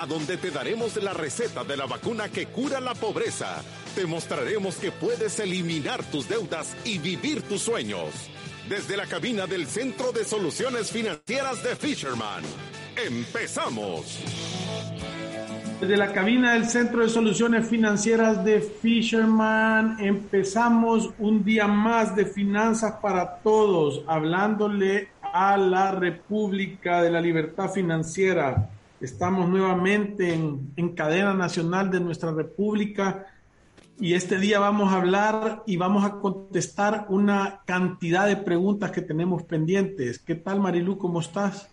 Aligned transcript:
a 0.00 0.06
donde 0.06 0.38
te 0.38 0.50
daremos 0.50 0.96
la 1.02 1.12
receta 1.12 1.62
de 1.62 1.76
la 1.76 1.84
vacuna 1.84 2.30
que 2.30 2.46
cura 2.46 2.80
la 2.80 2.94
pobreza. 2.94 3.62
Te 3.94 4.06
mostraremos 4.06 4.76
que 4.76 4.92
puedes 4.92 5.38
eliminar 5.40 6.02
tus 6.04 6.26
deudas 6.26 6.74
y 6.84 6.98
vivir 6.98 7.42
tus 7.42 7.60
sueños. 7.60 8.08
Desde 8.66 8.96
la 8.96 9.04
cabina 9.04 9.46
del 9.46 9.66
Centro 9.66 10.10
de 10.12 10.24
Soluciones 10.24 10.90
Financieras 10.90 11.62
de 11.62 11.76
Fisherman. 11.76 12.42
¡Empezamos! 13.06 14.20
Desde 15.82 15.98
la 15.98 16.12
cabina 16.12 16.54
del 16.54 16.64
Centro 16.64 17.02
de 17.02 17.10
Soluciones 17.10 17.68
Financieras 17.68 18.42
de 18.42 18.62
Fisherman 18.62 19.98
empezamos 20.00 21.10
un 21.18 21.44
día 21.44 21.66
más 21.66 22.16
de 22.16 22.24
finanzas 22.24 22.94
para 23.02 23.36
todos, 23.42 24.02
hablándole 24.06 25.08
a 25.20 25.58
la 25.58 25.90
República 25.90 27.02
de 27.02 27.10
la 27.10 27.20
Libertad 27.20 27.70
Financiera. 27.70 28.70
Estamos 29.00 29.48
nuevamente 29.48 30.34
en, 30.34 30.72
en 30.76 30.94
cadena 30.94 31.32
nacional 31.32 31.90
de 31.90 32.00
nuestra 32.00 32.32
República 32.32 33.26
y 33.98 34.14
este 34.14 34.38
día 34.38 34.58
vamos 34.58 34.92
a 34.92 34.96
hablar 34.96 35.62
y 35.66 35.76
vamos 35.76 36.04
a 36.04 36.20
contestar 36.20 37.06
una 37.08 37.62
cantidad 37.66 38.26
de 38.26 38.36
preguntas 38.36 38.90
que 38.90 39.00
tenemos 39.00 39.42
pendientes. 39.42 40.18
¿Qué 40.18 40.34
tal 40.34 40.60
Marilu? 40.60 40.98
¿Cómo 40.98 41.20
estás? 41.20 41.70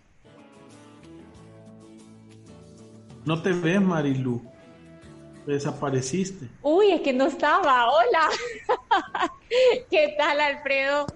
No 3.25 3.41
te 3.41 3.51
ves, 3.51 3.81
Marilu. 3.81 4.41
Desapareciste. 5.45 6.47
Uy, 6.61 6.91
es 6.91 7.01
que 7.01 7.11
no 7.11 7.27
estaba. 7.27 7.89
Hola. 7.89 8.29
¿Qué 9.89 10.15
tal, 10.17 10.39
Alfredo? 10.39 11.07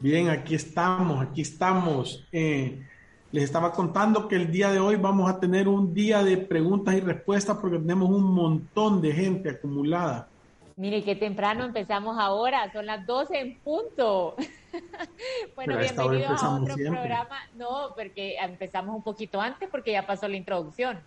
Bien, 0.00 0.30
aquí 0.30 0.56
estamos, 0.56 1.20
aquí 1.20 1.42
estamos. 1.42 2.26
Eh, 2.30 2.87
les 3.30 3.44
estaba 3.44 3.72
contando 3.72 4.26
que 4.26 4.36
el 4.36 4.50
día 4.50 4.70
de 4.70 4.78
hoy 4.78 4.96
vamos 4.96 5.30
a 5.30 5.38
tener 5.38 5.68
un 5.68 5.92
día 5.92 6.24
de 6.24 6.38
preguntas 6.38 6.94
y 6.94 7.00
respuestas 7.00 7.58
porque 7.58 7.76
tenemos 7.78 8.08
un 8.08 8.24
montón 8.24 9.02
de 9.02 9.12
gente 9.12 9.50
acumulada. 9.50 10.28
Mire, 10.76 11.04
qué 11.04 11.14
temprano 11.16 11.64
empezamos 11.64 12.16
ahora, 12.18 12.72
son 12.72 12.86
las 12.86 13.04
12 13.04 13.38
en 13.38 13.58
punto. 13.58 14.34
bueno, 15.56 15.76
bienvenidos 15.76 16.42
a 16.42 16.56
otro 16.56 16.74
programa. 16.74 17.36
No, 17.56 17.92
porque 17.96 18.36
empezamos 18.36 18.94
un 18.94 19.02
poquito 19.02 19.40
antes 19.40 19.68
porque 19.68 19.90
ya 19.92 20.06
pasó 20.06 20.28
la 20.28 20.36
introducción. 20.36 21.00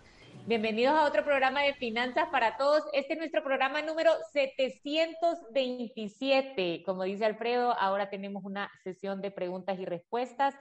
Bienvenidos 0.46 0.94
a 0.94 1.04
otro 1.04 1.24
programa 1.24 1.62
de 1.62 1.74
Finanzas 1.74 2.28
para 2.30 2.56
Todos. 2.56 2.82
Este 2.92 3.14
es 3.14 3.18
nuestro 3.18 3.42
programa 3.42 3.80
número 3.80 4.12
727. 4.32 6.82
Como 6.84 7.04
dice 7.04 7.24
Alfredo, 7.24 7.72
ahora 7.78 8.10
tenemos 8.10 8.44
una 8.44 8.70
sesión 8.84 9.22
de 9.22 9.30
preguntas 9.30 9.78
y 9.78 9.86
respuestas. 9.86 10.54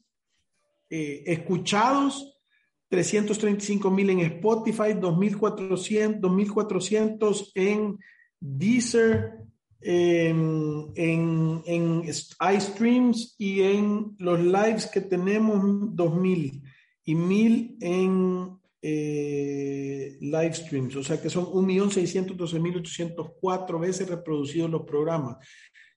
eh, 0.90 1.22
escuchados, 1.26 2.40
335 2.88 3.90
mil 3.90 4.10
en 4.10 4.20
Spotify, 4.20 4.94
2.400, 4.94 6.20
2.400 6.20 7.50
en 7.54 7.98
Deezer, 8.40 9.38
en, 9.80 10.92
en, 10.96 11.62
en 11.66 12.02
iStreams 12.04 13.34
y 13.38 13.62
en 13.62 14.14
los 14.18 14.40
lives 14.40 14.86
que 14.86 15.00
tenemos 15.00 15.62
2.000 15.62 16.62
y 17.04 17.14
1.000 17.14 17.76
en 17.80 18.58
eh, 18.84 20.18
live 20.20 20.54
streams, 20.54 20.96
o 20.96 21.04
sea 21.04 21.22
que 21.22 21.30
son 21.30 21.44
1.612.804 21.44 23.80
veces 23.80 24.08
reproducidos 24.08 24.68
los 24.68 24.82
programas. 24.82 25.36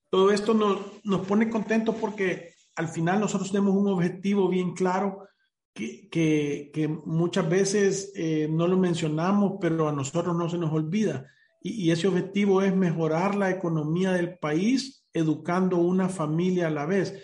Todo 0.10 0.30
esto 0.32 0.54
nos, 0.54 0.78
nos 1.04 1.26
pone 1.26 1.50
contentos 1.50 1.96
porque 1.96 2.54
al 2.76 2.88
final 2.88 3.20
nosotros 3.20 3.52
tenemos 3.52 3.76
un 3.76 3.88
objetivo 3.88 4.48
bien 4.48 4.76
claro 4.76 5.28
que, 5.74 6.08
que, 6.10 6.88
muchas 6.88 7.50
veces 7.50 8.12
eh, 8.16 8.48
no 8.50 8.68
lo 8.68 8.78
mencionamos, 8.78 9.54
pero 9.60 9.90
a 9.90 9.92
nosotros 9.92 10.38
no 10.38 10.48
se 10.48 10.58
nos 10.58 10.72
olvida. 10.72 11.30
Y, 11.62 11.88
y, 11.88 11.92
ese 11.92 12.08
objetivo 12.08 12.62
es 12.62 12.74
mejorar 12.74 13.36
la 13.36 13.50
economía 13.50 14.14
del 14.14 14.38
país, 14.38 15.06
educando 15.12 15.76
una 15.78 16.08
familia 16.08 16.68
a 16.68 16.72
la 16.72 16.86
vez. 16.86 17.22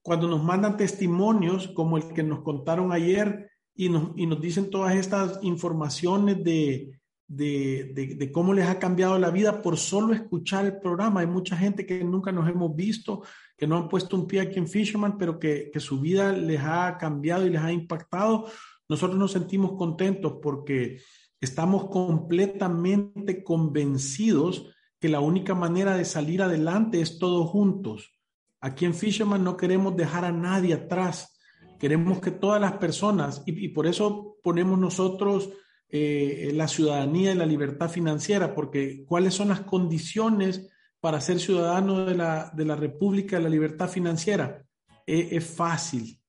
Cuando 0.00 0.26
nos 0.26 0.42
mandan 0.42 0.78
testimonios 0.78 1.68
como 1.68 1.98
el 1.98 2.14
que 2.14 2.22
nos 2.22 2.40
contaron 2.42 2.92
ayer 2.92 3.51
y 3.74 3.88
nos, 3.88 4.10
y 4.16 4.26
nos 4.26 4.40
dicen 4.40 4.70
todas 4.70 4.94
estas 4.94 5.38
informaciones 5.42 6.42
de, 6.44 7.00
de, 7.26 8.16
de, 8.18 8.32
cómo 8.32 8.52
les 8.52 8.68
ha 8.68 8.78
cambiado 8.78 9.18
la 9.18 9.30
vida 9.30 9.62
por 9.62 9.78
solo 9.78 10.12
escuchar 10.12 10.66
el 10.66 10.78
programa. 10.78 11.20
Hay 11.20 11.26
mucha 11.26 11.56
gente 11.56 11.86
que 11.86 12.04
nunca 12.04 12.30
nos 12.32 12.48
hemos 12.48 12.74
visto, 12.76 13.22
que 13.56 13.66
no 13.66 13.76
han 13.76 13.88
puesto 13.88 14.16
un 14.16 14.26
pie 14.26 14.40
aquí 14.40 14.58
en 14.58 14.68
Fisherman, 14.68 15.16
pero 15.16 15.38
que, 15.38 15.70
que 15.72 15.80
su 15.80 16.00
vida 16.00 16.32
les 16.32 16.60
ha 16.60 16.98
cambiado 16.98 17.46
y 17.46 17.50
les 17.50 17.62
ha 17.62 17.72
impactado, 17.72 18.46
nosotros 18.88 19.18
nos 19.18 19.32
sentimos 19.32 19.72
contentos 19.78 20.34
porque 20.42 21.00
estamos 21.40 21.88
completamente 21.88 23.42
convencidos 23.42 24.68
que 25.00 25.08
la 25.08 25.20
única 25.20 25.54
manera 25.54 25.96
de 25.96 26.04
salir 26.04 26.42
adelante 26.42 27.00
es 27.00 27.18
todos 27.18 27.48
juntos. 27.48 28.12
Aquí 28.60 28.84
en 28.84 28.94
Fisherman 28.94 29.42
no 29.42 29.56
queremos 29.56 29.96
dejar 29.96 30.24
a 30.24 30.30
nadie 30.30 30.74
atrás. 30.74 31.40
Queremos 31.82 32.20
que 32.20 32.30
todas 32.30 32.60
las 32.60 32.74
personas, 32.74 33.42
y, 33.44 33.66
por 33.70 33.88
eso 33.88 34.36
ponemos 34.40 34.78
nosotros 34.78 35.50
eh, 35.88 36.52
la 36.54 36.68
ciudadanía 36.68 37.32
y 37.32 37.34
la 37.34 37.44
libertad 37.44 37.90
financiera, 37.90 38.54
porque 38.54 39.04
cuáles 39.04 39.34
son 39.34 39.48
las 39.48 39.62
condiciones 39.62 40.70
para 41.00 41.20
ser 41.20 41.40
ciudadano 41.40 42.04
de 42.04 42.14
la, 42.14 42.52
de 42.54 42.64
la 42.66 42.76
República 42.76 43.36
de 43.36 43.42
la 43.42 43.48
Libertad 43.48 43.88
Financiera? 43.88 44.62
Es, 45.04 45.32
es 45.32 45.44
fácil. 45.44 46.20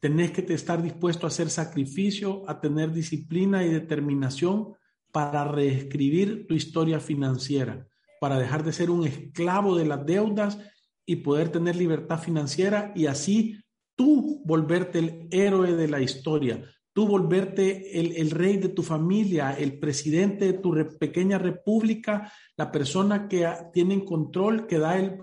Tenés 0.00 0.30
que 0.30 0.50
estar 0.54 0.82
dispuesto 0.82 1.26
a 1.26 1.28
hacer 1.28 1.50
sacrificio, 1.50 2.48
a 2.48 2.58
tener 2.58 2.90
disciplina 2.90 3.62
y 3.66 3.68
determinación 3.68 4.72
para 5.12 5.44
reescribir 5.44 6.46
tu 6.46 6.54
historia 6.54 7.00
financiera, 7.00 7.86
para 8.18 8.38
dejar 8.38 8.64
de 8.64 8.72
ser 8.72 8.88
un 8.88 9.06
esclavo 9.06 9.76
de 9.76 9.84
las 9.84 10.06
deudas 10.06 10.58
y 11.04 11.16
poder 11.16 11.50
tener 11.50 11.76
libertad 11.76 12.18
financiera 12.18 12.94
y 12.96 13.04
así 13.04 13.60
tú 13.96 14.42
volverte 14.44 14.98
el 14.98 15.28
héroe 15.30 15.74
de 15.74 15.88
la 15.88 16.00
historia, 16.00 16.62
tú 16.92 17.06
volverte 17.06 17.98
el, 18.00 18.30
rey 18.30 18.58
de 18.58 18.68
tu 18.68 18.82
familia, 18.82 19.52
el 19.52 19.78
presidente 19.78 20.44
de 20.46 20.58
tu 20.58 20.74
pequeña 20.98 21.38
república, 21.38 22.32
la 22.56 22.70
persona 22.70 23.28
que 23.28 23.46
tiene 23.72 24.04
control, 24.04 24.66
que 24.66 24.78
da, 24.78 24.98
el, 24.98 25.18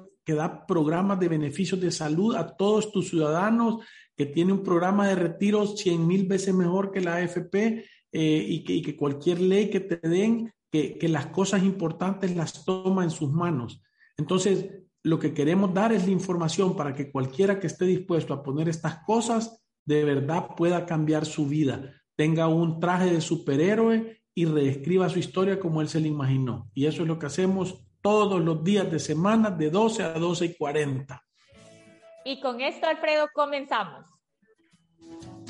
programas 0.67 1.19
de 1.19 1.29
beneficios 1.29 1.79
de 1.79 1.91
salud 1.91 2.35
a 2.35 2.55
todos 2.55 2.91
tus 2.91 3.09
ciudadanos, 3.09 3.83
que 4.15 4.25
tiene 4.27 4.53
un 4.53 4.63
programa 4.63 5.07
de 5.07 5.15
retiro 5.15 5.65
100 5.65 6.05
mil 6.05 6.27
veces 6.27 6.53
mejor 6.53 6.91
que 6.91 7.01
la 7.01 7.15
AFP 7.15 7.55
eh, 8.11 8.45
y, 8.47 8.63
que, 8.63 8.73
y 8.73 8.93
cualquier 8.93 9.41
ley 9.41 9.69
que 9.69 9.79
te 9.79 10.07
den 10.07 10.53
que 10.71 11.07
las 11.07 11.27
cosas 11.27 11.61
importantes 11.63 12.35
las 12.35 12.65
toma 12.65 13.03
en 13.03 13.11
sus 13.11 13.31
manos. 13.31 13.79
Entonces, 14.17 14.82
lo 15.03 15.19
que 15.19 15.33
queremos 15.33 15.73
dar 15.73 15.91
es 15.91 16.05
la 16.05 16.11
información 16.11 16.75
para 16.75 16.93
que 16.93 17.11
cualquiera 17.11 17.59
que 17.59 17.67
esté 17.67 17.85
dispuesto 17.85 18.33
a 18.33 18.41
poner 18.41 18.69
estas 18.69 19.03
cosas 19.03 19.61
de 19.85 20.05
verdad 20.05 20.55
pueda 20.55 20.85
cambiar 20.85 21.25
su 21.25 21.45
vida, 21.45 21.93
tenga 22.15 22.47
un 22.47 22.79
traje 22.79 23.11
de 23.11 23.19
superhéroe 23.19 24.21
y 24.33 24.45
reescriba 24.45 25.09
su 25.09 25.19
historia 25.19 25.59
como 25.59 25.81
él 25.81 25.89
se 25.89 25.99
la 25.99 26.07
imaginó. 26.07 26.69
Y 26.73 26.85
eso 26.85 27.01
es 27.01 27.07
lo 27.07 27.19
que 27.19 27.25
hacemos 27.25 27.85
todos 28.01 28.41
los 28.41 28.63
días 28.63 28.89
de 28.89 28.99
semana 28.99 29.51
de 29.51 29.69
12 29.69 30.03
a 30.03 30.13
12 30.13 30.45
y 30.45 30.55
40. 30.55 31.21
Y 32.25 32.39
con 32.39 32.61
esto, 32.61 32.87
Alfredo, 32.87 33.27
comenzamos. 33.33 34.05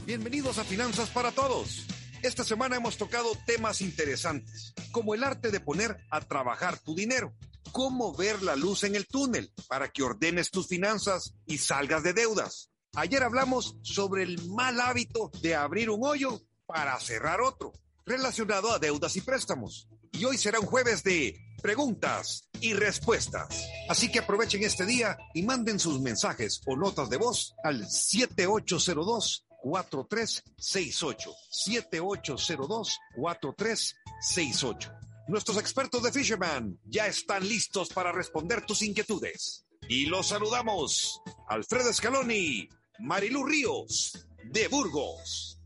Bienvenidos 0.06 0.58
a 0.58 0.64
Finanzas 0.64 1.10
para 1.12 1.32
Todos. 1.32 1.88
Esta 2.24 2.46
semana 2.46 2.78
hemos 2.78 2.96
tocado 2.96 3.38
temas 3.46 3.82
interesantes, 3.82 4.74
como 4.94 5.14
el 5.14 5.26
arte 5.26 5.52
de 5.52 5.60
poner 5.60 5.98
a 6.10 6.22
trabajar 6.22 6.80
tu 6.80 6.96
dinero, 6.96 7.36
cómo 7.74 8.16
ver 8.16 8.42
la 8.42 8.56
luz 8.56 8.86
en 8.86 8.96
el 8.96 9.08
túnel 9.08 9.52
para 9.68 9.90
que 9.90 10.04
ordenes 10.04 10.50
tus 10.50 10.70
finanzas 10.70 11.34
y 11.46 11.58
salgas 11.58 12.02
de 12.02 12.14
deudas. 12.14 12.72
Ayer 12.94 13.24
hablamos 13.24 13.76
sobre 13.82 14.24
el 14.24 14.42
mal 14.48 14.80
hábito 14.80 15.32
de 15.42 15.54
abrir 15.54 15.90
un 15.90 16.00
hoyo 16.06 16.40
para 16.66 16.98
cerrar 17.02 17.42
otro, 17.42 17.74
relacionado 18.06 18.72
a 18.72 18.80
deudas 18.80 19.18
y 19.18 19.22
préstamos. 19.22 19.90
Y 20.14 20.24
hoy 20.24 20.38
será 20.38 20.62
un 20.62 20.66
jueves 20.66 21.04
de 21.04 21.38
preguntas 21.62 22.48
y 22.62 22.74
respuestas. 22.74 23.68
Así 23.90 24.10
que 24.10 24.20
aprovechen 24.20 24.64
este 24.64 24.86
día 24.86 25.18
y 25.34 25.44
manden 25.44 25.78
sus 25.78 26.00
mensajes 26.00 26.62
o 26.68 26.78
notas 26.78 27.10
de 27.10 27.18
voz 27.18 27.54
al 27.66 27.86
7802 27.86 29.46
4368 29.64 31.32
7802 31.50 33.00
4368. 33.16 34.92
Nuestros 35.30 35.58
expertos 35.58 36.04
de 36.04 36.12
Fisherman 36.12 36.78
ya 36.84 37.08
están 37.08 37.48
listos 37.48 37.90
para 37.90 38.12
responder 38.12 38.66
tus 38.66 38.82
inquietudes. 38.82 39.66
Y 39.88 40.06
los 40.06 40.28
saludamos, 40.28 41.22
Alfredo 41.48 41.94
Scaloni, 41.94 42.68
Marilu 43.00 43.46
Ríos, 43.46 44.28
de 44.44 44.68
Burgos. 44.68 45.60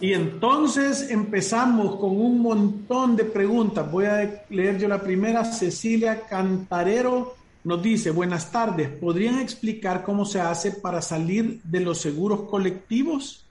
Y 0.00 0.14
entonces 0.14 1.10
empezamos 1.10 1.96
con 1.96 2.20
un 2.20 2.40
montón 2.40 3.16
de 3.16 3.24
preguntas. 3.24 3.90
Voy 3.90 4.06
a 4.06 4.44
leer 4.48 4.78
yo 4.78 4.88
la 4.88 5.00
primera. 5.00 5.44
Cecilia 5.44 6.26
Cantarero 6.26 7.36
nos 7.62 7.82
dice, 7.82 8.10
buenas 8.10 8.50
tardes, 8.50 8.88
¿podrían 8.88 9.38
explicar 9.38 10.02
cómo 10.02 10.24
se 10.24 10.40
hace 10.40 10.72
para 10.72 11.02
salir 11.02 11.60
de 11.62 11.80
los 11.80 11.98
seguros 11.98 12.42
colectivos? 12.42 13.44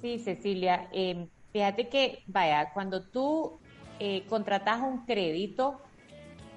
Sí, 0.00 0.18
Cecilia. 0.18 0.88
Em, 0.92 1.26
fíjate 1.52 1.88
que, 1.88 2.22
vaya, 2.26 2.72
cuando 2.72 3.02
tú 3.02 3.58
eh, 3.98 4.24
contratas 4.28 4.80
un 4.80 5.04
crédito, 5.04 5.80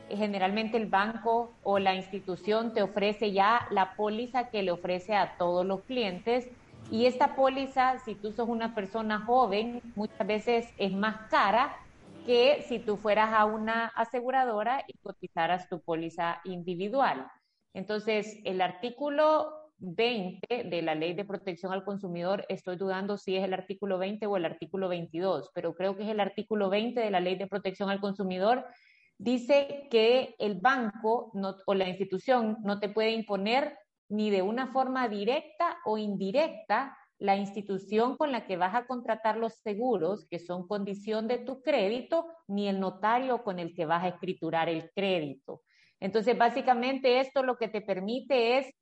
generalmente 0.09 0.77
el 0.77 0.85
banco 0.85 1.51
o 1.63 1.79
la 1.79 1.95
institución 1.95 2.73
te 2.73 2.83
ofrece 2.83 3.31
ya 3.31 3.67
la 3.71 3.95
póliza 3.95 4.49
que 4.49 4.61
le 4.61 4.71
ofrece 4.71 5.15
a 5.15 5.37
todos 5.37 5.65
los 5.65 5.81
clientes 5.81 6.47
y 6.91 7.07
esta 7.07 7.35
póliza, 7.35 7.97
si 8.05 8.13
tú 8.13 8.31
sos 8.31 8.47
una 8.47 8.75
persona 8.75 9.19
joven, 9.21 9.81
muchas 9.95 10.27
veces 10.27 10.67
es 10.77 10.91
más 10.91 11.27
cara 11.31 11.75
que 12.25 12.63
si 12.67 12.79
tú 12.79 12.97
fueras 12.97 13.33
a 13.33 13.45
una 13.45 13.87
aseguradora 13.87 14.83
y 14.87 14.97
cotizaras 14.99 15.69
tu 15.69 15.81
póliza 15.81 16.41
individual. 16.43 17.27
Entonces, 17.73 18.39
el 18.45 18.61
artículo 18.61 19.51
20 19.77 20.63
de 20.63 20.81
la 20.81 20.95
Ley 20.95 21.13
de 21.13 21.25
Protección 21.25 21.73
al 21.73 21.83
Consumidor, 21.83 22.45
estoy 22.49 22.77
dudando 22.77 23.17
si 23.17 23.35
es 23.35 23.43
el 23.43 23.53
artículo 23.53 23.97
20 23.97 24.25
o 24.25 24.37
el 24.37 24.45
artículo 24.45 24.87
22, 24.87 25.51
pero 25.53 25.75
creo 25.75 25.95
que 25.95 26.03
es 26.03 26.09
el 26.09 26.19
artículo 26.19 26.69
20 26.69 26.99
de 26.99 27.11
la 27.11 27.19
Ley 27.19 27.35
de 27.35 27.47
Protección 27.47 27.89
al 27.89 28.01
Consumidor, 28.01 28.65
dice 29.17 29.87
que 29.91 30.35
el 30.39 30.59
banco 30.59 31.31
o 31.65 31.73
la 31.73 31.87
institución 31.87 32.57
no 32.63 32.79
te 32.79 32.89
puede 32.89 33.11
imponer 33.11 33.77
ni 34.09 34.29
de 34.29 34.41
una 34.41 34.71
forma 34.71 35.07
directa 35.09 35.77
o 35.85 35.97
indirecta 35.97 36.97
la 37.17 37.35
institución 37.35 38.17
con 38.17 38.31
la 38.31 38.45
que 38.45 38.57
vas 38.57 38.75
a 38.75 38.85
contratar 38.85 39.37
los 39.37 39.53
seguros, 39.55 40.27
que 40.29 40.39
son 40.39 40.67
condición 40.67 41.27
de 41.27 41.37
tu 41.37 41.61
crédito, 41.61 42.27
ni 42.47 42.67
el 42.67 42.79
notario 42.79 43.43
con 43.43 43.59
el 43.59 43.73
que 43.73 43.85
vas 43.85 44.03
a 44.03 44.09
escriturar 44.09 44.69
el 44.69 44.91
crédito. 44.93 45.61
Entonces, 45.99 46.37
básicamente 46.37 47.19
esto 47.19 47.41
lo 47.43 47.57
que 47.57 47.69
te 47.69 47.81
permite 47.81 48.57
es 48.57 48.73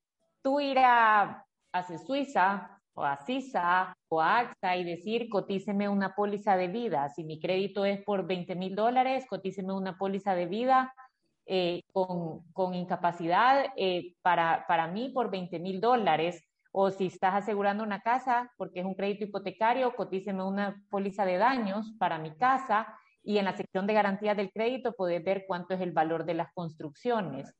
tú 0.41 0.59
ir 0.59 0.79
a, 0.79 1.45
a 1.71 1.97
Suiza 1.99 2.81
o 2.95 3.03
a 3.03 3.17
CISA 3.17 3.97
o 4.09 4.21
a 4.21 4.39
AXA 4.39 4.77
y 4.77 4.83
decir, 4.83 5.29
cotíceme 5.29 5.89
una 5.89 6.15
póliza 6.15 6.57
de 6.57 6.67
vida. 6.67 7.09
Si 7.09 7.23
mi 7.23 7.39
crédito 7.39 7.85
es 7.85 8.03
por 8.03 8.25
20 8.27 8.55
mil 8.55 8.75
dólares, 8.75 9.25
cotíceme 9.27 9.73
una 9.73 9.97
póliza 9.97 10.35
de 10.35 10.45
vida 10.45 10.93
eh, 11.45 11.81
con, 11.91 12.73
incapacidad 12.73 13.65
eh, 13.75 14.15
para, 14.21 14.65
para 14.67 14.87
mí 14.87 15.09
por 15.09 15.29
20 15.31 15.59
mil 15.59 15.81
dólares. 15.81 16.43
O 16.75 16.89
si 16.89 17.05
estás 17.05 17.35
asegurando 17.35 17.83
una 17.83 18.01
casa 18.01 18.51
porque 18.57 18.79
es 18.79 18.85
un 18.85 18.95
crédito 18.95 19.25
hipotecario, 19.25 19.95
cotíceme 19.95 20.43
una 20.43 20.83
póliza 20.89 21.23
de 21.23 21.37
daños 21.37 21.93
para 21.99 22.17
mi 22.17 22.35
casa 22.35 22.97
y 23.23 23.37
en 23.37 23.45
la 23.45 23.55
sección 23.55 23.85
de 23.85 23.93
garantía 23.93 24.33
del 24.33 24.51
crédito 24.51 24.93
puedes 24.93 25.23
ver 25.23 25.45
cuánto 25.47 25.75
es 25.75 25.81
el 25.81 25.91
valor 25.91 26.25
de 26.25 26.33
las 26.33 26.51
construcciones. 26.53 27.55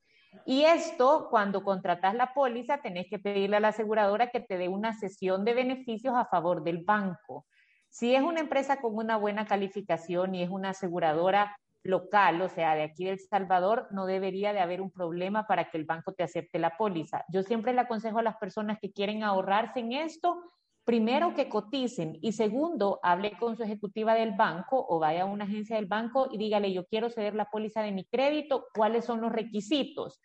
Y 0.48 0.64
esto, 0.64 1.28
cuando 1.30 1.64
contratas 1.64 2.16
la 2.16 2.34
póliza, 2.34 2.82
tenés 2.82 3.06
que 3.08 3.20
pedirle 3.20 3.58
a 3.58 3.60
la 3.60 3.68
aseguradora 3.68 4.32
que 4.32 4.40
te 4.40 4.58
dé 4.58 4.68
una 4.68 4.94
sesión 4.94 5.46
de 5.46 5.54
beneficios 5.54 6.16
a 6.16 6.26
favor 6.26 6.64
del 6.64 6.84
banco. 6.84 7.46
Si 7.90 8.16
es 8.16 8.24
una 8.24 8.40
empresa 8.40 8.82
con 8.82 8.96
una 8.96 9.18
buena 9.18 9.46
calificación 9.46 10.34
y 10.34 10.42
es 10.42 10.50
una 10.50 10.72
aseguradora 10.72 11.56
local, 11.84 12.42
o 12.42 12.50
sea, 12.50 12.76
de 12.76 12.84
aquí 12.84 13.06
del 13.06 13.20
Salvador, 13.20 13.88
no 13.92 14.06
debería 14.06 14.54
de 14.54 14.62
haber 14.62 14.82
un 14.82 14.92
problema 14.92 15.46
para 15.48 15.70
que 15.70 15.78
el 15.78 15.86
banco 15.86 16.14
te 16.14 16.24
acepte 16.24 16.58
la 16.58 16.78
póliza. 16.78 17.26
Yo 17.30 17.44
siempre 17.44 17.74
le 17.74 17.82
aconsejo 17.82 18.20
a 18.20 18.24
las 18.24 18.38
personas 18.38 18.80
que 18.82 18.92
quieren 18.92 19.24
ahorrarse 19.24 19.82
en 19.82 19.92
esto, 19.92 20.42
primero 20.86 21.34
que 21.34 21.50
coticen 21.50 22.18
y 22.22 22.34
segundo, 22.34 23.00
hable 23.04 23.38
con 23.38 23.56
su 23.56 23.64
ejecutiva 23.64 24.16
del 24.16 24.32
banco 24.32 24.86
o 24.88 25.00
vaya 25.00 25.24
a 25.24 25.26
una 25.26 25.46
agencia 25.46 25.76
del 25.76 25.86
banco 25.86 26.30
y 26.32 26.38
dígale, 26.38 26.74
yo 26.74 26.86
quiero 26.86 27.10
ceder 27.10 27.36
la 27.36 27.50
póliza 27.50 27.82
de 27.82 27.92
mi 27.92 28.06
crédito, 28.06 28.68
¿cuáles 28.74 29.06
son 29.06 29.22
los 29.22 29.32
requisitos? 29.32 30.22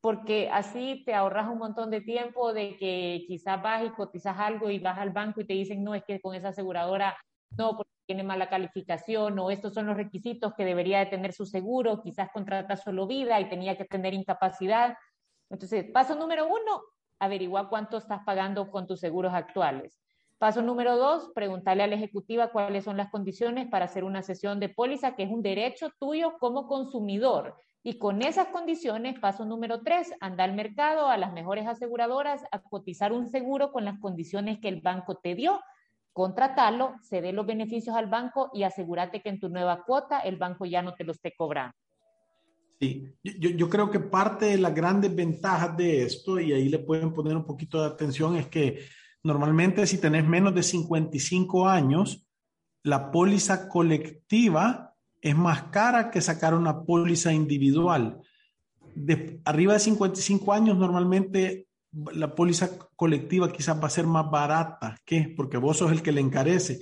Porque 0.00 0.48
así 0.50 1.02
te 1.04 1.14
ahorras 1.14 1.48
un 1.48 1.58
montón 1.58 1.90
de 1.90 2.00
tiempo 2.00 2.52
de 2.52 2.76
que 2.76 3.24
quizás 3.26 3.60
vas 3.62 3.84
y 3.84 3.90
cotizas 3.90 4.38
algo 4.38 4.70
y 4.70 4.78
vas 4.78 4.98
al 4.98 5.10
banco 5.10 5.40
y 5.40 5.46
te 5.46 5.54
dicen, 5.54 5.82
no, 5.82 5.94
es 5.94 6.04
que 6.04 6.20
con 6.20 6.34
esa 6.34 6.48
aseguradora 6.48 7.16
no, 7.56 7.78
tiene 8.08 8.22
mala 8.22 8.48
calificación 8.48 9.38
o 9.38 9.50
estos 9.50 9.74
son 9.74 9.84
los 9.86 9.94
requisitos 9.94 10.54
que 10.54 10.64
debería 10.64 10.98
de 10.98 11.06
tener 11.06 11.34
su 11.34 11.44
seguro, 11.44 12.00
quizás 12.02 12.30
contrata 12.32 12.74
solo 12.74 13.06
vida 13.06 13.38
y 13.38 13.50
tenía 13.50 13.76
que 13.76 13.84
tener 13.84 14.14
incapacidad. 14.14 14.96
Entonces, 15.50 15.84
paso 15.92 16.14
número 16.14 16.46
uno, 16.46 16.82
averigua 17.18 17.68
cuánto 17.68 17.98
estás 17.98 18.22
pagando 18.24 18.70
con 18.70 18.86
tus 18.86 19.00
seguros 19.00 19.34
actuales. 19.34 20.00
Paso 20.38 20.62
número 20.62 20.96
dos, 20.96 21.30
preguntarle 21.34 21.82
a 21.82 21.86
la 21.86 21.96
ejecutiva 21.96 22.50
cuáles 22.50 22.84
son 22.84 22.96
las 22.96 23.10
condiciones 23.10 23.68
para 23.68 23.84
hacer 23.84 24.04
una 24.04 24.22
sesión 24.22 24.58
de 24.58 24.70
póliza, 24.70 25.14
que 25.14 25.24
es 25.24 25.30
un 25.30 25.42
derecho 25.42 25.90
tuyo 25.98 26.38
como 26.38 26.66
consumidor. 26.66 27.56
Y 27.82 27.98
con 27.98 28.22
esas 28.22 28.48
condiciones, 28.48 29.20
paso 29.20 29.44
número 29.44 29.82
tres, 29.82 30.14
anda 30.20 30.44
al 30.44 30.54
mercado, 30.54 31.08
a 31.08 31.18
las 31.18 31.34
mejores 31.34 31.66
aseguradoras, 31.66 32.42
a 32.52 32.62
cotizar 32.62 33.12
un 33.12 33.26
seguro 33.26 33.70
con 33.70 33.84
las 33.84 33.98
condiciones 34.00 34.60
que 34.60 34.68
el 34.68 34.80
banco 34.80 35.16
te 35.16 35.34
dio 35.34 35.60
contratarlo, 36.18 36.96
cede 37.00 37.32
los 37.32 37.46
beneficios 37.46 37.94
al 37.94 38.08
banco 38.08 38.50
y 38.52 38.64
asegúrate 38.64 39.22
que 39.22 39.28
en 39.28 39.38
tu 39.38 39.48
nueva 39.48 39.84
cuota 39.84 40.18
el 40.18 40.36
banco 40.36 40.66
ya 40.66 40.82
no 40.82 40.92
te 40.94 41.04
lo 41.04 41.12
esté 41.12 41.32
cobrando. 41.36 41.76
Sí, 42.80 43.06
yo, 43.22 43.50
yo, 43.50 43.68
creo 43.68 43.88
que 43.88 44.00
parte 44.00 44.46
de 44.46 44.58
las 44.58 44.74
grandes 44.74 45.14
ventajas 45.14 45.76
de 45.76 46.02
esto, 46.02 46.40
y 46.40 46.52
ahí 46.52 46.68
le 46.68 46.80
pueden 46.80 47.14
poner 47.14 47.36
un 47.36 47.44
poquito 47.44 47.80
de 47.80 47.86
atención, 47.86 48.34
es 48.34 48.48
que 48.48 48.80
normalmente 49.22 49.86
si 49.86 49.98
tenés 49.98 50.26
menos 50.26 50.52
de 50.56 50.64
55 50.64 51.68
años, 51.68 52.26
la 52.82 53.12
póliza 53.12 53.68
colectiva 53.68 54.96
es 55.20 55.36
más 55.36 55.64
cara 55.70 56.10
que 56.10 56.20
sacar 56.20 56.52
una 56.52 56.82
póliza 56.82 57.32
individual. 57.32 58.20
De 58.92 59.40
arriba 59.44 59.74
de 59.74 59.78
55 59.78 60.52
años, 60.52 60.76
normalmente 60.76 61.67
la 62.12 62.34
póliza 62.34 62.70
colectiva 62.96 63.52
quizás 63.52 63.80
va 63.80 63.86
a 63.86 63.90
ser 63.90 64.06
más 64.06 64.30
barata. 64.30 64.96
¿Qué? 65.04 65.32
Porque 65.36 65.56
vos 65.56 65.78
sos 65.78 65.92
el 65.92 66.02
que 66.02 66.12
le 66.12 66.20
encarece. 66.20 66.80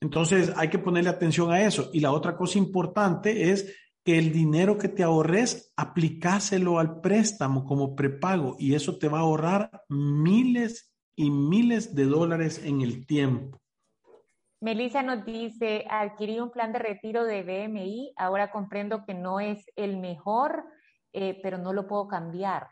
Entonces 0.00 0.52
hay 0.56 0.68
que 0.68 0.78
ponerle 0.78 1.10
atención 1.10 1.52
a 1.52 1.62
eso. 1.62 1.90
Y 1.92 2.00
la 2.00 2.12
otra 2.12 2.36
cosa 2.36 2.58
importante 2.58 3.50
es 3.50 3.74
que 4.04 4.18
el 4.18 4.32
dinero 4.32 4.76
que 4.76 4.88
te 4.88 5.02
ahorres, 5.02 5.72
aplicáselo 5.76 6.78
al 6.78 7.00
préstamo 7.00 7.64
como 7.64 7.96
prepago 7.96 8.56
y 8.58 8.74
eso 8.74 8.98
te 8.98 9.08
va 9.08 9.18
a 9.18 9.22
ahorrar 9.22 9.70
miles 9.88 10.94
y 11.16 11.30
miles 11.30 11.94
de 11.94 12.04
dólares 12.04 12.62
en 12.64 12.82
el 12.82 13.06
tiempo. 13.06 13.60
Melissa 14.60 15.02
nos 15.02 15.24
dice, 15.24 15.84
adquirí 15.90 16.40
un 16.40 16.50
plan 16.50 16.72
de 16.72 16.78
retiro 16.78 17.24
de 17.24 17.42
BMI, 17.42 18.14
ahora 18.16 18.50
comprendo 18.50 19.04
que 19.04 19.14
no 19.14 19.40
es 19.40 19.64
el 19.76 19.98
mejor, 19.98 20.64
eh, 21.12 21.38
pero 21.42 21.58
no 21.58 21.72
lo 21.72 21.86
puedo 21.86 22.08
cambiar. 22.08 22.68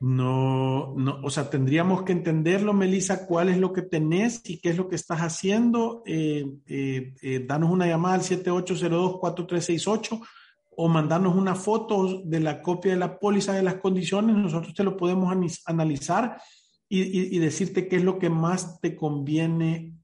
No, 0.00 0.94
no, 0.96 1.20
o 1.22 1.28
sea, 1.28 1.50
tendríamos 1.50 2.04
que 2.04 2.12
entenderlo, 2.12 2.72
Melissa, 2.72 3.26
cuál 3.26 3.50
es 3.50 3.58
lo 3.58 3.74
que 3.74 3.82
tenés 3.82 4.40
y 4.46 4.58
qué 4.58 4.70
es 4.70 4.78
lo 4.78 4.88
que 4.88 4.96
estás 4.96 5.20
haciendo. 5.20 6.02
Eh, 6.06 6.46
eh, 6.66 7.14
eh, 7.20 7.44
danos 7.46 7.70
una 7.70 7.86
llamada 7.86 8.14
al 8.14 8.22
7802-4368 8.22 10.26
o 10.70 10.88
mandarnos 10.88 11.36
una 11.36 11.54
foto 11.54 12.22
de 12.24 12.40
la 12.40 12.62
copia 12.62 12.92
de 12.92 12.98
la 12.98 13.18
póliza 13.18 13.52
de 13.52 13.62
las 13.62 13.74
condiciones. 13.74 14.36
Nosotros 14.36 14.72
te 14.72 14.84
lo 14.84 14.96
podemos 14.96 15.30
analizar 15.66 16.40
y, 16.88 17.38
decirte 17.38 17.86
qué 17.86 17.96
es 17.96 18.02
lo 18.02 18.18
que 18.18 18.30
más 18.30 18.80
te 18.80 18.96
conviene 18.96 19.96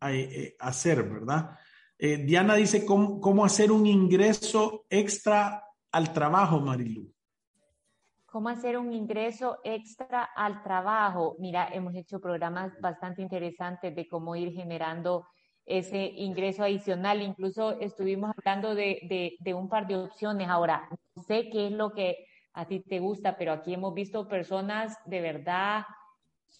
hacer, 0.60 1.04
¿verdad? 1.04 1.52
Diana 1.98 2.54
dice, 2.54 2.84
¿cómo, 2.84 3.18
¿cómo 3.20 3.46
hacer 3.46 3.72
un 3.72 3.86
ingreso 3.86 4.84
extra 4.90 5.64
al 5.90 6.12
trabajo, 6.12 6.60
Marilu? 6.60 7.15
Cómo 8.36 8.50
hacer 8.50 8.76
un 8.76 8.92
ingreso 8.92 9.60
extra 9.64 10.22
al 10.36 10.62
trabajo. 10.62 11.36
Mira, 11.38 11.70
hemos 11.72 11.94
hecho 11.94 12.20
programas 12.20 12.78
bastante 12.82 13.22
interesantes 13.22 13.96
de 13.96 14.06
cómo 14.06 14.36
ir 14.36 14.52
generando 14.52 15.26
ese 15.64 16.04
ingreso 16.04 16.62
adicional. 16.62 17.22
Incluso 17.22 17.80
estuvimos 17.80 18.32
hablando 18.36 18.74
de, 18.74 19.38
de, 19.40 19.54
un 19.54 19.70
par 19.70 19.86
de 19.86 19.96
opciones. 19.96 20.50
Ahora, 20.50 20.86
no 21.14 21.22
sé 21.22 21.48
qué 21.48 21.68
es 21.68 21.72
lo 21.72 21.92
que 21.92 22.26
a 22.52 22.66
ti 22.66 22.80
te 22.80 22.98
gusta, 22.98 23.38
pero 23.38 23.54
aquí 23.54 23.72
hemos 23.72 23.94
visto 23.94 24.28
personas 24.28 24.98
de 25.06 25.22
verdad 25.22 25.86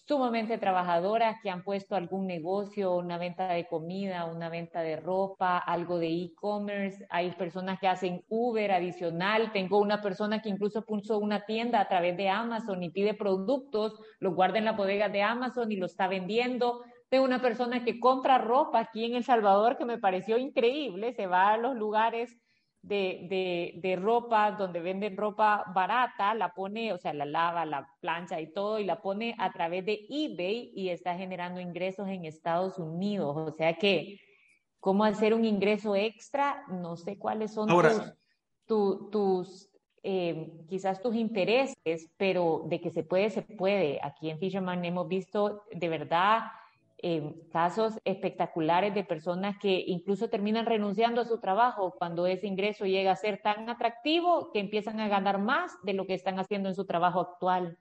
sumamente 0.05 0.57
trabajadoras 0.57 1.37
que 1.41 1.49
han 1.49 1.63
puesto 1.63 1.95
algún 1.95 2.27
negocio, 2.27 2.95
una 2.95 3.17
venta 3.17 3.47
de 3.47 3.67
comida, 3.67 4.25
una 4.25 4.49
venta 4.49 4.81
de 4.81 4.97
ropa, 4.97 5.57
algo 5.57 5.97
de 5.99 6.07
e-commerce. 6.07 7.05
Hay 7.09 7.31
personas 7.31 7.79
que 7.79 7.87
hacen 7.87 8.23
Uber 8.29 8.71
adicional. 8.71 9.51
Tengo 9.51 9.79
una 9.79 10.01
persona 10.01 10.41
que 10.41 10.49
incluso 10.49 10.83
puso 10.85 11.17
una 11.17 11.45
tienda 11.45 11.81
a 11.81 11.87
través 11.87 12.15
de 12.17 12.29
Amazon 12.29 12.83
y 12.83 12.89
pide 12.89 13.13
productos, 13.13 13.99
los 14.19 14.35
guarda 14.35 14.57
en 14.57 14.65
la 14.65 14.73
bodega 14.73 15.09
de 15.09 15.23
Amazon 15.23 15.71
y 15.71 15.75
lo 15.75 15.85
está 15.85 16.07
vendiendo. 16.07 16.83
Tengo 17.09 17.23
una 17.23 17.41
persona 17.41 17.83
que 17.83 17.99
compra 17.99 18.37
ropa 18.37 18.79
aquí 18.79 19.05
en 19.05 19.15
El 19.15 19.23
Salvador 19.23 19.77
que 19.77 19.85
me 19.85 19.97
pareció 19.97 20.37
increíble. 20.37 21.13
Se 21.13 21.27
va 21.27 21.53
a 21.53 21.57
los 21.57 21.75
lugares 21.75 22.37
de, 22.81 23.73
de, 23.81 23.95
ropa, 23.95 24.51
donde 24.51 24.79
venden 24.79 25.17
ropa 25.17 25.63
barata, 25.73 26.33
la 26.33 26.53
pone, 26.53 26.93
o 26.93 26.97
sea, 26.97 27.13
la 27.13 27.25
lava, 27.25 27.65
la 27.65 27.89
plancha 27.99 28.39
y 28.39 28.53
todo, 28.53 28.79
y 28.79 28.85
la 28.85 29.01
pone 29.01 29.35
a 29.37 29.51
través 29.51 29.85
de 29.85 30.05
eBay 30.09 30.71
y 30.75 30.89
está 30.89 31.17
generando 31.17 31.59
ingresos 31.59 32.07
en 32.07 32.25
Estados 32.25 32.77
Unidos. 32.77 33.35
O 33.35 33.51
sea 33.51 33.73
que, 33.73 34.19
¿cómo 34.79 35.03
hacer 35.03 35.33
un 35.33 35.45
ingreso 35.45 35.95
extra? 35.95 36.63
No 36.69 36.95
sé 36.95 37.17
cuáles 37.17 37.53
son 37.53 37.67
tus, 38.65 39.09
tus 39.09 39.69
eh, 40.03 40.53
quizás 40.69 41.01
tus 41.01 41.15
intereses, 41.15 42.09
pero 42.17 42.63
de 42.67 42.79
que 42.79 42.91
se 42.91 43.03
puede, 43.03 43.29
se 43.29 43.41
puede. 43.41 43.99
Aquí 44.01 44.29
en 44.29 44.39
Fisherman 44.39 44.85
hemos 44.85 45.07
visto 45.07 45.63
de 45.71 45.89
verdad 45.89 46.43
eh, 46.99 47.35
casos 47.51 47.99
espectaculares 48.05 48.95
de 48.95 49.03
personas 49.03 49.57
que 49.61 49.83
incluso 49.85 50.29
terminan 50.29 50.65
renunciando 50.65 51.21
a 51.21 51.25
su 51.25 51.39
trabajo 51.39 51.93
cuando 51.97 52.25
ese 52.25 52.47
ingreso 52.47 52.85
llega 52.85 53.11
a 53.11 53.15
ser 53.15 53.39
tan 53.43 53.69
atractivo 53.69 54.51
que 54.51 54.59
empiezan 54.59 54.99
a 54.99 55.07
ganar 55.07 55.39
más 55.39 55.73
de 55.83 55.93
lo 55.93 56.07
que 56.07 56.15
están 56.15 56.39
haciendo 56.39 56.69
en 56.69 56.75
su 56.75 56.85
trabajo 56.85 57.19
actual. 57.21 57.77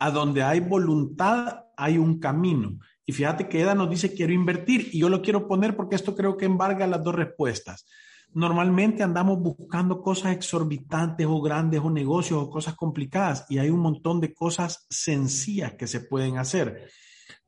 A 0.00 0.10
donde 0.10 0.42
hay 0.42 0.60
voluntad 0.60 1.66
hay 1.76 1.98
un 1.98 2.18
camino. 2.18 2.78
Y 3.06 3.12
fíjate 3.12 3.48
que 3.48 3.60
Eda 3.60 3.76
nos 3.76 3.90
dice 3.90 4.12
quiero 4.12 4.32
invertir 4.32 4.88
y 4.92 4.98
yo 5.00 5.08
lo 5.08 5.22
quiero 5.22 5.46
poner 5.46 5.76
porque 5.76 5.94
esto 5.94 6.16
creo 6.16 6.36
que 6.36 6.46
embarga 6.46 6.86
las 6.86 7.04
dos 7.04 7.14
respuestas. 7.14 7.86
Normalmente 8.34 9.02
andamos 9.02 9.38
buscando 9.38 10.02
cosas 10.02 10.32
exorbitantes 10.32 11.26
o 11.26 11.40
grandes 11.40 11.80
o 11.80 11.90
negocios 11.90 12.42
o 12.42 12.50
cosas 12.50 12.74
complicadas 12.74 13.46
y 13.48 13.58
hay 13.58 13.70
un 13.70 13.80
montón 13.80 14.20
de 14.20 14.34
cosas 14.34 14.84
sencillas 14.90 15.74
que 15.74 15.86
se 15.86 16.00
pueden 16.00 16.38
hacer. 16.38 16.90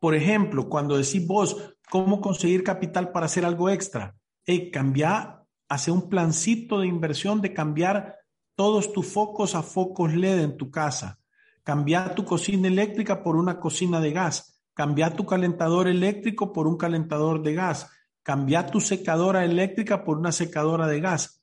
Por 0.01 0.15
ejemplo, 0.15 0.69
cuando 0.69 0.97
decís 0.97 1.25
vos, 1.27 1.75
¿cómo 1.91 2.23
conseguir 2.23 2.65
capital 2.65 3.13
para 3.13 3.27
hacer 3.27 3.45
algo 3.45 3.69
extra? 3.69 4.17
Hey, 4.47 4.71
cambiar, 4.71 5.45
hacer 5.69 5.93
un 5.93 6.09
plancito 6.09 6.81
de 6.81 6.87
inversión 6.87 7.43
de 7.43 7.53
cambiar 7.53 8.17
todos 8.57 8.93
tus 8.93 9.07
focos 9.07 9.55
a 9.55 9.63
focos 9.63 10.15
LED 10.15 10.41
en 10.41 10.57
tu 10.57 10.71
casa. 10.71 11.19
Cambiar 11.63 12.15
tu 12.15 12.25
cocina 12.25 12.67
eléctrica 12.67 13.23
por 13.23 13.37
una 13.37 13.61
cocina 13.61 14.01
de 14.01 14.13
gas. 14.13 14.63
Cambiar 14.73 15.15
tu 15.15 15.27
calentador 15.27 15.87
eléctrico 15.87 16.51
por 16.53 16.67
un 16.67 16.79
calentador 16.79 17.43
de 17.43 17.55
gas. 17.55 17.91
Cambiar 18.23 18.71
tu 18.71 18.81
secadora 18.81 19.45
eléctrica 19.45 20.03
por 20.03 20.17
una 20.17 20.33
secadora 20.33 20.87
de 20.87 21.01
gas. 21.01 21.43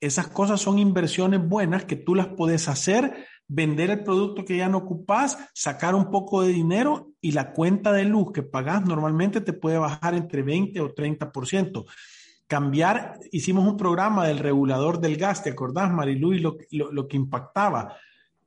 Esas 0.00 0.26
cosas 0.26 0.60
son 0.60 0.80
inversiones 0.80 1.48
buenas 1.48 1.84
que 1.84 1.96
tú 1.96 2.16
las 2.16 2.26
puedes 2.26 2.68
hacer 2.68 3.26
vender 3.48 3.90
el 3.90 4.04
producto 4.04 4.44
que 4.44 4.56
ya 4.56 4.68
no 4.68 4.78
ocupas, 4.78 5.38
sacar 5.52 5.94
un 5.94 6.10
poco 6.10 6.42
de 6.42 6.48
dinero 6.48 7.12
y 7.20 7.32
la 7.32 7.52
cuenta 7.52 7.92
de 7.92 8.04
luz 8.04 8.32
que 8.32 8.42
pagas 8.42 8.84
normalmente 8.84 9.40
te 9.40 9.52
puede 9.52 9.78
bajar 9.78 10.14
entre 10.14 10.42
20 10.42 10.80
o 10.80 10.94
30%. 10.94 11.84
Cambiar, 12.46 13.18
hicimos 13.32 13.66
un 13.66 13.76
programa 13.76 14.26
del 14.26 14.38
regulador 14.38 15.00
del 15.00 15.16
gas, 15.16 15.42
¿te 15.42 15.50
acordás, 15.50 15.90
Marilu, 15.90 16.32
y 16.34 16.38
lo, 16.38 16.56
lo 16.70 17.08
que 17.08 17.16
impactaba? 17.16 17.96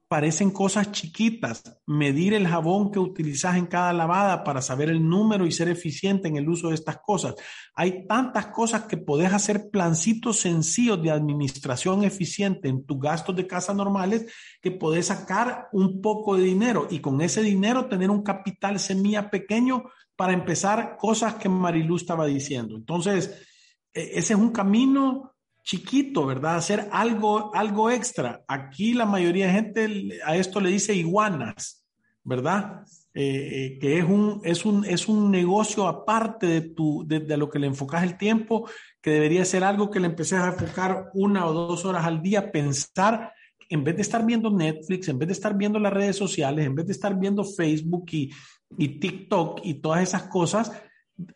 Parecen 0.07 0.51
cosas 0.51 0.91
chiquitas. 0.91 1.63
Medir 1.85 2.33
el 2.33 2.47
jabón 2.47 2.91
que 2.91 2.99
utilizas 2.99 3.57
en 3.57 3.65
cada 3.65 3.93
lavada 3.93 4.43
para 4.43 4.61
saber 4.61 4.89
el 4.89 5.07
número 5.07 5.45
y 5.45 5.51
ser 5.51 5.69
eficiente 5.69 6.27
en 6.27 6.37
el 6.37 6.47
uso 6.47 6.69
de 6.69 6.75
estas 6.75 6.99
cosas. 6.99 7.35
Hay 7.75 8.07
tantas 8.07 8.47
cosas 8.47 8.83
que 8.83 8.97
podés 8.97 9.33
hacer 9.33 9.69
plancitos 9.69 10.39
sencillos 10.39 11.01
de 11.01 11.11
administración 11.11 12.03
eficiente 12.03 12.69
en 12.69 12.85
tus 12.85 12.99
gastos 12.99 13.35
de 13.35 13.47
casa 13.47 13.73
normales 13.73 14.25
que 14.61 14.71
podés 14.71 15.07
sacar 15.07 15.67
un 15.73 16.01
poco 16.01 16.37
de 16.37 16.43
dinero 16.43 16.87
y 16.89 16.99
con 16.99 17.21
ese 17.21 17.41
dinero 17.41 17.87
tener 17.87 18.09
un 18.09 18.23
capital 18.23 18.79
semilla 18.79 19.29
pequeño 19.29 19.83
para 20.15 20.33
empezar 20.33 20.97
cosas 20.97 21.35
que 21.35 21.49
Marilu 21.49 21.95
estaba 21.95 22.25
diciendo. 22.25 22.75
Entonces, 22.75 23.45
e, 23.93 24.17
ese 24.19 24.33
es 24.33 24.39
un 24.39 24.51
camino 24.51 25.36
chiquito, 25.67 26.25
¿verdad? 26.25 26.55
Hacer 26.55 26.87
algo, 26.93 27.53
algo 27.53 27.91
extra. 27.91 28.41
Aquí 28.47 28.93
la 28.93 29.05
mayoría 29.05 29.47
de 29.47 29.51
gente 29.51 30.19
a 30.25 30.37
esto 30.37 30.61
le 30.61 30.69
dice 30.69 30.95
iguanas, 30.95 31.85
¿verdad? 32.23 32.85
Eh, 33.13 33.49
eh, 33.51 33.79
que 33.79 33.99
es 33.99 34.05
un, 34.05 34.39
es, 34.45 34.63
un, 34.63 34.85
es 34.85 35.09
un 35.09 35.29
negocio 35.29 35.85
aparte 35.85 36.47
de, 36.47 36.61
tu, 36.61 37.05
de, 37.05 37.35
lo 37.35 37.49
que 37.49 37.59
le 37.59 37.67
enfocas 37.67 38.03
el 38.03 38.17
tiempo, 38.17 38.69
que 39.01 39.09
debería 39.09 39.43
ser 39.43 39.65
algo 39.65 39.91
que 39.91 39.99
le 39.99 40.07
empeces 40.07 40.39
a 40.39 40.53
enfocar 40.53 41.09
una 41.13 41.45
o 41.45 41.51
dos 41.51 41.83
horas 41.83 42.05
al 42.05 42.21
día, 42.21 42.49
pensar, 42.49 43.33
en 43.67 43.83
vez 43.83 43.97
de 43.97 44.03
estar 44.03 44.25
viendo 44.25 44.49
Netflix, 44.49 45.09
en 45.09 45.19
vez 45.19 45.27
de 45.27 45.33
estar 45.33 45.57
viendo 45.57 45.79
las 45.79 45.91
redes 45.91 46.15
sociales, 46.15 46.65
en 46.65 46.75
vez 46.75 46.85
de 46.85 46.93
estar 46.93 47.19
viendo 47.19 47.43
Facebook 47.43 48.05
y, 48.13 48.31
y 48.77 48.99
TikTok 48.99 49.59
y 49.65 49.81
todas 49.81 50.01
esas 50.01 50.23
cosas, 50.23 50.71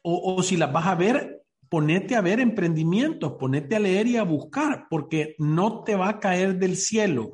o, 0.01 0.35
o 0.35 0.41
si 0.41 0.55
las 0.55 0.71
vas 0.71 0.87
a 0.87 0.95
ver, 0.95 1.40
ponete 1.71 2.17
a 2.17 2.21
ver 2.21 2.41
emprendimientos, 2.41 3.37
ponete 3.39 3.77
a 3.77 3.79
leer 3.79 4.05
y 4.05 4.17
a 4.17 4.23
buscar, 4.23 4.87
porque 4.89 5.35
no 5.39 5.85
te 5.85 5.95
va 5.95 6.09
a 6.09 6.19
caer 6.19 6.59
del 6.59 6.75
cielo. 6.75 7.31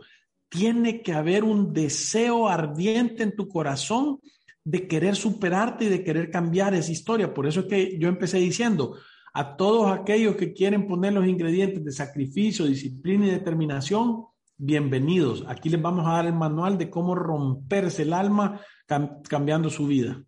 Tiene 0.47 1.01
que 1.01 1.11
haber 1.11 1.43
un 1.43 1.73
deseo 1.73 2.47
ardiente 2.47 3.23
en 3.23 3.35
tu 3.35 3.47
corazón 3.47 4.19
de 4.63 4.87
querer 4.87 5.15
superarte 5.15 5.85
y 5.85 5.89
de 5.89 6.03
querer 6.03 6.29
cambiar 6.29 6.75
esa 6.75 6.91
historia. 6.91 7.33
Por 7.33 7.47
eso 7.47 7.61
es 7.61 7.65
que 7.65 7.97
yo 7.97 8.09
empecé 8.09 8.37
diciendo, 8.37 8.97
a 9.33 9.57
todos 9.57 9.91
aquellos 9.91 10.35
que 10.35 10.53
quieren 10.53 10.87
poner 10.87 11.13
los 11.13 11.25
ingredientes 11.25 11.83
de 11.83 11.91
sacrificio, 11.91 12.67
disciplina 12.67 13.25
y 13.25 13.31
determinación, 13.31 14.25
bienvenidos. 14.55 15.45
Aquí 15.47 15.67
les 15.69 15.81
vamos 15.81 16.05
a 16.05 16.11
dar 16.11 16.27
el 16.27 16.33
manual 16.33 16.77
de 16.77 16.91
cómo 16.91 17.15
romperse 17.15 18.03
el 18.03 18.13
alma 18.13 18.61
cambiando 19.27 19.71
su 19.71 19.87
vida. 19.87 20.23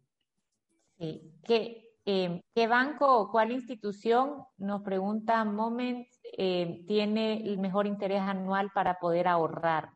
Sí, 0.98 1.22
que 1.44 1.79
Em, 2.12 2.42
¿Qué 2.56 2.66
banco 2.66 3.06
o 3.06 3.30
cuál 3.30 3.52
institución, 3.52 4.42
nos 4.58 4.82
pregunta 4.82 5.46
Moment, 5.46 6.08
em, 6.36 6.84
tiene 6.88 7.46
el 7.46 7.60
mejor 7.60 7.86
interés 7.86 8.22
anual 8.22 8.72
para 8.74 8.98
poder 8.98 9.28
ahorrar? 9.28 9.92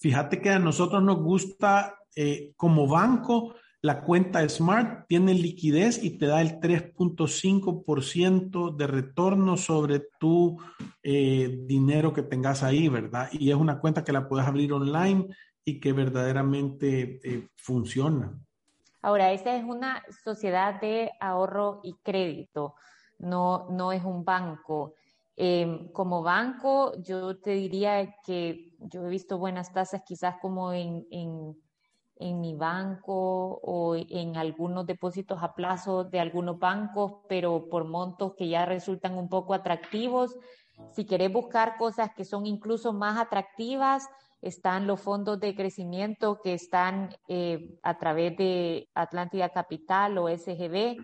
Fíjate 0.00 0.42
que 0.42 0.50
a 0.50 0.58
nosotros 0.58 1.00
nos 1.00 1.22
gusta 1.22 1.94
eh, 2.16 2.52
como 2.56 2.88
banco 2.88 3.54
la 3.80 4.00
cuenta 4.00 4.48
Smart, 4.48 5.06
tiene 5.06 5.34
liquidez 5.34 6.02
y 6.02 6.18
te 6.18 6.26
da 6.26 6.40
el 6.40 6.58
3.5% 6.58 8.76
de 8.76 8.86
retorno 8.88 9.56
sobre 9.56 10.02
tu 10.18 10.60
eh, 11.00 11.60
dinero 11.62 12.12
que 12.12 12.24
tengas 12.24 12.64
ahí, 12.64 12.88
¿verdad? 12.88 13.28
Y 13.30 13.50
es 13.50 13.56
una 13.56 13.78
cuenta 13.78 14.02
que 14.02 14.12
la 14.12 14.28
puedes 14.28 14.48
abrir 14.48 14.72
online 14.72 15.28
y 15.64 15.78
que 15.78 15.92
verdaderamente 15.92 17.20
eh, 17.22 17.46
funciona. 17.54 18.36
Ahora, 19.00 19.32
esa 19.32 19.54
es 19.54 19.64
una 19.64 20.02
sociedad 20.24 20.80
de 20.80 21.12
ahorro 21.20 21.80
y 21.82 21.94
crédito, 22.02 22.74
no, 23.18 23.68
no 23.70 23.92
es 23.92 24.04
un 24.04 24.24
banco. 24.24 24.94
Em, 25.36 25.92
como 25.92 26.22
banco, 26.22 26.94
yo 27.00 27.38
te 27.38 27.52
diría 27.52 28.16
que 28.24 28.74
yo 28.80 29.06
he 29.06 29.08
visto 29.08 29.38
buenas 29.38 29.72
tasas 29.72 30.02
quizás 30.04 30.34
como 30.42 30.72
en, 30.72 31.06
en, 31.12 31.56
en, 32.16 32.40
mi 32.40 32.56
banco 32.56 33.60
o 33.62 33.94
en 33.94 34.36
algunos 34.36 34.84
depósitos 34.84 35.40
a 35.40 35.54
plazo 35.54 36.02
de 36.02 36.18
algunos 36.18 36.58
bancos, 36.58 37.20
pero 37.28 37.68
por 37.68 37.84
montos 37.84 38.34
que 38.36 38.48
ya 38.48 38.66
resultan 38.66 39.16
un 39.16 39.28
poco 39.28 39.54
atractivos. 39.54 40.36
Si 40.92 41.04
querés 41.04 41.32
buscar 41.32 41.76
cosas 41.76 42.10
que 42.16 42.24
son 42.24 42.44
incluso 42.44 42.92
más 42.92 43.16
atractivas, 43.16 44.08
están 44.40 44.86
los 44.86 45.00
fondos 45.00 45.40
de 45.40 45.54
crecimiento 45.54 46.40
que 46.42 46.54
están 46.54 47.16
eh, 47.28 47.78
a 47.82 47.98
través 47.98 48.36
de 48.36 48.88
Atlántida 48.94 49.48
Capital 49.50 50.18
o 50.18 50.28
SGB. 50.28 50.96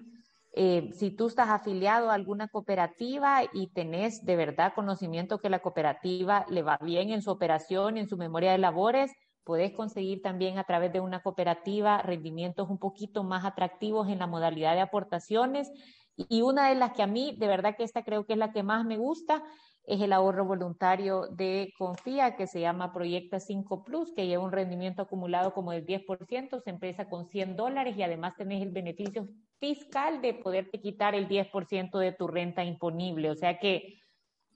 Eh, 0.57 0.91
si 0.93 1.11
tú 1.11 1.27
estás 1.27 1.49
afiliado 1.49 2.11
a 2.11 2.15
alguna 2.15 2.47
cooperativa 2.47 3.43
y 3.53 3.73
tenés 3.73 4.25
de 4.25 4.37
verdad 4.37 4.73
conocimiento 4.75 5.39
que 5.39 5.51
la 5.51 5.59
cooperativa 5.59 6.47
le 6.49 6.63
va 6.63 6.79
bien 6.81 7.11
en 7.11 7.23
su 7.23 7.31
operación, 7.31 7.99
en 7.99 8.09
su 8.09 8.17
memoria 8.17 8.53
de 8.53 8.59
labores, 8.59 9.11
puedes 9.43 9.73
conseguir 9.73 10.23
también 10.23 10.59
a 10.59 10.65
través 10.65 10.93
de 10.93 11.01
una 11.01 11.21
cooperativa 11.21 12.01
rendimientos 12.03 12.71
un 12.71 12.79
poquito 12.79 13.25
más 13.25 13.45
atractivos 13.45 14.09
en 14.09 14.21
la 14.21 14.29
modalidad 14.29 14.75
de 14.75 14.81
aportaciones. 14.81 15.71
Y 16.17 16.43
una 16.43 16.69
de 16.69 16.77
las 16.77 16.93
que 16.93 17.03
a 17.03 17.09
mí, 17.09 17.37
de 17.37 17.49
verdad 17.49 17.75
que 17.77 17.83
esta 17.83 18.05
creo 18.05 18.25
que 18.25 18.35
es 18.35 18.39
la 18.39 18.53
que 18.53 18.63
más 18.63 18.85
me 18.85 18.97
gusta, 18.97 19.43
es 19.87 20.01
el 20.01 20.13
ahorro 20.13 20.45
voluntario 20.47 21.27
de 21.29 21.73
Confía, 21.77 22.37
que 22.37 22.47
se 22.47 22.61
llama 22.61 22.93
Proyecta 22.93 23.39
5 23.39 23.85
Plus, 23.85 24.13
que 24.15 24.27
lleva 24.27 24.45
un 24.45 24.53
rendimiento 24.53 25.03
acumulado 25.03 25.53
como 25.53 25.73
del 25.73 25.85
10%, 25.85 26.63
se 26.63 26.71
empieza 26.71 27.09
con 27.09 27.27
100 27.27 27.57
dólares 27.57 27.97
y 27.97 28.03
además 28.03 28.35
tenés 28.37 28.63
el 28.63 28.71
beneficio 28.71 29.29
fiscal 29.61 30.23
de 30.23 30.35
poderte 30.35 30.81
quitar 30.81 31.15
el 31.15 31.29
10% 31.29 31.99
de 31.99 32.13
tu 32.13 32.27
renta 32.27 32.65
imponible. 32.65 33.31
O 33.31 33.35
sea 33.35 33.59
que 33.59 33.99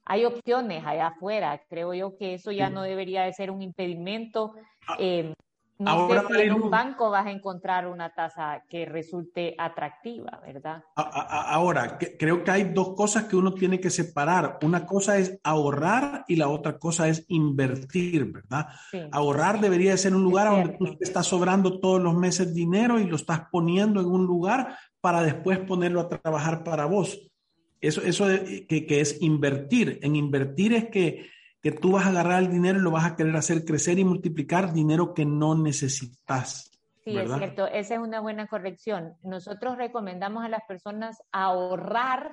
hay 0.07 0.25
opciones 0.25 0.85
allá 0.87 1.09
afuera. 1.09 1.63
Creo 1.69 1.93
yo 1.93 2.17
que 2.17 2.35
eso 2.35 2.51
ya 2.51 2.71
no 2.71 2.83
debería 2.83 3.25
de 3.25 3.35
ser 3.35 3.51
un 3.51 3.61
impedimento. 3.61 4.55
Ah. 4.87 4.97
Eh, 4.99 5.35
no 5.79 5.91
Ahora, 5.93 6.25
sé 6.27 6.35
si 6.35 6.41
en 6.43 6.55
un 6.55 6.71
banco 6.71 7.09
vas 7.09 7.27
a 7.27 7.31
encontrar 7.31 7.87
una 7.87 8.13
tasa 8.13 8.65
que 8.69 8.85
resulte 8.85 9.55
atractiva, 9.57 10.41
¿verdad? 10.45 10.83
Ahora, 10.97 11.97
creo 12.19 12.43
que 12.43 12.51
hay 12.51 12.65
dos 12.65 12.95
cosas 12.95 13.25
que 13.25 13.37
uno 13.37 13.55
tiene 13.55 13.79
que 13.81 13.91
separar. 13.91 14.59
Una 14.63 14.85
cosa 14.85 15.19
es 15.19 15.39
ahorrar 15.45 16.25
y 16.27 16.35
la 16.35 16.49
otra 16.49 16.79
cosa 16.79 17.09
es 17.09 17.25
invertir, 17.29 18.25
¿verdad? 18.25 18.67
Ahorrar 19.13 19.61
debería 19.61 19.97
ser 19.97 20.17
un 20.17 20.25
lugar 20.25 20.51
donde 20.51 20.77
tú 20.77 20.97
estás 20.99 21.27
sobrando 21.27 21.79
todos 21.79 22.03
los 22.03 22.15
meses 22.15 22.53
dinero 22.53 22.99
y 22.99 23.07
lo 23.07 23.15
estás 23.15 23.43
poniendo 23.53 24.01
en 24.01 24.07
un 24.07 24.27
lugar 24.27 24.77
para 25.01 25.23
después 25.23 25.61
ponerlo 25.61 26.01
a 26.01 26.09
trabajar 26.09 26.65
para 26.65 26.87
vos. 26.87 27.31
Eso, 27.81 28.03
eso 28.03 28.27
que, 28.69 28.85
que 28.85 29.01
es 29.01 29.23
invertir. 29.23 30.01
En 30.03 30.17
invertir 30.17 30.73
es 30.73 30.91
que 30.91 31.38
que 31.61 31.73
tú 31.73 31.93
vas 31.93 32.07
a 32.07 32.11
agarrar 32.11 32.43
el 32.43 32.51
dinero 32.51 32.79
y 32.79 32.83
lo 32.83 32.91
vas 32.91 33.05
a 33.05 33.17
querer 33.17 33.37
hacer 33.37 33.65
crecer 33.65 33.99
y 33.99 34.05
multiplicar 34.05 34.73
dinero 34.73 35.15
que 35.15 35.25
no 35.25 35.55
necesitas. 35.55 36.71
Sí, 37.05 37.17
es 37.17 37.33
cierto, 37.33 37.67
esa 37.67 37.95
es 37.95 38.01
una 38.01 38.21
buena 38.21 38.47
corrección. 38.47 39.15
Nosotros 39.23 39.77
recomendamos 39.77 40.45
a 40.45 40.49
las 40.49 40.63
personas 40.69 41.17
ahorrar 41.33 42.31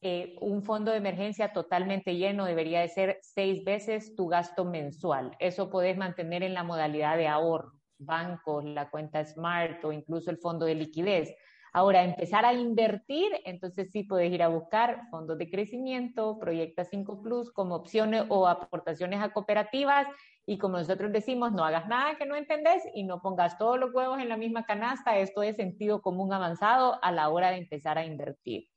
eh, 0.00 0.36
un 0.40 0.62
fondo 0.62 0.92
de 0.92 0.98
emergencia 0.98 1.52
totalmente 1.52 2.14
lleno, 2.16 2.44
debería 2.44 2.80
de 2.80 2.88
ser 2.88 3.18
seis 3.22 3.64
veces 3.64 4.14
tu 4.14 4.28
gasto 4.28 4.64
mensual. 4.64 5.32
Eso 5.40 5.70
puedes 5.70 5.96
mantener 5.96 6.42
en 6.42 6.54
la 6.54 6.62
modalidad 6.62 7.16
de 7.16 7.26
ahorro, 7.26 7.72
bancos, 7.98 8.64
la 8.64 8.90
cuenta 8.90 9.24
Smart 9.24 9.84
o 9.84 9.92
incluso 9.92 10.30
el 10.30 10.38
fondo 10.38 10.66
de 10.66 10.74
liquidez. 10.76 11.34
Ahora, 11.76 12.04
empezar 12.04 12.46
a 12.46 12.54
invertir, 12.54 13.30
entonces 13.44 13.90
sí 13.92 14.02
puedes 14.02 14.32
ir 14.32 14.42
a 14.42 14.48
buscar 14.48 15.02
fondos 15.10 15.36
de 15.36 15.50
crecimiento, 15.50 16.38
Proyecta 16.38 16.86
5 16.86 17.20
Plus 17.20 17.52
como 17.52 17.74
opciones 17.74 18.24
o 18.30 18.48
aportaciones 18.48 19.20
a 19.20 19.34
cooperativas. 19.34 20.06
Y 20.46 20.56
como 20.56 20.78
nosotros 20.78 21.12
decimos, 21.12 21.52
no 21.52 21.66
hagas 21.66 21.86
nada 21.86 22.16
que 22.16 22.24
no 22.24 22.34
entendés 22.34 22.82
y 22.94 23.04
no 23.04 23.20
pongas 23.20 23.58
todos 23.58 23.78
los 23.78 23.92
huevos 23.92 24.18
en 24.20 24.30
la 24.30 24.38
misma 24.38 24.64
canasta. 24.64 25.18
Esto 25.18 25.42
es 25.42 25.56
sentido 25.56 26.00
común 26.00 26.32
avanzado 26.32 26.98
a 27.02 27.12
la 27.12 27.28
hora 27.28 27.50
de 27.50 27.58
empezar 27.58 27.98
a 27.98 28.06
invertir. 28.06 28.70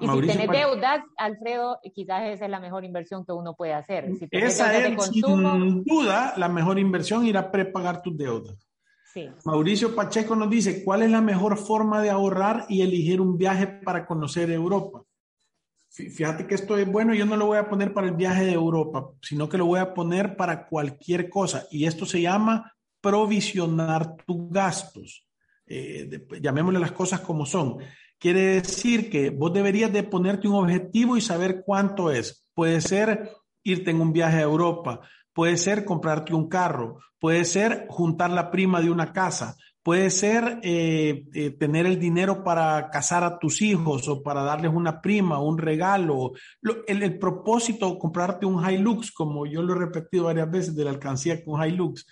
Y 0.00 0.06
si 0.06 0.20
tienes 0.20 0.48
deudas, 0.48 1.00
Alfredo, 1.16 1.80
quizás 1.92 2.22
esa 2.28 2.44
es 2.44 2.50
la 2.52 2.60
mejor 2.60 2.84
inversión 2.84 3.26
que 3.26 3.32
uno 3.32 3.56
puede 3.56 3.72
hacer. 3.72 4.14
Si 4.16 4.28
esa 4.30 4.78
es, 4.78 5.06
sin 5.06 5.82
duda, 5.82 6.34
la 6.36 6.48
mejor 6.48 6.78
inversión, 6.78 7.26
ir 7.26 7.36
a 7.36 7.50
prepagar 7.50 8.00
tus 8.00 8.16
deudas. 8.16 8.67
Mauricio 9.44 9.94
Pacheco 9.94 10.36
nos 10.36 10.50
dice, 10.50 10.84
¿cuál 10.84 11.02
es 11.02 11.10
la 11.10 11.20
mejor 11.20 11.56
forma 11.56 12.02
de 12.02 12.10
ahorrar 12.10 12.66
y 12.68 12.82
elegir 12.82 13.20
un 13.20 13.36
viaje 13.38 13.66
para 13.66 14.06
conocer 14.06 14.50
Europa? 14.50 15.02
Fíjate 15.90 16.46
que 16.46 16.54
esto 16.54 16.76
es 16.76 16.86
bueno, 16.86 17.14
yo 17.14 17.26
no 17.26 17.36
lo 17.36 17.46
voy 17.46 17.58
a 17.58 17.68
poner 17.68 17.92
para 17.92 18.06
el 18.06 18.14
viaje 18.14 18.44
de 18.44 18.52
Europa, 18.52 19.10
sino 19.22 19.48
que 19.48 19.58
lo 19.58 19.66
voy 19.66 19.80
a 19.80 19.94
poner 19.94 20.36
para 20.36 20.68
cualquier 20.68 21.28
cosa. 21.28 21.66
Y 21.70 21.86
esto 21.86 22.06
se 22.06 22.20
llama 22.20 22.72
provisionar 23.00 24.16
tus 24.24 24.50
gastos. 24.50 25.26
Eh, 25.66 26.26
llamémosle 26.40 26.78
las 26.78 26.92
cosas 26.92 27.20
como 27.20 27.46
son. 27.46 27.78
Quiere 28.18 28.60
decir 28.60 29.10
que 29.10 29.30
vos 29.30 29.52
deberías 29.52 29.92
de 29.92 30.02
ponerte 30.02 30.48
un 30.48 30.54
objetivo 30.54 31.16
y 31.16 31.20
saber 31.20 31.62
cuánto 31.64 32.10
es. 32.10 32.46
Puede 32.54 32.80
ser 32.80 33.30
irte 33.62 33.90
en 33.90 34.00
un 34.00 34.12
viaje 34.12 34.38
a 34.38 34.42
Europa, 34.42 35.00
puede 35.38 35.56
ser 35.56 35.84
comprarte 35.84 36.34
un 36.34 36.48
carro, 36.48 36.98
puede 37.20 37.44
ser 37.44 37.86
juntar 37.88 38.28
la 38.28 38.50
prima 38.50 38.80
de 38.80 38.90
una 38.90 39.12
casa, 39.12 39.56
puede 39.84 40.10
ser 40.10 40.58
eh, 40.64 41.26
eh, 41.32 41.50
tener 41.52 41.86
el 41.86 42.00
dinero 42.00 42.42
para 42.42 42.90
casar 42.90 43.22
a 43.22 43.38
tus 43.38 43.62
hijos 43.62 44.08
o 44.08 44.20
para 44.20 44.42
darles 44.42 44.72
una 44.74 45.00
prima, 45.00 45.40
un 45.40 45.56
regalo. 45.56 46.32
el, 46.88 47.18
propósito, 47.20 47.96
comprarte 48.00 48.46
un 48.46 48.68
Hilux, 48.68 49.12
como 49.12 49.46
yo 49.46 49.62
lo 49.62 49.76
he 49.76 49.78
repetido 49.78 50.24
varias 50.24 50.50
veces 50.50 50.74
de 50.74 50.82
la 50.82 50.90
alcancía 50.90 51.44
con 51.44 51.64
Hilux, 51.64 52.04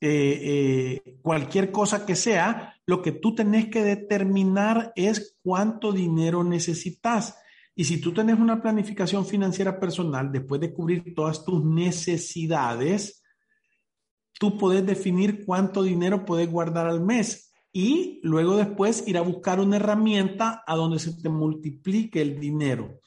eh, 0.00 1.00
cualquier 1.22 1.70
cosa 1.70 2.04
que 2.04 2.16
sea, 2.16 2.74
lo 2.86 3.02
que 3.02 3.12
tú 3.12 3.36
tenés 3.36 3.68
que 3.68 3.84
determinar 3.84 4.92
es 4.96 5.36
cuánto 5.44 5.92
dinero 5.92 6.42
necesitas. 6.42 7.36
Y 7.78 7.84
si 7.84 8.00
tú 8.00 8.12
tienes 8.12 8.40
una 8.40 8.60
planificación 8.60 9.24
financiera 9.24 9.78
personal, 9.78 10.32
después 10.32 10.60
de 10.60 10.74
cubrir 10.74 11.14
todas 11.14 11.44
tus 11.44 11.64
necesidades, 11.64 13.22
tú 14.32 14.58
puedes 14.58 14.84
definir 14.84 15.44
cuánto 15.46 15.84
dinero 15.84 16.24
puedes 16.24 16.50
guardar 16.50 16.88
al 16.88 17.00
mes 17.00 17.52
y 17.72 18.18
luego 18.24 18.56
después 18.56 19.06
ir 19.06 19.16
a 19.16 19.20
buscar 19.20 19.60
una 19.60 19.76
herramienta 19.76 20.64
a 20.66 20.74
donde 20.74 20.98
se 20.98 21.22
te 21.22 21.28
multiplique 21.28 22.20
el 22.20 22.40
dinero. 22.40 22.98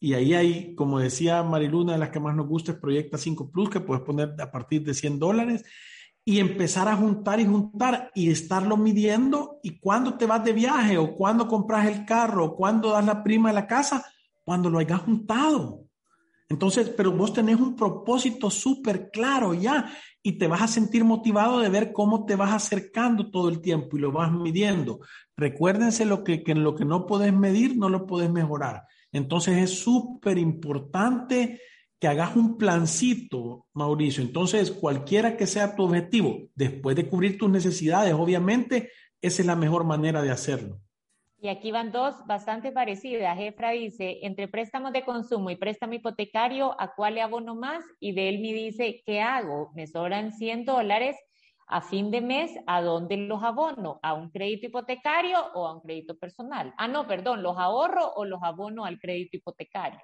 Y 0.00 0.14
ahí 0.14 0.34
hay, 0.34 0.74
como 0.74 0.98
decía 0.98 1.44
Mariluna, 1.44 1.92
de 1.92 1.98
las 1.98 2.10
que 2.10 2.18
más 2.18 2.34
nos 2.34 2.48
gusta 2.48 2.72
es 2.72 2.78
Proyecta 2.78 3.18
5 3.18 3.52
Plus, 3.52 3.70
que 3.70 3.78
puedes 3.78 4.02
poner 4.02 4.34
a 4.40 4.50
partir 4.50 4.82
de 4.82 4.94
100 4.94 5.20
dólares 5.20 5.64
y 6.24 6.40
empezar 6.40 6.88
a 6.88 6.96
juntar 6.96 7.38
y 7.38 7.46
juntar 7.46 8.10
y 8.12 8.28
estarlo 8.28 8.76
midiendo. 8.76 9.60
Y 9.62 9.78
cuando 9.78 10.14
te 10.14 10.26
vas 10.26 10.44
de 10.44 10.52
viaje 10.52 10.98
o 10.98 11.14
cuando 11.14 11.46
compras 11.46 11.86
el 11.86 12.04
carro 12.04 12.46
o 12.46 12.56
cuando 12.56 12.90
das 12.90 13.06
la 13.06 13.22
prima 13.22 13.50
de 13.50 13.54
la 13.54 13.68
casa, 13.68 14.04
cuando 14.46 14.70
lo 14.70 14.78
hayas 14.78 15.00
juntado. 15.00 15.82
Entonces, 16.48 16.88
pero 16.96 17.10
vos 17.10 17.32
tenés 17.32 17.56
un 17.56 17.74
propósito 17.74 18.48
súper 18.48 19.10
claro 19.10 19.52
ya 19.52 19.92
y 20.22 20.38
te 20.38 20.46
vas 20.46 20.62
a 20.62 20.68
sentir 20.68 21.04
motivado 21.04 21.58
de 21.58 21.68
ver 21.68 21.92
cómo 21.92 22.24
te 22.24 22.36
vas 22.36 22.52
acercando 22.52 23.28
todo 23.32 23.48
el 23.48 23.60
tiempo 23.60 23.96
y 23.96 24.00
lo 24.00 24.12
vas 24.12 24.30
midiendo. 24.30 25.00
Recuérdense 25.36 26.04
lo 26.04 26.22
que, 26.22 26.44
que 26.44 26.54
lo 26.54 26.76
que 26.76 26.84
no 26.84 27.06
puedes 27.06 27.32
medir, 27.32 27.76
no 27.76 27.88
lo 27.88 28.06
puedes 28.06 28.30
mejorar. 28.30 28.84
Entonces 29.10 29.58
es 29.58 29.80
súper 29.80 30.38
importante 30.38 31.60
que 31.98 32.06
hagas 32.06 32.36
un 32.36 32.56
plancito, 32.56 33.66
Mauricio. 33.72 34.22
Entonces, 34.22 34.70
cualquiera 34.70 35.36
que 35.36 35.48
sea 35.48 35.74
tu 35.74 35.82
objetivo, 35.82 36.42
después 36.54 36.94
de 36.94 37.08
cubrir 37.08 37.36
tus 37.36 37.50
necesidades, 37.50 38.14
obviamente, 38.14 38.90
esa 39.20 39.42
es 39.42 39.46
la 39.46 39.56
mejor 39.56 39.82
manera 39.82 40.22
de 40.22 40.30
hacerlo. 40.30 40.80
Y 41.38 41.48
aquí 41.48 41.70
van 41.70 41.92
dos 41.92 42.14
bastante 42.26 42.72
parecidas. 42.72 43.38
Efra 43.38 43.70
dice, 43.70 44.20
entre 44.22 44.48
préstamos 44.48 44.92
de 44.92 45.04
consumo 45.04 45.50
y 45.50 45.56
préstamo 45.56 45.94
hipotecario, 45.94 46.74
¿a 46.80 46.94
cuál 46.94 47.16
le 47.16 47.22
abono 47.22 47.54
más? 47.54 47.84
Y 48.00 48.12
Delmi 48.12 48.52
dice, 48.54 49.02
¿qué 49.04 49.20
hago? 49.20 49.70
Me 49.74 49.86
sobran 49.86 50.32
100 50.32 50.64
dólares 50.64 51.16
a 51.68 51.82
fin 51.82 52.10
de 52.10 52.20
mes, 52.20 52.52
¿a 52.66 52.80
dónde 52.80 53.16
los 53.16 53.42
abono? 53.42 53.98
¿A 54.02 54.14
un 54.14 54.30
crédito 54.30 54.66
hipotecario 54.66 55.36
o 55.54 55.66
a 55.66 55.74
un 55.74 55.80
crédito 55.80 56.16
personal? 56.16 56.72
Ah, 56.78 56.88
no, 56.88 57.06
perdón, 57.06 57.42
¿los 57.42 57.58
ahorro 57.58 58.12
o 58.14 58.24
los 58.24 58.40
abono 58.42 58.84
al 58.84 58.98
crédito 58.98 59.36
hipotecario? 59.36 60.00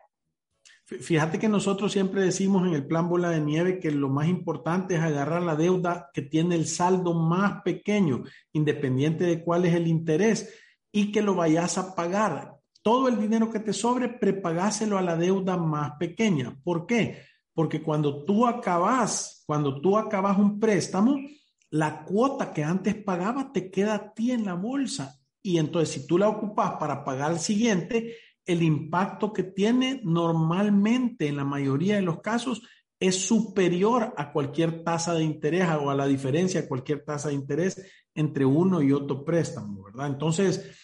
Fíjate 0.84 1.38
que 1.38 1.48
nosotros 1.48 1.92
siempre 1.92 2.22
decimos 2.22 2.66
en 2.66 2.74
el 2.74 2.86
plan 2.86 3.08
bola 3.08 3.30
de 3.30 3.40
nieve 3.40 3.78
que 3.78 3.90
lo 3.90 4.08
más 4.08 4.28
importante 4.28 4.96
es 4.96 5.00
agarrar 5.00 5.42
la 5.42 5.56
deuda 5.56 6.10
que 6.12 6.22
tiene 6.22 6.56
el 6.56 6.66
saldo 6.66 7.14
más 7.14 7.62
pequeño, 7.62 8.24
independiente 8.52 9.24
de 9.24 9.42
cuál 9.42 9.64
es 9.64 9.74
el 9.74 9.86
interés 9.86 10.61
y 10.92 11.10
que 11.10 11.22
lo 11.22 11.34
vayas 11.34 11.78
a 11.78 11.94
pagar. 11.94 12.56
Todo 12.82 13.08
el 13.08 13.18
dinero 13.18 13.50
que 13.50 13.60
te 13.60 13.72
sobre, 13.72 14.08
prepagáselo 14.08 14.98
a 14.98 15.02
la 15.02 15.16
deuda 15.16 15.56
más 15.56 15.92
pequeña. 15.98 16.56
¿Por 16.62 16.86
qué? 16.86 17.22
Porque 17.54 17.82
cuando 17.82 18.24
tú 18.24 18.46
acabas, 18.46 19.42
cuando 19.46 19.80
tú 19.80 19.96
acabas 19.96 20.38
un 20.38 20.60
préstamo, 20.60 21.16
la 21.70 22.04
cuota 22.04 22.52
que 22.52 22.62
antes 22.62 22.94
pagaba 22.94 23.50
te 23.52 23.70
queda 23.70 23.94
a 23.94 24.12
ti 24.12 24.32
en 24.32 24.44
la 24.44 24.54
bolsa. 24.54 25.18
Y 25.42 25.58
entonces, 25.58 25.94
si 25.94 26.06
tú 26.06 26.18
la 26.18 26.28
ocupas 26.28 26.72
para 26.72 27.02
pagar 27.02 27.32
el 27.32 27.38
siguiente, 27.38 28.16
el 28.44 28.62
impacto 28.62 29.32
que 29.32 29.42
tiene 29.42 30.00
normalmente, 30.04 31.28
en 31.28 31.36
la 31.36 31.44
mayoría 31.44 31.96
de 31.96 32.02
los 32.02 32.20
casos, 32.20 32.62
es 33.02 33.26
superior 33.26 34.14
a 34.16 34.32
cualquier 34.32 34.84
tasa 34.84 35.14
de 35.14 35.24
interés 35.24 35.68
o 35.68 35.90
a 35.90 35.94
la 35.94 36.06
diferencia 36.06 36.62
de 36.62 36.68
cualquier 36.68 37.04
tasa 37.04 37.28
de 37.28 37.34
interés 37.34 37.84
entre 38.14 38.44
uno 38.44 38.80
y 38.80 38.92
otro 38.92 39.24
préstamo, 39.24 39.82
¿verdad? 39.82 40.06
Entonces, 40.06 40.78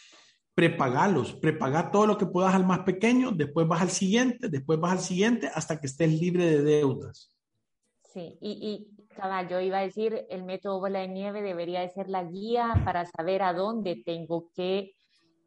prepagalos, 0.53 1.35
prepagar 1.35 1.93
todo 1.93 2.09
lo 2.09 2.19
que 2.19 2.27
puedas 2.27 2.57
al 2.57 2.67
más 2.67 2.81
pequeño, 2.81 3.31
después 3.31 3.69
vas 3.69 3.83
al 3.83 3.91
siguiente, 3.91 4.49
después 4.49 4.81
vas 4.81 4.93
al 4.93 4.99
siguiente 4.99 5.49
hasta 5.55 5.79
que 5.79 5.87
estés 5.87 6.11
libre 6.11 6.47
de 6.47 6.63
deudas. 6.63 7.37
Sí, 8.13 8.37
y, 8.41 8.89
cabal, 9.15 9.49
yo 9.49 9.61
iba 9.61 9.79
a 9.79 9.83
decir, 9.83 10.27
el 10.29 10.43
método 10.43 10.81
bola 10.81 10.99
de 10.99 11.09
nieve 11.09 11.41
debería 11.41 11.83
de 11.83 11.91
ser 11.91 12.09
la 12.09 12.25
guía 12.25 12.83
para 12.85 13.07
saber 13.07 13.43
a 13.43 13.53
dónde 13.53 14.03
tengo 14.05 14.51
que, 14.57 14.97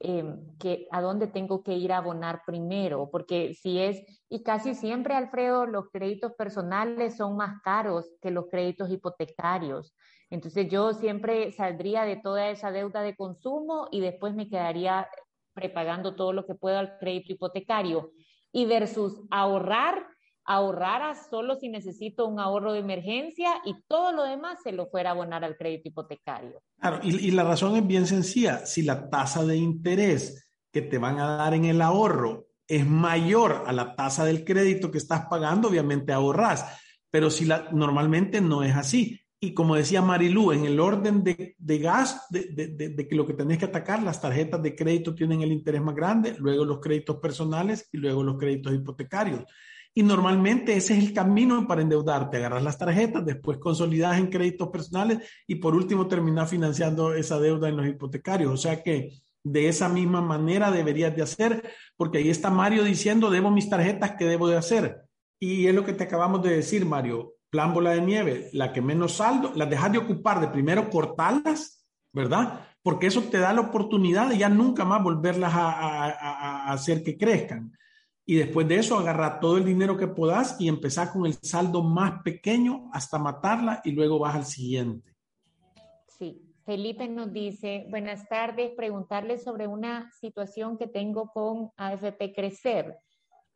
em, 0.04 0.58
que, 0.58 0.88
a 0.92 1.02
dónde 1.02 1.28
tengo 1.28 1.64
que 1.64 1.74
ir 1.74 1.92
a 1.92 1.98
abonar 1.98 2.42
primero, 2.46 3.10
porque 3.12 3.54
si 3.54 3.80
es, 3.80 4.04
y 4.30 4.44
casi 4.44 4.76
siempre, 4.76 5.14
Alfredo, 5.14 5.66
los 5.66 5.90
créditos 5.92 6.34
personales 6.34 7.18
son 7.18 7.38
más 7.38 7.62
caros 7.64 8.12
que 8.22 8.32
los 8.32 8.48
créditos 8.50 8.90
hipotecarios. 8.92 9.94
Entonces 10.30 10.70
yo 10.70 10.94
siempre 10.94 11.52
saldría 11.52 12.04
de 12.06 12.16
toda 12.16 12.50
esa 12.50 12.72
deuda 12.72 13.02
de 13.02 13.16
consumo 13.16 13.88
y 13.92 14.00
después 14.00 14.34
me 14.34 14.50
quedaría 14.50 15.08
prepagando 15.54 16.16
todo 16.16 16.34
lo 16.34 16.46
que 16.46 16.56
puedo 16.56 16.78
al 16.78 16.98
crédito 16.98 17.34
hipotecario. 17.34 18.12
Y 18.52 18.66
versus 18.66 19.22
ahorrar, 19.30 20.06
ahorrar 20.46 21.16
solo 21.30 21.56
si 21.56 21.70
necesito 21.70 22.28
un 22.28 22.40
ahorro 22.40 22.74
de 22.74 22.80
emergencia 22.80 23.62
y 23.66 23.76
todo 23.88 24.12
lo 24.12 24.24
demás 24.24 24.60
se 24.64 24.72
lo 24.72 24.88
fuera 24.88 25.10
a 25.10 25.14
abonar 25.14 25.44
al 25.44 25.58
crédito 25.58 25.90
hipotecario. 25.90 26.62
Claro, 26.80 27.00
y, 27.04 27.28
y 27.28 27.32
la 27.32 27.44
razón 27.44 27.76
es 27.76 27.86
bien 27.86 28.08
sencilla. 28.08 28.66
Si 28.66 28.82
la 28.82 29.10
tasa 29.10 29.46
de 29.46 29.58
interés 29.58 30.52
que 30.72 30.82
te 30.82 30.98
van 30.98 31.20
a 31.20 31.38
dar 31.38 31.54
en 31.54 31.66
el 31.66 31.82
ahorro 31.82 32.48
es 32.68 32.88
mayor 32.88 33.64
a 33.68 33.74
la 33.74 33.96
tasa 33.96 34.24
del 34.24 34.46
crédito 34.46 34.90
que 34.90 34.98
estás 34.98 35.26
pagando, 35.30 35.68
obviamente 35.68 36.14
ahorras. 36.14 36.66
Pero 37.10 37.30
si 37.30 37.46
la, 37.46 37.70
normalmente 37.72 38.40
no 38.40 38.64
es 38.64 38.76
así. 38.76 39.20
Y 39.44 39.54
como 39.54 39.76
decía 39.76 40.02
Marilú, 40.02 40.52
en 40.52 40.66
el 40.66 40.80
orden 40.80 41.24
de, 41.24 41.56
de 41.58 41.78
gas, 41.80 42.28
de, 42.30 42.46
de, 42.54 42.90
de, 42.90 43.08
que 43.08 43.16
lo 43.16 43.26
que 43.26 43.34
tenés 43.34 43.58
que 43.58 43.66
atacar, 43.66 44.02
las 44.04 44.22
tarjetas 44.22 44.62
de 44.62 44.76
crédito 44.76 45.16
tienen 45.16 45.42
el 45.42 45.52
interés 45.52 45.82
más 45.82 45.96
grande, 45.96 46.36
luego 46.38 46.64
los 46.64 46.80
créditos 46.80 47.18
personales 47.18 47.90
y 47.92 47.98
luego 47.98 48.24
los 48.24 48.38
créditos 48.38 48.74
hipotecarios. 48.74 49.44
Y 49.94 50.04
normalmente 50.04 50.76
ese 50.76 50.98
es 50.98 51.04
el 51.04 51.14
camino 51.14 51.68
para 51.68 51.82
endeudarte. 51.82 52.38
Agarras 52.38 52.64
las 52.64 52.78
tarjetas, 52.78 53.26
después 53.26 53.58
consolidas 53.58 54.18
en 54.18 54.28
créditos 54.28 54.70
personales 54.70 55.20
y 55.48 55.56
por 55.56 55.76
último 55.76 56.08
terminas 56.08 56.50
financiando 56.50 57.14
esa 57.14 57.40
deuda 57.40 57.68
en 57.70 57.78
los 57.78 57.88
hipotecarios. 57.88 58.52
O 58.52 58.58
sea 58.58 58.82
que 58.82 59.12
de 59.44 59.68
esa 59.68 59.90
misma 59.90 60.22
manera 60.22 60.72
deberías 60.72 61.16
de 61.16 61.24
hacer, 61.24 61.64
porque 61.98 62.20
ahí 62.20 62.30
está 62.30 62.50
Mario 62.50 62.84
diciendo, 62.84 63.30
debo 63.30 63.52
mis 63.52 63.70
tarjetas, 63.70 64.16
¿qué 64.18 64.26
debo 64.26 64.48
de 64.48 64.58
hacer? 64.58 65.02
Y 65.40 65.68
es 65.68 65.76
lo 65.76 65.84
que 65.84 65.94
te 65.94 66.04
acabamos 66.04 66.42
de 66.44 66.56
decir, 66.56 66.86
Mario 66.86 67.36
plan 67.52 67.74
bola 67.74 67.92
de 67.92 68.02
nieve, 68.02 68.50
la 68.54 68.72
que 68.72 68.82
menos 68.82 69.18
saldo, 69.18 69.52
las 69.56 69.70
dejas 69.70 69.92
de 69.92 69.98
ocupar, 70.00 70.40
de 70.40 70.48
primero 70.48 70.90
cortarlas, 70.90 71.86
¿verdad? 72.14 72.66
Porque 72.82 73.08
eso 73.08 73.24
te 73.24 73.38
da 73.38 73.54
la 73.54 73.62
oportunidad 73.62 74.30
de 74.30 74.38
ya 74.38 74.50
nunca 74.50 74.86
más 74.86 75.04
volverlas 75.04 75.52
a, 75.54 76.72
hacer 76.72 77.04
que 77.04 77.18
crezcan. 77.18 77.78
Y 78.32 78.38
después 78.38 78.66
de 78.66 78.78
eso, 78.78 78.98
agarrar 78.98 79.42
todo 79.42 79.58
el 79.58 79.66
dinero 79.66 79.98
que 79.98 80.08
puedas 80.08 80.56
y 80.58 80.70
empezar 80.70 81.12
con 81.12 81.26
el 81.26 81.34
saldo 81.34 81.84
más 81.84 82.22
pequeño 82.24 82.90
hasta 82.94 83.20
matarla 83.20 83.82
y 83.84 83.92
luego 83.92 84.20
vas 84.20 84.36
al 84.38 84.46
siguiente. 84.46 85.14
Sí, 86.08 86.42
Felipe 86.64 87.10
nos 87.10 87.34
dice, 87.34 87.88
buenas 87.90 88.30
tardes, 88.30 88.72
preguntarle 88.72 89.38
sobre 89.38 89.68
una 89.68 90.10
situación 90.14 90.78
que 90.78 90.88
tengo 90.88 91.28
con 91.34 91.72
AFP 91.76 92.34
Crecer. 92.34 93.00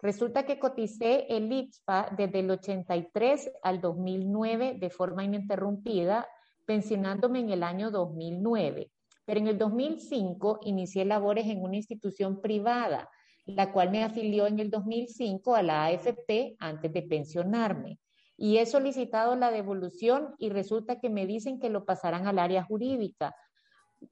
Resulta 0.02 0.46
que 0.46 0.60
coticé 0.60 1.26
el 1.30 1.50
IPSPA 1.54 2.10
desde 2.18 2.40
el 2.42 2.52
83 2.52 3.52
al 3.64 3.80
2009 3.80 4.76
de 4.78 4.90
forma 4.90 5.24
ininterrumpida, 5.24 6.28
pensionándome 6.66 7.40
en 7.40 7.52
el 7.52 7.64
año 7.64 7.92
2009. 7.92 8.92
Pero 9.24 9.40
en 9.40 9.48
el 9.48 9.58
2005 9.58 10.60
inicié 10.64 11.06
labores 11.06 11.48
en 11.48 11.64
una 11.64 11.78
institución 11.78 12.42
privada, 12.42 13.10
la 13.46 13.72
cual 13.72 13.92
me 13.92 14.04
afilió 14.04 14.48
en 14.48 14.60
el 14.60 14.70
2005 14.70 15.56
a 15.56 15.64
la 15.64 15.86
AFP 15.86 16.56
antes 16.60 16.92
de 16.92 17.02
pensionarme. 17.02 18.00
Y 18.38 18.58
he 18.58 18.66
solicitado 18.66 19.36
la 19.36 19.52
devolución 19.52 20.36
y 20.38 20.50
resulta 20.50 21.00
que 21.00 21.10
me 21.10 21.26
dicen 21.26 21.60
que 21.60 21.70
lo 21.70 21.86
pasarán 21.86 22.28
al 22.28 22.40
área 22.40 22.64
jurídica. 22.64 23.36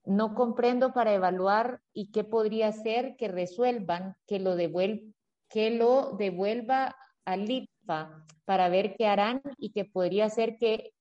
No 0.06 0.34
comprendo 0.34 0.94
para 0.94 1.14
evaluar 1.14 1.82
y 1.92 2.12
qué 2.12 2.24
podría 2.24 2.72
ser 2.72 3.16
que 3.18 3.28
resuelvan 3.28 4.16
que 4.28 4.40
lo 4.40 4.56
devuelvan 4.56 5.14
que 5.54 5.70
lo 5.70 6.16
devuelva 6.18 6.96
al 7.26 7.50
IPA 7.50 8.26
para 8.44 8.70
ver 8.70 8.96
qué 8.98 9.06
harán 9.06 9.40
y 9.58 9.72
que 9.72 9.86
podría 9.86 10.28
ser 10.32 10.58
que, 10.58 10.94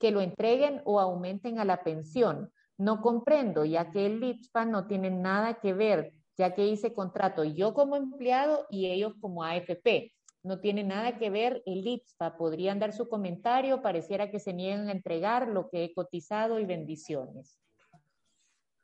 que 0.00 0.10
lo 0.10 0.20
entreguen 0.20 0.82
o 0.84 0.98
aumenten 0.98 1.60
a 1.60 1.64
la 1.64 1.84
pensión. 1.84 2.52
No 2.76 3.02
comprendo, 3.02 3.64
ya 3.64 3.92
que 3.92 4.06
el 4.06 4.24
IPSPA 4.24 4.64
no 4.64 4.88
tiene 4.88 5.10
nada 5.10 5.60
que 5.60 5.74
ver, 5.74 6.12
ya 6.40 6.54
que 6.54 6.66
hice 6.66 6.94
contrato 6.94 7.44
yo 7.44 7.74
como 7.74 7.96
empleado 7.96 8.66
y 8.70 8.86
ellos 8.86 9.12
como 9.20 9.44
AFP. 9.44 10.12
No 10.42 10.58
tiene 10.58 10.82
nada 10.84 11.18
que 11.18 11.28
ver 11.28 11.62
el 11.66 11.86
IPSPA. 11.86 12.38
Podrían 12.38 12.78
dar 12.78 12.94
su 12.94 13.10
comentario, 13.10 13.82
pareciera 13.82 14.30
que 14.30 14.40
se 14.40 14.54
niegan 14.54 14.88
a 14.88 14.92
entregar 14.92 15.48
lo 15.48 15.68
que 15.68 15.84
he 15.84 15.92
cotizado 15.92 16.58
y 16.58 16.64
bendiciones. 16.64 17.60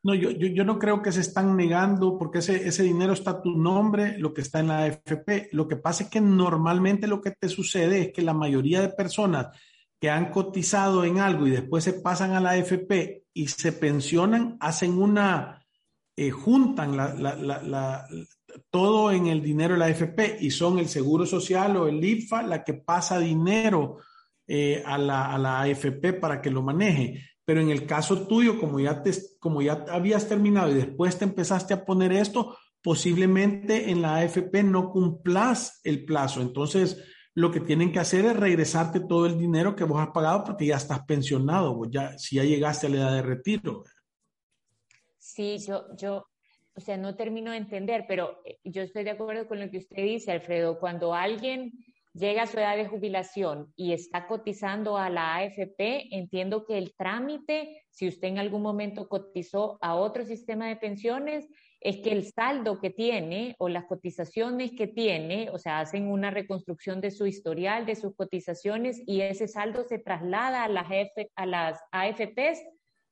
No, 0.03 0.15
yo, 0.15 0.31
yo, 0.31 0.65
no 0.65 0.79
creo 0.79 1.01
que 1.01 1.11
se 1.11 1.23
están 1.23 1.57
negando 1.57 2.19
porque 2.19 2.39
ese, 2.39 2.69
ese 2.69 2.83
dinero 2.83 3.15
está 3.15 3.31
a 3.31 3.43
tu 3.43 3.57
nombre, 3.57 4.19
lo 4.19 4.35
que 4.35 4.43
está 4.43 4.61
en 4.61 4.69
la 4.69 4.85
AFP. 4.85 5.49
Lo 5.53 5.67
que 5.67 5.77
pasa 5.77 6.05
es 6.05 6.11
que 6.11 6.21
normalmente 6.21 7.07
lo 7.07 7.23
que 7.23 7.31
te 7.31 7.49
sucede 7.49 8.03
es 8.03 8.13
que 8.13 8.23
la 8.23 8.35
mayoría 8.35 8.83
de 8.83 8.91
personas 8.91 9.49
que 9.99 10.11
han 10.11 10.31
cotizado 10.31 11.05
en 11.05 11.19
algo 11.19 11.47
y 11.47 11.51
después 11.51 11.83
se 11.85 11.95
pasan 11.95 12.33
a 12.33 12.41
la 12.41 12.51
AFP 12.51 13.25
y 13.33 13.49
se 13.49 13.73
pensionan, 13.73 14.59
hacen 14.61 14.99
una, 14.99 15.66
eh, 16.17 16.31
juntan 16.31 16.97
la, 16.97 17.15
la, 17.15 17.37
la, 17.37 18.09
todo 18.71 19.13
en 19.13 19.27
el 19.27 19.43
dinero 19.43 19.75
de 19.75 19.81
la 19.81 19.87
AFP 19.87 20.39
y 20.41 20.51
son 20.51 20.79
el 20.79 20.89
Seguro 20.89 21.27
Social 21.27 21.77
o 21.77 21.89
el 21.89 22.03
IFA 22.03 22.43
la 22.43 22.65
que 22.65 22.75
pasa 22.75 23.19
dinero 23.19 23.99
eh, 24.47 24.83
a, 24.85 24.97
la, 24.97 25.33
a 25.33 25.39
la 25.39 25.61
AFP 25.63 26.15
para 26.15 26.41
que 26.41 26.51
lo 26.51 26.63
maneje. 26.63 27.23
Pero 27.45 27.61
en 27.61 27.71
el 27.71 27.87
caso 27.87 28.27
tuyo, 28.27 28.59
como 28.59 28.81
ya, 28.81 29.03
te, 29.03 29.13
como 29.39 29.63
ya 29.63 29.85
habías 29.91 30.29
terminado 30.29 30.71
y 30.71 30.75
después 30.75 31.19
te 31.19 31.25
empezaste 31.25 31.75
a 31.75 31.85
poner 31.85 32.13
esto, 32.13 32.57
posiblemente 32.83 33.91
en 33.91 34.03
la 34.03 34.17
AFP 34.17 34.63
no 34.63 34.91
cumplas 34.91 35.81
el 35.85 36.05
plazo. 36.05 36.41
Entonces, 36.41 37.03
lo 37.35 37.51
que 37.51 37.61
tienen 37.61 37.93
que 37.93 37.99
hacer 37.99 38.25
es 38.25 38.37
regresarte 38.37 39.01
todo 39.01 39.27
el 39.27 39.39
dinero 39.39 39.77
que 39.77 39.85
vos 39.85 40.01
has 40.01 40.09
pagado 40.09 40.45
porque 40.45 40.67
ya 40.67 40.77
estás 40.77 41.05
pensionado, 41.05 41.83
ya, 41.91 42.17
si 42.17 42.37
ya 42.37 42.45
llegaste 42.45 42.87
a 42.87 42.91
la 42.91 42.97
edad 42.97 43.13
de 43.13 43.23
retiro. 43.23 43.85
Sí, 45.37 45.59
yo, 45.59 45.85
yo, 45.99 46.27
o 46.75 46.81
sea, 46.81 46.97
no 46.97 47.15
termino 47.15 47.51
de 47.51 47.59
entender, 47.59 48.07
pero 48.09 48.41
eh, 48.47 48.59
yo 48.65 48.81
estoy 48.81 49.05
de 49.05 49.11
acuerdo 49.11 49.47
con 49.47 49.61
lo 49.61 49.71
que 49.71 49.77
usted 49.77 50.03
dice, 50.03 50.33
Alfredo. 50.33 50.81
Cuando 50.81 51.13
alguien 51.13 51.73
llega 52.15 52.45
a 52.45 52.47
su 52.47 52.59
edad 52.59 52.75
de 52.75 52.89
jubilación 52.89 53.71
y 53.77 53.93
está 53.93 54.29
cotizando 54.29 54.97
a 54.97 55.11
la 55.11 55.37
AFP, 55.37 56.17
entiendo 56.17 56.65
que 56.65 56.79
el 56.79 56.95
trámite, 56.95 57.83
si 57.91 58.09
usted 58.09 58.29
en 58.29 58.39
algún 58.39 58.63
momento 58.63 59.11
cotizó 59.11 59.77
a 59.83 59.95
otro 59.95 60.25
sistema 60.25 60.69
de 60.69 60.77
pensiones, 60.77 61.47
es 61.83 61.99
que 61.99 62.13
el 62.13 62.25
saldo 62.33 62.81
que 62.81 62.89
tiene 62.89 63.57
o 63.59 63.69
las 63.69 63.85
cotizaciones 63.85 64.73
que 64.73 64.87
tiene, 64.87 65.51
o 65.51 65.59
sea, 65.59 65.81
hacen 65.81 66.11
una 66.11 66.31
reconstrucción 66.31 67.03
de 67.03 67.11
su 67.11 67.27
historial, 67.27 67.85
de 67.85 67.95
sus 67.95 68.17
cotizaciones 68.17 69.03
y 69.07 69.21
ese 69.21 69.49
saldo 69.49 69.85
se 69.85 69.99
traslada 69.99 70.65
a 70.65 70.69
las, 70.71 70.89
a 71.35 71.45
las 71.45 71.79
AFPs 71.93 72.63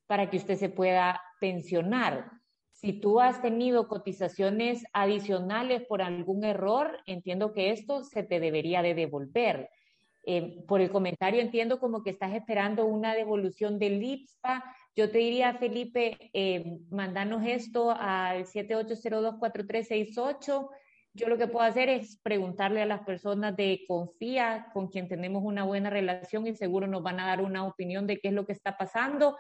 para 0.07 0.31
que 0.31 0.37
usted 0.37 0.57
se 0.57 0.69
pueda 0.69 1.21
pensionar. 1.41 2.31
Si 2.73 2.93
tú 2.93 3.21
has 3.21 3.41
tenido 3.41 3.89
cotizaciones 3.89 4.85
adicionales 4.93 5.83
por 5.87 6.03
algún 6.03 6.45
error, 6.45 7.01
entiendo 7.07 7.53
que 7.53 7.71
esto 7.71 8.05
se 8.05 8.23
te 8.23 8.41
debería 8.41 8.83
de 8.83 8.95
devolver. 8.95 9.71
Eh, 10.27 10.65
por 10.67 10.81
el 10.81 10.91
comentario 10.91 11.43
entiendo 11.43 11.79
como 11.79 12.03
que 12.03 12.09
estás 12.11 12.35
esperando 12.35 12.87
una 12.87 13.15
devolución 13.15 13.79
del 13.79 14.03
IPSPA. 14.03 14.65
Yo 14.97 15.11
te 15.11 15.19
diría, 15.19 15.55
Felipe, 15.55 16.31
eh, 16.33 16.79
mandanos 16.91 17.47
esto 17.47 17.91
al 17.91 18.47
78024368. 18.47 20.71
Yo 21.13 21.29
lo 21.29 21.39
que 21.39 21.47
puedo 21.47 21.65
hacer 21.65 21.89
es 21.89 22.19
preguntarle 22.23 22.83
a 22.83 22.87
las 22.87 23.03
personas 23.03 23.57
de 23.57 23.85
Confía, 23.87 24.67
con 24.73 24.89
quien 24.89 25.09
tenemos 25.09 25.45
una 25.45 25.65
buena 25.65 25.91
relación 25.91 26.47
y 26.47 26.57
seguro 26.57 26.87
nos 26.87 27.03
van 27.03 27.21
a 27.21 27.27
dar 27.27 27.41
una 27.41 27.67
opinión 27.67 28.07
de 28.07 28.19
qué 28.19 28.29
es 28.29 28.35
lo 28.35 28.47
que 28.47 28.53
está 28.53 28.77
pasando. 28.77 29.37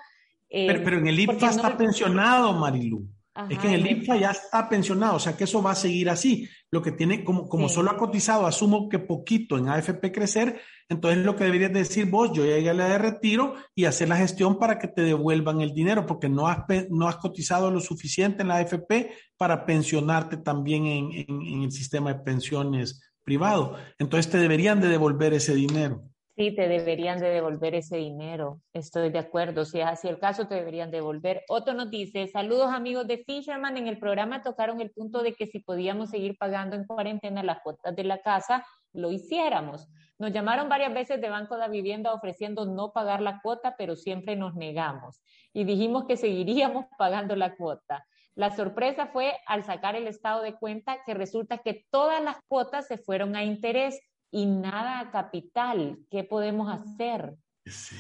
Pero, 0.66 0.84
pero, 0.84 0.98
en 0.98 1.06
el 1.08 1.20
IPSPA 1.20 1.50
está 1.50 1.76
pensionado, 1.76 2.52
Marilu 2.52 3.08
es 3.50 3.58
que 3.58 3.66
en 3.66 3.74
el 3.74 3.90
IPFA 3.90 4.16
ya 4.16 4.30
está 4.30 4.68
pensionado, 4.68 5.16
o 5.16 5.18
sea 5.18 5.36
que 5.36 5.44
eso 5.44 5.60
va 5.60 5.72
a 5.72 5.76
seguir 5.76 6.08
así. 6.08 6.48
Lo 6.70 6.80
que 6.82 6.92
tiene, 6.92 7.24
como, 7.24 7.48
como 7.48 7.68
solo 7.68 7.90
ha 7.90 7.96
cotizado, 7.96 8.46
asumo 8.46 8.88
que 8.88 9.00
poquito 9.00 9.58
en 9.58 9.68
AFP 9.68 10.12
crecer, 10.12 10.60
entonces 10.88 11.24
lo 11.24 11.34
que 11.34 11.44
deberías 11.44 11.72
decir 11.72 12.06
vos, 12.06 12.30
yo 12.32 12.44
llegué 12.44 12.70
a 12.70 12.74
la 12.74 12.88
de 12.88 12.98
retiro 12.98 13.54
y 13.74 13.86
hacer 13.86 14.08
la 14.08 14.16
gestión 14.16 14.58
para 14.58 14.78
que 14.78 14.86
te 14.86 15.02
devuelvan 15.02 15.60
el 15.60 15.74
dinero, 15.74 16.06
porque 16.06 16.28
no 16.28 16.46
has, 16.46 16.58
no 16.90 17.08
has 17.08 17.16
cotizado 17.16 17.72
lo 17.72 17.80
suficiente 17.80 18.42
en 18.42 18.48
la 18.48 18.58
AFP 18.58 19.10
para 19.36 19.66
pensionarte 19.66 20.36
también 20.36 20.86
en, 20.86 21.10
en 21.28 21.62
el 21.62 21.72
sistema 21.72 22.14
de 22.14 22.20
pensiones 22.20 23.02
privado. 23.24 23.76
Entonces 23.98 24.30
te 24.30 24.38
deberían 24.38 24.80
de 24.80 24.88
devolver 24.88 25.34
ese 25.34 25.54
dinero. 25.56 26.04
Sí, 26.36 26.52
te 26.52 26.66
deberían 26.66 27.20
de 27.20 27.30
devolver 27.30 27.76
ese 27.76 27.96
dinero. 27.96 28.60
Estoy 28.72 29.10
de 29.10 29.20
acuerdo. 29.20 29.64
Si 29.64 29.78
es 29.78 29.86
así 29.86 30.08
el 30.08 30.18
caso, 30.18 30.48
te 30.48 30.56
deberían 30.56 30.90
devolver. 30.90 31.44
Otro 31.48 31.74
nos 31.74 31.90
dice, 31.90 32.26
saludos 32.26 32.72
amigos 32.72 33.06
de 33.06 33.18
Fisherman. 33.18 33.76
En 33.76 33.86
el 33.86 34.00
programa 34.00 34.42
tocaron 34.42 34.80
el 34.80 34.90
punto 34.90 35.22
de 35.22 35.34
que 35.34 35.46
si 35.46 35.60
podíamos 35.60 36.10
seguir 36.10 36.36
pagando 36.36 36.74
en 36.74 36.86
cuarentena 36.86 37.44
las 37.44 37.60
cuotas 37.62 37.94
de 37.94 38.02
la 38.02 38.20
casa 38.20 38.66
lo 38.92 39.12
hiciéramos. 39.12 39.88
Nos 40.18 40.32
llamaron 40.32 40.68
varias 40.68 40.92
veces 40.92 41.20
de 41.20 41.28
Banco 41.28 41.56
de 41.56 41.68
Vivienda 41.68 42.12
ofreciendo 42.12 42.66
no 42.66 42.92
pagar 42.92 43.20
la 43.20 43.40
cuota, 43.40 43.76
pero 43.76 43.94
siempre 43.94 44.34
nos 44.34 44.54
negamos 44.54 45.20
y 45.52 45.64
dijimos 45.64 46.04
que 46.06 46.16
seguiríamos 46.16 46.86
pagando 46.98 47.36
la 47.36 47.54
cuota. 47.54 48.06
La 48.34 48.50
sorpresa 48.50 49.06
fue 49.06 49.36
al 49.46 49.62
sacar 49.62 49.94
el 49.94 50.08
estado 50.08 50.42
de 50.42 50.54
cuenta 50.54 50.98
que 51.04 51.14
resulta 51.14 51.58
que 51.58 51.86
todas 51.90 52.22
las 52.22 52.38
cuotas 52.48 52.88
se 52.88 52.98
fueron 52.98 53.36
a 53.36 53.44
interés 53.44 54.00
y 54.34 54.44
nada 54.46 55.10
capital. 55.12 56.00
¿Qué 56.10 56.24
podemos 56.24 56.68
hacer? 56.68 57.36
Es 57.64 57.92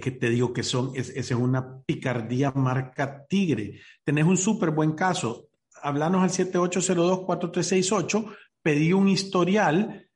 que 0.00 0.10
te 0.10 0.28
digo 0.28 0.52
que 0.52 0.64
son, 0.64 0.90
es, 0.96 1.10
es 1.10 1.30
una 1.30 1.80
picardía 1.82 2.50
marca 2.50 3.24
tigre. 3.28 3.78
Tenés 4.02 4.24
un 4.24 4.36
súper 4.36 4.72
buen 4.72 4.90
caso. 4.92 5.50
Hablanos 5.80 6.24
al 6.24 6.30
7802-4368, 6.30 8.36
pedí 8.60 8.92
un 8.92 9.08
historial. 9.08 10.08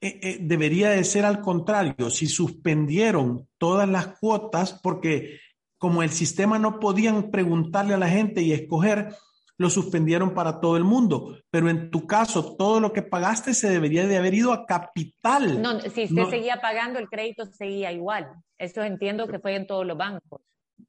Eh, 0.00 0.18
eh, 0.22 0.38
debería 0.40 0.88
de 0.90 1.04
ser 1.04 1.26
al 1.26 1.42
contrario, 1.42 2.08
si 2.08 2.26
suspendieron 2.26 3.48
todas 3.58 3.86
las 3.86 4.18
cuotas, 4.18 4.80
porque 4.82 5.40
como 5.76 6.02
el 6.02 6.08
sistema 6.10 6.58
no 6.58 6.80
podían 6.80 7.30
preguntarle 7.30 7.92
a 7.92 7.98
la 7.98 8.08
gente 8.08 8.40
y 8.40 8.52
escoger, 8.52 9.14
lo 9.58 9.70
suspendieron 9.70 10.34
para 10.34 10.60
todo 10.60 10.76
el 10.76 10.84
mundo. 10.84 11.38
Pero 11.50 11.68
en 11.68 11.90
tu 11.90 12.06
caso, 12.06 12.56
todo 12.56 12.80
lo 12.80 12.92
que 12.92 13.02
pagaste 13.02 13.54
se 13.54 13.68
debería 13.68 14.06
de 14.06 14.16
haber 14.16 14.34
ido 14.34 14.52
a 14.52 14.66
capital. 14.66 15.60
No, 15.62 15.80
si 15.80 16.04
usted 16.04 16.28
seguía 16.28 16.60
pagando, 16.60 16.98
el 16.98 17.08
crédito 17.08 17.46
seguía 17.46 17.92
igual. 17.92 18.28
Eso 18.58 18.82
entiendo 18.82 19.26
que 19.26 19.38
fue 19.38 19.54
en 19.56 19.66
todos 19.66 19.86
los 19.86 19.96
bancos. 19.96 20.40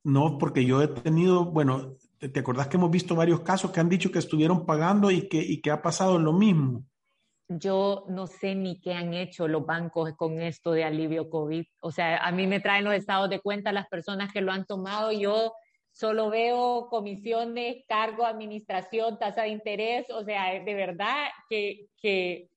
No, 0.04 0.38
porque 0.38 0.66
yo 0.66 0.82
he 0.82 0.88
tenido, 0.88 1.46
bueno, 1.46 1.96
¿te, 2.20 2.40
acordás 2.40 2.68
que 2.68 2.78
hemos 2.78 2.92
visto 2.92 3.16
varios 3.16 3.42
casos 3.42 3.72
que 3.72 3.80
han 3.80 3.90
dicho 3.90 4.12
que 4.12 4.20
estuvieron 4.20 4.66
pagando 4.66 5.12
y 5.12 5.28
que, 5.28 5.40
y 5.40 5.62
que 5.62 5.72
ha 5.72 5.82
pasado 5.82 6.20
lo 6.20 6.34
mismo? 6.34 6.84
yo 7.50 8.06
no 8.10 8.28
sé 8.28 8.56
ni 8.56 8.82
qué 8.82 8.94
han 8.94 9.14
hecho 9.14 9.48
los 9.48 9.66
bancos 9.66 10.12
con 10.18 10.42
esto 10.42 10.72
de 10.72 10.84
alivio 10.84 11.30
COVID. 11.30 11.66
O 11.80 11.92
sea, 11.92 12.18
a 12.18 12.32
mí 12.32 12.46
me 12.46 12.60
traen 12.60 12.84
los 12.84 12.94
estados 12.94 13.30
de 13.30 13.40
cuenta 13.40 13.72
las 13.72 13.88
personas 13.88 14.32
que 14.34 14.42
lo 14.42 14.52
han 14.52 14.66
tomado. 14.66 15.12
Yo 15.12 15.54
solo 15.98 16.30
veo 16.30 16.88
comisiones, 16.90 17.78
cargo, 17.88 18.26
administración, 18.26 19.18
tasa 19.18 19.44
de 19.44 19.50
interés. 19.50 20.06
O 20.12 20.24
sea, 20.24 20.64
de 20.64 20.74
verdad 20.74 21.26
que, 21.50 21.88
que 22.02 22.50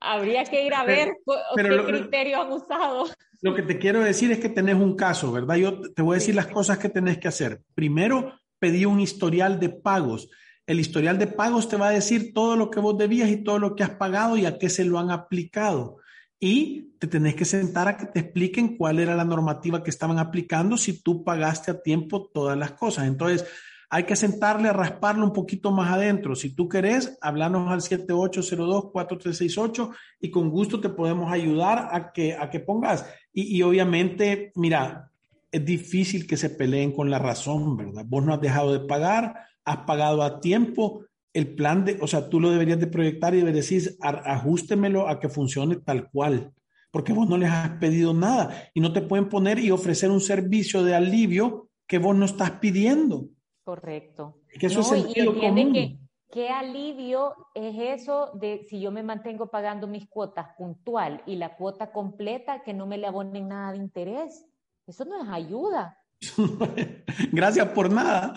habría 0.00 0.44
que 0.44 0.64
ir 0.64 0.74
a 0.74 0.84
ver 0.84 1.10
qué 1.56 1.84
criterio 1.86 2.42
han 2.42 2.52
usado. 2.52 3.06
Lo 3.42 3.54
que 3.54 3.62
te 3.62 3.78
quiero 3.78 4.00
decir 4.00 4.32
es 4.32 4.40
que 4.40 4.48
tenés 4.48 4.74
un 4.74 4.96
caso, 4.96 5.32
¿verdad? 5.32 5.56
Yo 5.56 5.80
te 5.92 6.02
voy 6.02 6.14
a 6.14 6.18
decir 6.18 6.34
las 6.34 6.48
cosas 6.48 6.78
que 6.78 6.88
tenés 6.88 7.18
que 7.18 7.28
hacer. 7.28 7.60
Primero, 7.74 8.34
pedí 8.58 8.84
un 8.84 9.00
historial 9.00 9.60
de 9.60 9.70
pagos 9.70 10.28
el 10.70 10.78
historial 10.78 11.18
de 11.18 11.26
pagos 11.26 11.68
te 11.68 11.76
va 11.76 11.88
a 11.88 11.92
decir 11.92 12.32
todo 12.32 12.54
lo 12.54 12.70
que 12.70 12.78
vos 12.78 12.96
debías 12.96 13.28
y 13.28 13.42
todo 13.42 13.58
lo 13.58 13.74
que 13.74 13.82
has 13.82 13.90
pagado 13.90 14.36
y 14.36 14.46
a 14.46 14.56
qué 14.56 14.70
se 14.70 14.84
lo 14.84 15.00
han 15.00 15.10
aplicado. 15.10 15.96
Y 16.40 16.94
te 16.98 17.06
tenés 17.06 17.34
que 17.34 17.44
sentar 17.44 17.86
a 17.86 17.98
que 17.98 18.06
te 18.06 18.20
expliquen 18.20 18.76
cuál 18.76 18.98
era 18.98 19.14
la 19.14 19.24
normativa 19.24 19.82
que 19.82 19.90
estaban 19.90 20.18
aplicando 20.18 20.78
si 20.78 21.02
tú 21.02 21.22
pagaste 21.22 21.70
a 21.70 21.82
tiempo 21.82 22.30
todas 22.32 22.56
las 22.56 22.72
cosas. 22.72 23.06
Entonces, 23.06 23.44
hay 23.90 24.04
que 24.04 24.16
sentarle 24.16 24.68
a 24.68 24.72
rasparlo 24.72 25.26
un 25.26 25.32
poquito 25.32 25.70
más 25.70 25.92
adentro. 25.92 26.36
Si 26.36 26.54
tú 26.54 26.68
querés, 26.68 27.18
hablanos 27.20 27.70
al 27.70 27.80
7802-4368 27.80 29.90
y 30.20 30.30
con 30.30 30.48
gusto 30.48 30.80
te 30.80 30.88
podemos 30.88 31.30
ayudar 31.30 31.90
a 31.92 32.12
que, 32.12 32.34
a 32.34 32.48
que 32.48 32.60
pongas. 32.60 33.04
Y, 33.32 33.56
y 33.56 33.62
obviamente, 33.62 34.52
mira, 34.54 35.10
es 35.50 35.64
difícil 35.64 36.26
que 36.26 36.36
se 36.36 36.50
peleen 36.50 36.92
con 36.92 37.10
la 37.10 37.18
razón, 37.18 37.76
¿verdad? 37.76 38.04
Vos 38.06 38.24
no 38.24 38.32
has 38.32 38.40
dejado 38.40 38.72
de 38.72 38.86
pagar, 38.86 39.34
has 39.64 39.78
pagado 39.78 40.22
a 40.22 40.40
tiempo, 40.40 41.04
el 41.32 41.54
plan 41.54 41.84
de, 41.84 41.98
o 42.00 42.06
sea, 42.06 42.28
tú 42.28 42.40
lo 42.40 42.50
deberías 42.50 42.80
de 42.80 42.86
proyectar 42.86 43.34
y 43.34 43.38
deberías 43.38 43.68
decir, 43.68 43.96
ajustemelo 44.00 45.08
a 45.08 45.20
que 45.20 45.28
funcione 45.28 45.76
tal 45.76 46.10
cual, 46.10 46.52
porque 46.90 47.12
vos 47.12 47.28
no 47.28 47.36
les 47.36 47.50
has 47.50 47.70
pedido 47.78 48.12
nada 48.12 48.70
y 48.74 48.80
no 48.80 48.92
te 48.92 49.02
pueden 49.02 49.28
poner 49.28 49.58
y 49.58 49.70
ofrecer 49.70 50.10
un 50.10 50.20
servicio 50.20 50.82
de 50.82 50.94
alivio 50.94 51.68
que 51.86 51.98
vos 51.98 52.16
no 52.16 52.24
estás 52.24 52.52
pidiendo. 52.52 53.28
Correcto. 53.64 54.40
Que 54.58 54.66
eso 54.66 54.80
es 54.80 55.16
y 55.16 55.24
común. 55.24 55.72
Que, 55.72 55.98
¿Qué 56.32 56.48
alivio 56.48 57.34
es 57.54 58.00
eso 58.00 58.30
de 58.34 58.64
si 58.68 58.80
yo 58.80 58.92
me 58.92 59.02
mantengo 59.02 59.50
pagando 59.50 59.88
mis 59.88 60.08
cuotas 60.08 60.48
puntual 60.56 61.22
y 61.26 61.36
la 61.36 61.56
cuota 61.56 61.90
completa 61.90 62.62
que 62.62 62.72
no 62.72 62.86
me 62.86 62.98
le 62.98 63.08
abonen 63.08 63.48
nada 63.48 63.72
de 63.72 63.78
interés? 63.78 64.46
Eso 64.86 65.04
no 65.04 65.22
es 65.22 65.28
ayuda. 65.28 65.98
Gracias 67.32 67.68
por 67.70 67.92
nada. 67.92 68.34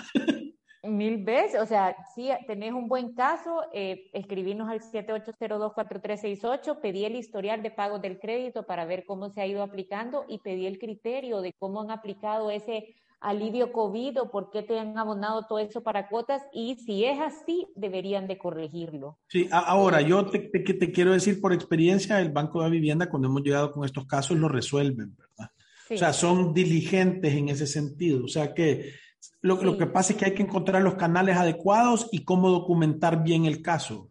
Mil 0.84 1.24
veces, 1.24 1.62
o 1.62 1.66
sea, 1.66 1.96
si 2.14 2.30
tenés 2.46 2.74
un 2.74 2.90
buen 2.90 3.14
caso, 3.14 3.62
eh, 3.74 4.10
escribirnos 4.12 4.70
al 4.70 4.82
78024368, 4.82 6.82
pedí 6.82 7.06
el 7.06 7.16
historial 7.16 7.64
de 7.64 7.72
pagos 7.72 8.02
del 8.02 8.20
crédito 8.20 8.64
para 8.64 8.84
ver 8.84 9.06
cómo 9.06 9.30
se 9.30 9.40
ha 9.40 9.48
ido 9.48 9.64
aplicando 9.64 10.26
y 10.28 10.40
pedí 10.40 10.66
el 10.66 10.80
criterio 10.80 11.40
de 11.40 11.54
cómo 11.58 11.82
han 11.82 11.90
aplicado 11.90 12.52
ese 12.52 12.96
alivio 13.22 13.72
COVID 13.72 14.22
o 14.22 14.30
por 14.30 14.52
qué 14.52 14.62
te 14.62 14.78
han 14.78 14.98
abonado 14.98 15.46
todo 15.48 15.60
eso 15.60 15.82
para 15.82 16.10
cuotas 16.10 16.42
y 16.52 16.76
si 16.76 17.06
es 17.06 17.18
así, 17.20 17.66
deberían 17.76 18.28
de 18.28 18.38
corregirlo. 18.38 19.20
Sí, 19.30 19.48
ahora 19.52 20.02
yo 20.02 20.26
te, 20.26 20.40
te, 20.40 20.60
te 20.60 20.92
quiero 20.92 21.14
decir 21.14 21.40
por 21.40 21.54
experiencia, 21.54 22.20
el 22.20 22.32
Banco 22.32 22.62
de 22.62 22.70
Vivienda, 22.70 23.10
cuando 23.10 23.30
hemos 23.30 23.42
llegado 23.42 23.72
con 23.72 23.86
estos 23.86 24.06
casos, 24.06 24.38
lo 24.38 24.50
resuelven, 24.50 25.16
¿verdad? 25.16 25.50
O 25.90 25.98
sea, 25.98 26.12
son 26.12 26.54
diligentes 26.54 27.34
en 27.34 27.48
ese 27.50 27.68
sentido. 27.68 28.26
O 28.26 28.28
sea 28.28 28.54
que 28.54 28.92
lo, 29.42 29.62
lo, 29.62 29.78
que 29.78 29.88
pasa 29.88 30.14
es 30.14 30.20
que 30.20 30.26
hay 30.26 30.34
que 30.34 30.44
encontrar 30.44 30.82
los 30.82 30.96
canales 30.96 31.38
adecuados 31.38 32.10
y 32.12 32.24
cómo 32.24 32.50
documentar 32.50 33.24
bien 33.24 33.46
el 33.46 33.62
caso. 33.62 34.10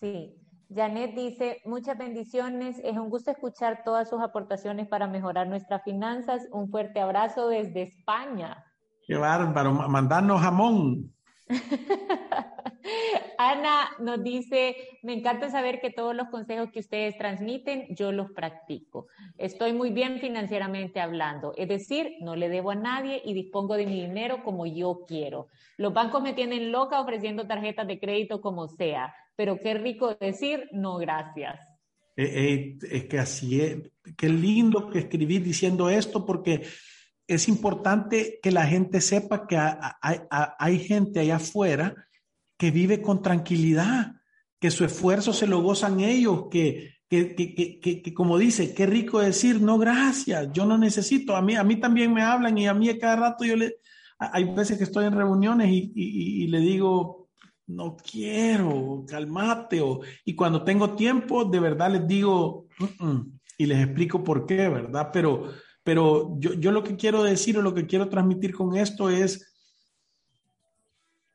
Sí. 0.00 0.36
Janet 0.72 1.16
dice, 1.16 1.60
muchas 1.64 1.98
bendiciones, 1.98 2.80
es 2.84 2.96
un 2.96 3.10
gusto 3.10 3.32
escuchar 3.32 3.82
todas 3.84 4.08
sus 4.08 4.20
aportaciones 4.20 4.86
para 4.86 5.08
mejorar 5.08 5.48
nuestras 5.48 5.82
finanzas. 5.82 6.46
Un 6.52 6.70
fuerte 6.70 7.00
abrazo 7.00 7.48
desde 7.48 7.82
España. 7.82 8.64
Qué 9.06 9.16
bárbaro, 9.16 9.72
mandarnos 9.72 10.40
jamón. 10.40 11.12
Ana 13.38 13.90
nos 13.98 14.22
dice, 14.22 14.76
me 15.02 15.12
encanta 15.12 15.50
saber 15.50 15.80
que 15.80 15.90
todos 15.90 16.14
los 16.14 16.28
consejos 16.28 16.70
que 16.70 16.80
ustedes 16.80 17.16
transmiten, 17.18 17.86
yo 17.90 18.12
los 18.12 18.30
practico. 18.32 19.08
Estoy 19.38 19.72
muy 19.72 19.90
bien 19.90 20.20
financieramente 20.20 21.00
hablando, 21.00 21.52
es 21.56 21.68
decir, 21.68 22.16
no 22.20 22.36
le 22.36 22.48
debo 22.48 22.70
a 22.70 22.74
nadie 22.74 23.20
y 23.24 23.34
dispongo 23.34 23.76
de 23.76 23.86
mi 23.86 24.02
dinero 24.02 24.42
como 24.44 24.66
yo 24.66 25.04
quiero. 25.06 25.48
Los 25.76 25.92
bancos 25.92 26.22
me 26.22 26.32
tienen 26.32 26.72
loca 26.72 27.00
ofreciendo 27.00 27.46
tarjetas 27.46 27.86
de 27.86 27.98
crédito 27.98 28.40
como 28.40 28.68
sea, 28.68 29.14
pero 29.36 29.58
qué 29.58 29.74
rico 29.74 30.14
decir, 30.14 30.68
no 30.72 30.98
gracias. 30.98 31.60
Eh, 32.16 32.24
eh, 32.24 32.78
es 32.90 33.04
que 33.04 33.18
así 33.18 33.60
es, 33.60 33.78
qué 34.16 34.28
lindo 34.28 34.90
que 34.90 34.98
escribí 35.00 35.38
diciendo 35.38 35.88
esto 35.88 36.26
porque 36.26 36.62
es 37.34 37.48
importante 37.48 38.40
que 38.42 38.50
la 38.50 38.66
gente 38.66 39.00
sepa 39.00 39.46
que 39.46 39.56
hay, 39.56 40.78
gente 40.80 41.20
allá 41.20 41.36
afuera 41.36 41.94
que 42.58 42.72
vive 42.72 43.00
con 43.00 43.22
tranquilidad, 43.22 44.16
que 44.58 44.72
su 44.72 44.84
esfuerzo 44.84 45.32
se 45.32 45.46
lo 45.46 45.62
gozan 45.62 46.00
ellos, 46.00 46.46
que, 46.50 46.94
que, 47.08 47.36
que, 47.36 48.02
que, 48.02 48.14
como 48.14 48.36
dice, 48.36 48.74
qué 48.74 48.84
rico 48.84 49.20
decir, 49.20 49.62
no, 49.62 49.78
gracias, 49.78 50.48
yo 50.52 50.66
no 50.66 50.76
necesito, 50.76 51.36
a 51.36 51.40
mí, 51.40 51.54
a 51.54 51.62
mí 51.62 51.76
también 51.76 52.12
me 52.12 52.22
hablan 52.22 52.58
y 52.58 52.66
a 52.66 52.74
mí 52.74 52.98
cada 52.98 53.14
rato 53.14 53.44
yo 53.44 53.54
le, 53.54 53.76
hay 54.18 54.52
veces 54.52 54.76
que 54.76 54.84
estoy 54.84 55.06
en 55.06 55.16
reuniones 55.16 55.70
y, 55.70 55.92
y, 55.94 56.48
le 56.48 56.58
digo, 56.58 57.28
no 57.68 57.96
quiero, 57.96 59.04
calmate, 59.06 59.80
o, 59.80 60.00
y 60.24 60.34
cuando 60.34 60.64
tengo 60.64 60.96
tiempo, 60.96 61.44
de 61.44 61.60
verdad 61.60 61.92
les 61.92 62.08
digo, 62.08 62.66
y 63.56 63.66
les 63.66 63.84
explico 63.84 64.24
por 64.24 64.46
qué, 64.46 64.68
¿verdad? 64.68 65.10
Pero 65.12 65.52
pero 65.82 66.36
yo, 66.38 66.54
yo 66.54 66.72
lo 66.72 66.82
que 66.82 66.96
quiero 66.96 67.22
decir 67.22 67.56
o 67.58 67.62
lo 67.62 67.74
que 67.74 67.86
quiero 67.86 68.08
transmitir 68.08 68.54
con 68.54 68.76
esto 68.76 69.10
es, 69.10 69.50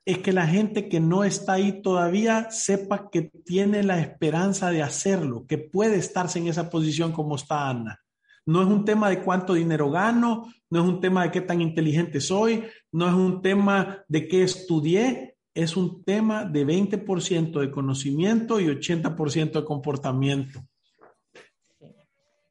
es 0.06 0.20
que 0.20 0.32
la 0.32 0.46
gente 0.46 0.88
que 0.88 1.00
no 1.00 1.24
está 1.24 1.54
ahí 1.54 1.82
todavía 1.82 2.52
sepa 2.52 3.10
que 3.10 3.24
tiene 3.24 3.82
la 3.82 4.00
esperanza 4.00 4.70
de 4.70 4.84
hacerlo, 4.84 5.46
que 5.48 5.58
puede 5.58 5.96
estarse 5.96 6.38
en 6.38 6.48
esa 6.48 6.70
posición 6.70 7.12
como 7.12 7.36
está 7.36 7.70
Ana. 7.70 8.00
No 8.46 8.62
es 8.62 8.68
un 8.68 8.86
tema 8.86 9.10
de 9.10 9.24
cuánto 9.24 9.56
dinero 9.56 9.90
gano, 9.90 10.54
no 10.70 10.84
es 10.84 10.88
un 10.88 11.02
tema 11.02 11.24
de 11.24 11.32
qué 11.32 11.42
tan 11.42 11.62
inteligente 11.62 12.22
soy, 12.22 12.64
no 12.92 13.08
es 13.08 13.14
un 13.14 13.42
tema 13.42 14.04
de 14.08 14.28
qué 14.28 14.44
estudié, 14.44 15.38
es 15.56 15.76
un 15.76 16.04
tema 16.04 16.46
de 16.46 16.68
20% 16.68 17.60
de 17.60 17.72
conocimiento 17.72 18.60
y 18.60 18.66
80% 18.66 19.54
de 19.54 19.66
comportamiento. 19.66 20.64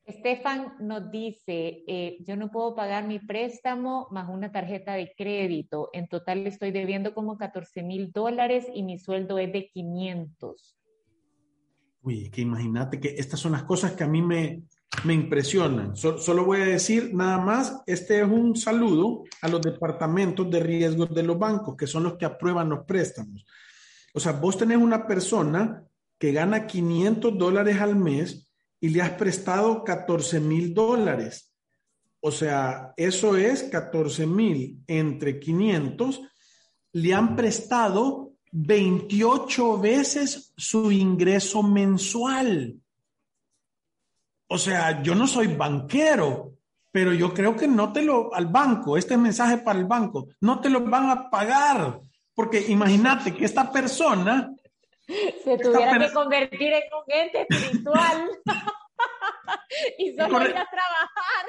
Estefan 0.05 0.75
nos 0.81 1.11
dice, 1.11 1.83
eh, 1.87 2.19
yo 2.21 2.37
no 2.37 2.51
puedo 2.51 2.75
pagar 2.75 3.07
mi 3.07 3.19
préstamo 3.19 4.07
más 4.11 4.29
una 4.29 4.53
tarjeta 4.53 4.95
de 4.95 5.14
crédito. 5.17 5.88
En 5.95 6.09
total 6.09 6.47
estoy 6.47 6.73
debiendo 6.73 7.14
como 7.14 7.38
14 7.38 7.83
mil 7.83 8.12
dólares 8.12 8.67
y 8.75 8.83
mi 8.83 8.99
sueldo 8.99 9.38
es 9.38 9.51
de 9.53 9.67
500. 9.69 10.77
Uy, 12.03 12.29
que 12.31 12.43
imagínate 12.43 13.01
que 13.01 13.14
estas 13.17 13.40
son 13.40 13.53
las 13.53 13.62
cosas 13.62 13.93
que 13.93 14.05
a 14.05 14.09
mí 14.09 14.21
me, 14.21 14.64
me 15.05 15.14
impresionan. 15.14 15.97
solo 15.97 16.45
voy 16.45 16.61
a 16.61 16.67
decir 16.67 17.14
nada 17.14 17.38
más, 17.38 17.83
este 17.87 18.21
es 18.21 18.29
un 18.29 18.57
saludo 18.57 19.25
a 19.40 19.49
los 19.49 19.62
departamentos 19.62 20.51
de 20.51 20.61
riesgos 20.61 21.14
de 21.14 21.23
los 21.23 21.38
bancos, 21.38 21.77
que 21.77 21.87
son 21.87 22.03
los 22.03 22.19
que 22.19 22.27
aprueban 22.27 22.69
los 22.69 22.85
préstamos. 22.85 23.47
O 24.12 24.21
sea, 24.21 24.33
vos 24.33 24.59
tenés 24.59 24.77
una 24.77 25.07
persona 25.07 25.83
que 26.19 26.33
gana 26.33 26.67
500 26.67 27.38
dólares 27.38 27.81
al 27.81 27.97
mes 27.97 28.44
y 28.85 28.90
le 28.90 29.01
has 29.01 29.12
prestado 29.12 29.83
14 29.83 30.40
mil 30.40 30.75
dólares. 30.75 31.51
O 32.20 32.31
sea, 32.31 32.92
eso 32.99 33.35
es 33.35 33.62
14 33.62 34.27
mil 34.27 34.85
entre 34.87 35.40
500. 35.40 36.20
Le 36.92 37.14
han 37.14 37.35
prestado 37.35 38.35
28 38.53 39.79
veces 39.79 40.53
su 40.59 40.92
ingreso 40.92 41.62
mensual. 41.62 42.75
O 44.49 44.59
sea, 44.59 45.03
yo 45.03 45.14
no 45.14 45.27
soy 45.27 45.47
banquero, 45.47 46.53
pero 46.92 47.14
yo 47.14 47.33
creo 47.33 47.57
que 47.57 47.66
no 47.66 47.90
te 47.90 48.03
lo, 48.03 48.35
al 48.35 48.49
banco, 48.49 48.99
este 48.99 49.16
mensaje 49.16 49.57
para 49.57 49.79
el 49.79 49.87
banco, 49.87 50.29
no 50.42 50.61
te 50.61 50.68
lo 50.68 50.83
van 50.83 51.09
a 51.09 51.31
pagar, 51.31 52.01
porque 52.35 52.66
imagínate 52.68 53.35
que 53.35 53.47
esta 53.47 53.73
persona... 53.73 54.55
Se 55.42 55.57
tuviera 55.57 55.99
que 55.99 56.12
convertir 56.12 56.70
en 56.70 56.83
un 56.92 57.05
ente 57.09 57.47
espiritual. 57.49 58.29
y 59.99 60.15
solo 60.15 60.43
ir 60.49 60.57
a 60.57 60.67
trabajar. 60.71 61.47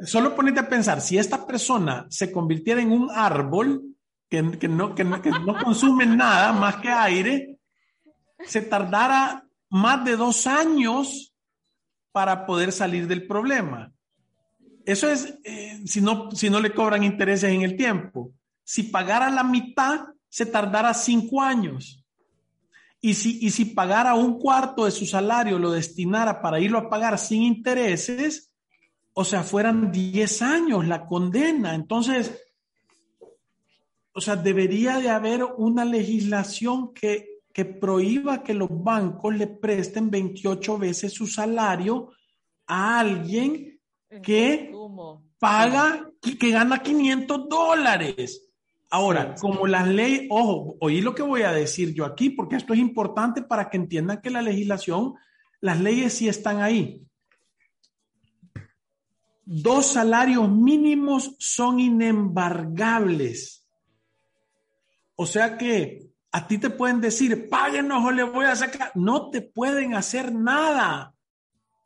solo 0.06 0.34
ponete 0.34 0.60
a 0.60 0.68
pensar, 0.68 1.00
si 1.00 1.18
esta 1.18 1.46
persona 1.46 2.06
se 2.08 2.32
convirtiera 2.32 2.80
en 2.80 2.92
un 2.92 3.10
árbol 3.10 3.82
que, 4.28 4.42
no, 4.42 4.94
que, 4.94 5.04
no, 5.04 5.22
que 5.22 5.30
no 5.30 5.56
consume 5.62 6.06
nada 6.06 6.52
más 6.52 6.76
que 6.76 6.88
aire, 6.88 7.58
se 8.44 8.62
tardara 8.62 9.44
más 9.70 10.04
de 10.04 10.16
dos 10.16 10.46
años 10.46 11.32
para 12.12 12.46
poder 12.46 12.72
salir 12.72 13.06
del 13.06 13.26
problema. 13.26 13.92
Eso 14.84 15.08
es 15.08 15.38
eh, 15.44 15.80
si, 15.86 16.00
no, 16.00 16.30
si 16.32 16.50
no 16.50 16.60
le 16.60 16.72
cobran 16.72 17.04
intereses 17.04 17.50
en 17.50 17.62
el 17.62 17.76
tiempo. 17.76 18.32
Si 18.62 18.84
pagara 18.84 19.30
la 19.30 19.42
mitad, 19.44 20.06
se 20.28 20.46
tardara 20.46 20.94
cinco 20.94 21.42
años. 21.42 22.03
Y 23.04 23.12
si, 23.12 23.38
y 23.42 23.50
si 23.50 23.66
pagara 23.66 24.14
un 24.14 24.38
cuarto 24.38 24.86
de 24.86 24.90
su 24.90 25.04
salario, 25.04 25.58
lo 25.58 25.72
destinara 25.72 26.40
para 26.40 26.58
irlo 26.58 26.78
a 26.78 26.88
pagar 26.88 27.18
sin 27.18 27.42
intereses, 27.42 28.50
o 29.12 29.26
sea, 29.26 29.42
fueran 29.42 29.92
diez 29.92 30.40
años 30.40 30.86
la 30.86 31.04
condena. 31.04 31.74
Entonces, 31.74 32.42
o 34.14 34.22
sea, 34.22 34.36
debería 34.36 35.00
de 35.00 35.10
haber 35.10 35.44
una 35.44 35.84
legislación 35.84 36.94
que, 36.94 37.42
que 37.52 37.66
prohíba 37.66 38.42
que 38.42 38.54
los 38.54 38.70
bancos 38.70 39.34
le 39.34 39.48
presten 39.48 40.10
28 40.10 40.78
veces 40.78 41.12
su 41.12 41.26
salario 41.26 42.08
a 42.66 43.00
alguien 43.00 43.82
que 44.22 44.72
paga 45.38 46.10
y 46.22 46.38
que 46.38 46.50
gana 46.52 46.82
500 46.82 47.50
dólares. 47.50 48.50
Ahora, 48.90 49.34
como 49.34 49.66
la 49.66 49.84
ley, 49.84 50.28
ojo, 50.30 50.76
oí 50.80 51.00
lo 51.00 51.14
que 51.14 51.22
voy 51.22 51.42
a 51.42 51.52
decir 51.52 51.94
yo 51.94 52.04
aquí, 52.04 52.30
porque 52.30 52.56
esto 52.56 52.72
es 52.72 52.78
importante 52.78 53.42
para 53.42 53.68
que 53.68 53.76
entiendan 53.76 54.20
que 54.20 54.30
la 54.30 54.42
legislación, 54.42 55.14
las 55.60 55.80
leyes 55.80 56.12
sí 56.12 56.28
están 56.28 56.62
ahí. 56.62 57.04
Dos 59.44 59.86
salarios 59.86 60.48
mínimos 60.50 61.36
son 61.38 61.80
inembargables. 61.80 63.68
O 65.16 65.26
sea 65.26 65.58
que 65.58 66.10
a 66.32 66.46
ti 66.46 66.58
te 66.58 66.70
pueden 66.70 67.00
decir, 67.00 67.48
páguenos 67.48 68.04
o 68.04 68.10
le 68.10 68.22
voy 68.24 68.46
a 68.46 68.56
sacar. 68.56 68.90
No 68.94 69.30
te 69.30 69.40
pueden 69.40 69.94
hacer 69.94 70.32
nada. 70.32 71.14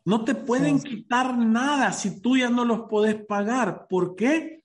No 0.05 0.25
te 0.25 0.35
pueden 0.35 0.81
quitar 0.81 1.37
nada 1.37 1.93
si 1.93 2.23
tú 2.23 2.37
ya 2.37 2.49
no 2.49 2.65
los 2.65 2.89
puedes 2.89 3.15
pagar. 3.27 3.87
¿Por 3.89 4.17
qué? 4.17 4.58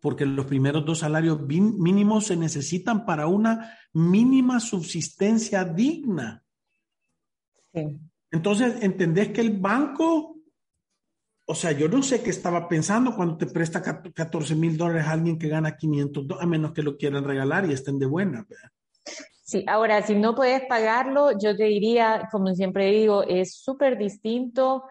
Porque 0.00 0.24
los 0.24 0.46
primeros 0.46 0.84
dos 0.84 1.00
salarios 1.00 1.40
mínimos 1.40 2.26
se 2.26 2.36
necesitan 2.36 3.04
para 3.04 3.26
una 3.26 3.76
mínima 3.92 4.60
subsistencia 4.60 5.64
digna. 5.64 6.44
Entonces, 8.30 8.82
¿entendés 8.82 9.28
que 9.28 9.40
el 9.40 9.58
banco, 9.58 10.36
o 11.46 11.54
sea, 11.54 11.72
yo 11.72 11.88
no 11.88 12.02
sé 12.02 12.22
qué 12.22 12.30
estaba 12.30 12.68
pensando 12.68 13.14
cuando 13.14 13.36
te 13.36 13.46
presta 13.46 13.82
14 13.82 14.54
mil 14.54 14.76
dólares 14.76 15.06
a 15.06 15.12
alguien 15.12 15.38
que 15.38 15.48
gana 15.48 15.76
500, 15.76 16.26
a 16.40 16.46
menos 16.46 16.72
que 16.72 16.82
lo 16.82 16.96
quieran 16.96 17.24
regalar 17.24 17.68
y 17.68 17.72
estén 17.72 17.98
de 17.98 18.06
buena. 18.06 18.46
¿verdad? 18.48 18.70
Sí, 19.42 19.64
ahora, 19.66 20.02
si 20.02 20.14
no 20.14 20.34
puedes 20.34 20.62
pagarlo, 20.66 21.30
yo 21.38 21.56
te 21.56 21.64
diría, 21.64 22.28
como 22.30 22.54
siempre 22.54 22.90
digo, 22.90 23.22
es 23.22 23.54
súper 23.54 23.96
distinto 23.96 24.84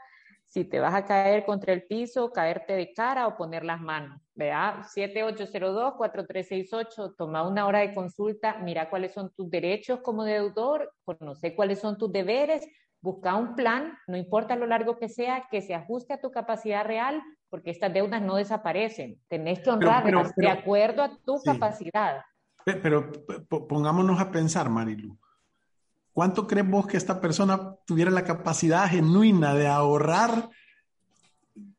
si 0.47 0.63
te 0.65 0.79
vas 0.79 0.95
a 0.95 1.05
caer 1.05 1.45
contra 1.45 1.73
el 1.73 1.83
piso, 1.83 2.31
caerte 2.31 2.73
de 2.73 2.91
cara 2.91 3.27
o 3.27 3.37
poner 3.37 3.63
las 3.63 3.79
manos. 3.79 4.19
Vea, 4.37 4.83
7802-4368, 4.95 7.15
toma 7.17 7.45
una 7.47 7.65
hora 7.65 7.79
de 7.79 7.95
consulta, 7.95 8.59
mira 8.59 8.87
cuáles 8.87 9.13
son 9.13 9.31
tus 9.35 9.49
derechos 9.49 10.01
como 10.01 10.23
deudor, 10.23 10.93
conoce 11.03 11.55
cuáles 11.55 11.79
son 11.79 11.97
tus 11.97 12.11
deberes, 12.11 12.63
busca 13.01 13.35
un 13.35 13.55
plan, 13.55 13.97
no 14.05 14.15
importa 14.15 14.55
lo 14.55 14.67
largo 14.67 14.99
que 14.99 15.09
sea, 15.09 15.47
que 15.49 15.63
se 15.63 15.73
ajuste 15.73 16.13
a 16.13 16.21
tu 16.21 16.29
capacidad 16.29 16.85
real, 16.85 17.19
porque 17.49 17.71
estas 17.71 17.91
deudas 17.91 18.21
no 18.21 18.35
desaparecen. 18.35 19.19
Tenés 19.27 19.61
que 19.61 19.71
honrarlas 19.71 20.35
de 20.35 20.49
acuerdo 20.49 21.01
a 21.01 21.17
tu 21.25 21.41
capacidad. 21.43 22.21
Pero 22.63 23.11
pongámonos 23.49 24.21
a 24.21 24.29
pensar, 24.29 24.69
Marilu. 24.69 25.17
¿Cuánto 26.13 26.45
crees 26.45 26.69
vos 26.69 26.85
que 26.85 26.97
esta 26.97 27.19
persona 27.19 27.73
tuviera 27.87 28.11
la 28.11 28.23
capacidad 28.23 28.87
genuina 28.87 29.55
de 29.55 29.65
ahorrar, 29.65 30.47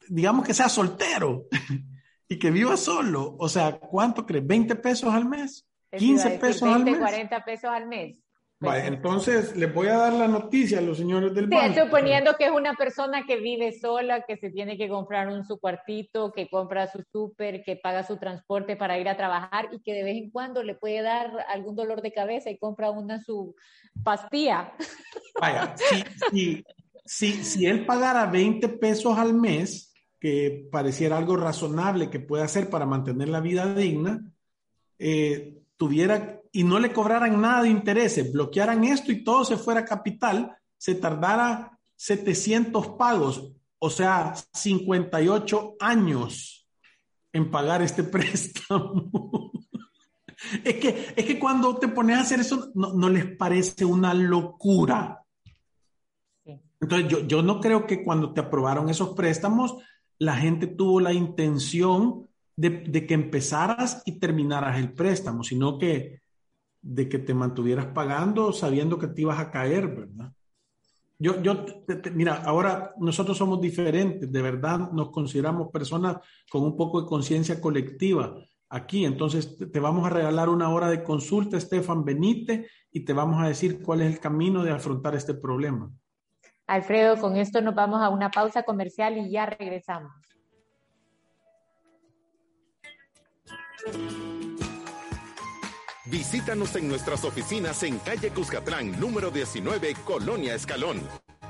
digamos 0.09 0.44
que 0.44 0.55
sea 0.55 0.68
soltero 0.68 1.44
y 2.29 2.38
que 2.38 2.51
viva 2.51 2.77
solo? 2.77 3.37
O 3.38 3.49
sea, 3.49 3.79
¿cuánto 3.79 4.27
crees? 4.27 4.45
¿20 4.45 4.81
pesos 4.81 5.12
al 5.12 5.27
mes? 5.27 5.67
¿15 5.93 6.38
pesos 6.38 6.69
al 6.69 6.85
mes? 6.85 6.99
40 6.99 7.45
pesos 7.45 7.71
al 7.71 7.87
mes. 7.87 8.19
Vale, 8.61 8.87
entonces 8.88 9.55
les 9.57 9.73
voy 9.73 9.87
a 9.87 9.97
dar 9.97 10.12
la 10.12 10.27
noticia 10.27 10.79
a 10.79 10.81
los 10.81 10.99
señores 10.99 11.33
del 11.33 11.47
banco. 11.47 11.81
Suponiendo 11.81 12.35
que 12.37 12.47
es 12.47 12.51
una 12.51 12.75
persona 12.75 13.23
que 13.25 13.37
vive 13.37 13.71
sola, 13.71 14.23
que 14.23 14.37
se 14.37 14.51
tiene 14.51 14.77
que 14.77 14.88
comprar 14.88 15.29
un 15.29 15.45
su 15.45 15.61
cuartito, 15.61 16.33
que 16.33 16.49
compra 16.49 16.88
su 16.88 17.05
súper, 17.12 17.62
que 17.62 17.77
paga 17.77 18.03
su 18.03 18.17
transporte 18.17 18.75
para 18.75 18.99
ir 18.99 19.09
a 19.09 19.17
trabajar 19.17 19.69
y 19.71 19.81
que 19.81 19.93
de 19.93 20.03
vez 20.03 20.17
en 20.17 20.31
cuando 20.31 20.64
le 20.64 20.75
puede 20.75 21.03
dar 21.03 21.47
algún 21.49 21.77
dolor 21.77 22.03
de 22.03 22.12
cabeza 22.12 22.51
y 22.51 22.59
compra 22.59 22.91
una 22.91 23.23
su 23.23 23.55
pastilla. 24.03 24.73
Vaya, 25.41 25.77
si, 26.33 26.64
si, 27.05 27.33
si 27.45 27.64
él 27.64 27.87
pagara 27.87 28.27
20 28.27 28.69
pesos 28.71 29.17
al 29.17 29.35
mes, 29.35 29.88
que 30.19 30.69
pareciera 30.71 31.17
algo 31.17 31.37
razonable 31.37 32.11
que 32.11 32.21
puede 32.21 32.43
hacer 32.43 32.69
para 32.69 32.87
mantener 32.87 33.29
la 33.29 33.41
vida 33.41 33.73
digna, 33.73 34.33
eh, 34.99 35.63
tuviera 35.77 36.41
y 36.53 36.65
no 36.65 36.79
le 36.79 36.93
cobraran 36.93 37.41
nada 37.41 37.63
de 37.63 37.69
intereses, 37.69 38.33
bloquearan 38.33 38.85
esto 38.85 39.13
y 39.13 39.23
todo 39.23 39.45
se 39.45 39.57
fuera 39.57 39.85
capital, 39.85 40.57
se 40.77 40.95
tardara 40.95 41.79
700 41.97 42.89
pagos, 42.89 43.53
o 43.79 43.91
sea, 43.91 44.35
58 44.53 45.77
años 45.79 46.67
en 47.33 47.51
pagar 47.51 47.83
este 47.83 48.03
préstamo. 48.05 49.53
es, 50.65 50.75
que, 50.77 51.15
es 51.15 51.25
que 51.25 51.39
cuando 51.39 51.77
te 51.77 51.89
pones 51.89 52.17
a 52.17 52.21
hacer 52.23 52.41
eso, 52.41 52.73
no, 52.75 53.09
les 53.09 53.37
parece 53.37 53.85
una 53.85 54.15
locura. 54.15 55.23
Entonces, 56.81 57.09
yo, 57.09 57.27
yo 57.27 57.43
no 57.43 57.61
creo 57.61 57.87
que 57.87 58.05
cuando 58.05 58.33
te 58.33 58.41
aprobaron 58.41 58.89
esos 58.89 59.11
préstamos, 59.11 59.77
la 60.19 60.37
gente 60.37 60.67
tuvo 60.67 61.01
la 61.01 61.13
intención 61.13 62.29
de, 62.57 63.07
que 63.07 63.15
empezaras 63.15 64.03
y 64.05 64.19
terminaras 64.19 64.79
el 64.79 64.93
préstamo, 64.93 65.45
sino 65.45 65.79
que 65.79 66.21
de 66.81 67.09
que 67.09 67.19
te 67.19 67.35
mantuvieras 67.35 67.87
pagando 67.87 68.53
sabiendo 68.53 68.99
que 68.99 69.09
te 69.09 69.23
ibas 69.23 69.39
a 69.39 69.51
caer, 69.51 69.89
¿verdad? 69.89 70.33
Yo, 71.21 71.43
yo, 71.43 71.67
mira, 72.15 72.43
ahora 72.45 72.95
nosotros 72.99 73.37
somos 73.37 73.61
diferentes, 73.61 74.31
de 74.31 74.43
verdad 74.43 74.93
nos 74.93 75.11
consideramos 75.11 75.69
personas 75.73 76.19
con 76.49 76.63
un 76.63 76.77
poco 76.77 77.01
de 77.01 77.09
conciencia 77.09 77.61
colectiva 77.61 78.37
aquí. 78.69 79.05
Entonces, 79.05 79.57
te 79.57 79.81
vamos 79.81 80.07
a 80.07 80.11
regalar 80.11 80.49
una 80.49 80.71
hora 80.71 80.89
de 80.89 81.03
consulta, 81.03 81.57
Estefan 81.57 82.05
Benítez, 82.05 82.71
y 82.93 83.01
te 83.01 83.13
vamos 83.13 83.43
a 83.43 83.49
decir 83.49 83.83
cuál 83.83 84.03
es 84.03 84.13
el 84.13 84.21
camino 84.21 84.63
de 84.63 84.71
afrontar 84.71 85.17
este 85.17 85.35
problema. 85.35 85.91
Alfredo, 86.69 87.17
con 87.17 87.37
esto 87.37 87.61
nos 87.63 87.75
vamos 87.75 88.01
a 88.03 88.11
una 88.11 88.31
pausa 88.31 88.63
comercial 88.63 89.17
y 89.17 89.31
ya 89.31 89.47
regresamos. 89.47 90.12
Visítanos 96.05 96.77
en 96.77 96.89
nuestras 96.89 97.25
oficinas 97.25 97.83
en 97.83 97.99
calle 97.99 98.31
Cuscatlán, 98.31 99.01
número 99.01 99.31
19, 99.31 99.95
Colonia 100.05 100.55
Escalón. 100.55 101.01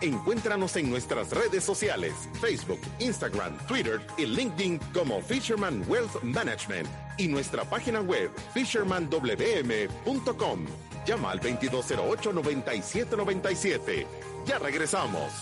Encuéntranos 0.01 0.77
en 0.77 0.89
nuestras 0.89 1.33
redes 1.33 1.65
sociales, 1.65 2.29
Facebook, 2.41 2.79
Instagram, 3.01 3.59
Twitter 3.67 4.01
y 4.17 4.27
LinkedIn 4.27 4.79
como 4.95 5.21
Fisherman 5.21 5.83
Wealth 5.89 6.23
Management 6.23 6.89
y 7.17 7.27
nuestra 7.27 7.65
página 7.65 8.01
web 8.01 8.31
fishermanwm.com. 8.55 10.67
Llama 11.05 11.33
al 11.33 11.41
2208-9797. 11.41 14.07
Ya 14.47 14.59
regresamos. 14.59 15.33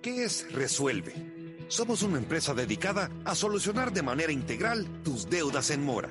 ¿Qué 0.00 0.24
es 0.24 0.46
Resuelve? 0.52 1.12
Somos 1.66 2.02
una 2.02 2.18
empresa 2.18 2.54
dedicada 2.54 3.10
a 3.24 3.34
solucionar 3.34 3.92
de 3.92 4.02
manera 4.02 4.30
integral 4.30 4.86
tus 5.02 5.28
deudas 5.28 5.70
en 5.70 5.84
mora. 5.84 6.10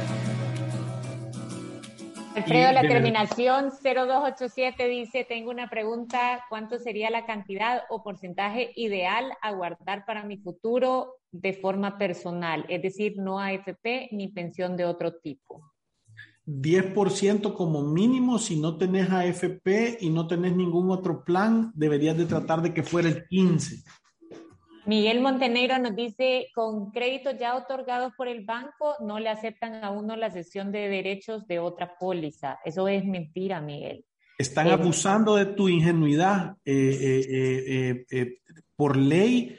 Alfredo, 2.35 2.71
la 2.71 2.81
terminación 2.81 3.71
0287 3.83 4.87
dice, 4.87 5.25
tengo 5.27 5.51
una 5.51 5.69
pregunta, 5.69 6.45
¿cuánto 6.49 6.79
sería 6.79 7.09
la 7.09 7.25
cantidad 7.25 7.83
o 7.89 8.03
porcentaje 8.03 8.71
ideal 8.75 9.33
a 9.41 9.51
guardar 9.51 10.05
para 10.05 10.23
mi 10.23 10.37
futuro 10.37 11.15
de 11.31 11.53
forma 11.53 11.97
personal? 11.97 12.65
Es 12.69 12.81
decir, 12.81 13.17
no 13.17 13.39
AFP 13.39 14.09
ni 14.11 14.29
pensión 14.29 14.77
de 14.77 14.85
otro 14.85 15.15
tipo. 15.15 15.73
10% 16.45 17.53
como 17.53 17.83
mínimo, 17.83 18.39
si 18.39 18.59
no 18.59 18.77
tenés 18.77 19.09
AFP 19.09 19.97
y 19.99 20.09
no 20.09 20.27
tenés 20.27 20.55
ningún 20.55 20.89
otro 20.89 21.23
plan, 21.23 21.71
deberías 21.75 22.17
de 22.17 22.25
tratar 22.25 22.61
de 22.61 22.73
que 22.73 22.83
fuera 22.83 23.09
el 23.09 23.27
15%. 23.27 23.83
Miguel 24.91 25.21
Montenegro 25.21 25.79
nos 25.79 25.95
dice, 25.95 26.49
con 26.53 26.91
créditos 26.91 27.35
ya 27.39 27.55
otorgados 27.55 28.11
por 28.17 28.27
el 28.27 28.43
banco, 28.43 28.95
no 28.99 29.19
le 29.19 29.29
aceptan 29.29 29.85
a 29.85 29.89
uno 29.89 30.17
la 30.17 30.29
cesión 30.31 30.69
de 30.73 30.89
derechos 30.89 31.47
de 31.47 31.59
otra 31.59 31.97
póliza. 31.97 32.59
Eso 32.65 32.89
es 32.89 33.05
mentira, 33.05 33.61
Miguel. 33.61 34.03
Están 34.37 34.67
eh, 34.67 34.73
abusando 34.73 35.37
de 35.37 35.45
tu 35.45 35.69
ingenuidad. 35.69 36.57
Eh, 36.65 38.03
eh, 38.11 38.39
por 38.75 38.97
ley, 38.97 39.57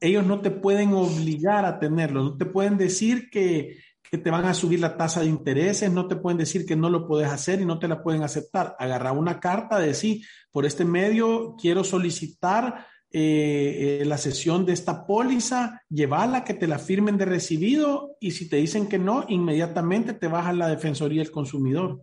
ellos 0.00 0.24
no 0.24 0.40
te 0.40 0.50
pueden 0.50 0.94
obligar 0.94 1.66
a 1.66 1.78
tenerlo, 1.78 2.22
no 2.22 2.36
te 2.38 2.46
pueden 2.46 2.78
decir 2.78 3.28
que, 3.28 3.76
que, 4.02 4.16
te 4.16 4.30
van 4.30 4.46
a 4.46 4.54
subir 4.54 4.80
la 4.80 4.96
tasa 4.96 5.20
de 5.20 5.26
intereses, 5.26 5.92
no 5.92 6.08
te 6.08 6.16
pueden 6.16 6.38
decir 6.38 6.64
que 6.64 6.76
no 6.76 6.88
lo 6.88 7.06
puedes 7.06 7.28
hacer 7.28 7.60
y 7.60 7.66
no 7.66 7.78
te 7.78 7.86
la 7.86 8.02
pueden 8.02 8.22
aceptar. 8.22 8.76
Agarra 8.78 9.12
una 9.12 9.40
carta, 9.40 9.78
decir, 9.78 10.24
por 10.50 10.64
este 10.64 10.86
medio 10.86 11.54
quiero 11.60 11.84
solicitar 11.84 12.86
eh, 13.12 14.00
eh, 14.02 14.04
la 14.04 14.18
sesión 14.18 14.64
de 14.64 14.72
esta 14.72 15.06
póliza, 15.06 15.82
llevarla, 15.88 16.44
que 16.44 16.54
te 16.54 16.68
la 16.68 16.78
firmen 16.78 17.18
de 17.18 17.24
recibido 17.24 18.16
y 18.20 18.30
si 18.30 18.48
te 18.48 18.56
dicen 18.56 18.88
que 18.88 18.98
no, 18.98 19.24
inmediatamente 19.28 20.12
te 20.12 20.28
vas 20.28 20.46
a 20.46 20.52
la 20.52 20.68
Defensoría 20.68 21.22
del 21.22 21.32
Consumidor. 21.32 22.02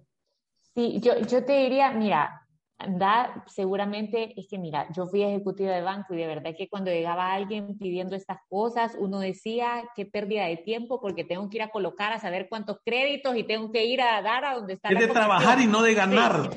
Sí, 0.76 1.00
yo, 1.02 1.18
yo 1.20 1.46
te 1.46 1.64
diría, 1.64 1.92
mira, 1.92 2.48
da 2.90 3.44
seguramente, 3.48 4.40
es 4.40 4.48
que 4.48 4.60
mira, 4.60 4.88
yo 4.92 5.08
fui 5.08 5.24
ejecutiva 5.24 5.72
de 5.72 5.82
banco 5.82 6.14
y 6.14 6.18
de 6.18 6.28
verdad 6.28 6.52
que 6.58 6.70
cuando 6.70 6.92
llegaba 6.92 7.34
alguien 7.34 7.78
pidiendo 7.78 8.16
estas 8.16 8.40
cosas, 8.50 8.96
uno 9.00 9.20
decía, 9.20 9.84
qué 9.96 10.06
pérdida 10.06 10.46
de 10.46 10.58
tiempo 10.58 11.02
porque 11.02 11.24
tengo 11.24 11.50
que 11.50 11.58
ir 11.58 11.64
a 11.64 11.70
colocar 11.70 12.14
a 12.14 12.20
saber 12.20 12.48
cuántos 12.50 12.80
créditos 12.86 13.36
y 13.36 13.44
tengo 13.44 13.72
que 13.72 13.86
ir 13.86 14.02
a 14.02 14.22
dar 14.22 14.46
a 14.46 14.56
donde 14.56 14.74
está. 14.74 14.90
Es 14.90 15.00
de 15.00 15.08
trabajar 15.08 15.60
y 15.60 15.68
no 15.68 15.82
de 15.82 15.94
ganar. 15.94 16.50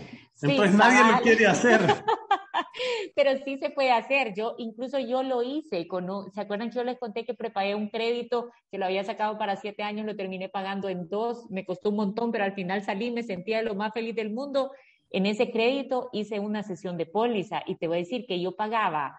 Entonces 0.43 0.75
nadie 0.75 1.13
lo 1.13 1.23
quiere 1.23 1.47
hacer. 1.47 1.81
Pero 3.15 3.33
sí 3.45 3.59
se 3.59 3.71
puede 3.71 3.93
hacer. 3.93 4.35
Yo, 4.35 4.55
incluso 4.59 4.99
yo 4.99 5.23
lo 5.23 5.43
hice. 5.43 5.87
Con 5.87 6.31
¿Se 6.33 6.41
acuerdan 6.41 6.71
yo 6.71 6.85
les 6.85 6.99
conté 6.99 7.25
que 7.25 7.35
preparé 7.35 7.75
un 7.75 7.89
crédito 7.89 8.51
que 8.71 8.79
lo 8.79 8.87
había 8.87 9.05
sacado 9.05 9.39
para 9.39 9.57
siete 9.57 9.83
años, 9.83 10.07
lo 10.07 10.17
terminé 10.17 10.49
pagando 10.49 10.89
en 10.89 11.09
dos, 11.09 11.51
me 11.51 11.65
costó 11.65 11.91
un 11.91 11.97
montón, 11.97 12.33
pero 12.33 12.45
al 12.45 12.55
final 12.55 12.83
salí, 12.83 13.11
me 13.11 13.23
sentía 13.23 13.63
lo 13.63 13.75
más 13.75 13.93
feliz 13.93 14.15
del 14.15 14.31
mundo. 14.31 14.73
En 15.11 15.27
ese 15.27 15.51
crédito 15.51 16.09
hice 16.13 16.39
una 16.41 16.63
sesión 16.63 16.97
de 16.97 17.07
póliza 17.07 17.63
y 17.67 17.77
te 17.77 17.89
voy 17.89 17.97
a 17.97 18.01
decir 18.01 18.27
que 18.27 18.41
yo 18.41 18.55
pagaba 18.55 19.19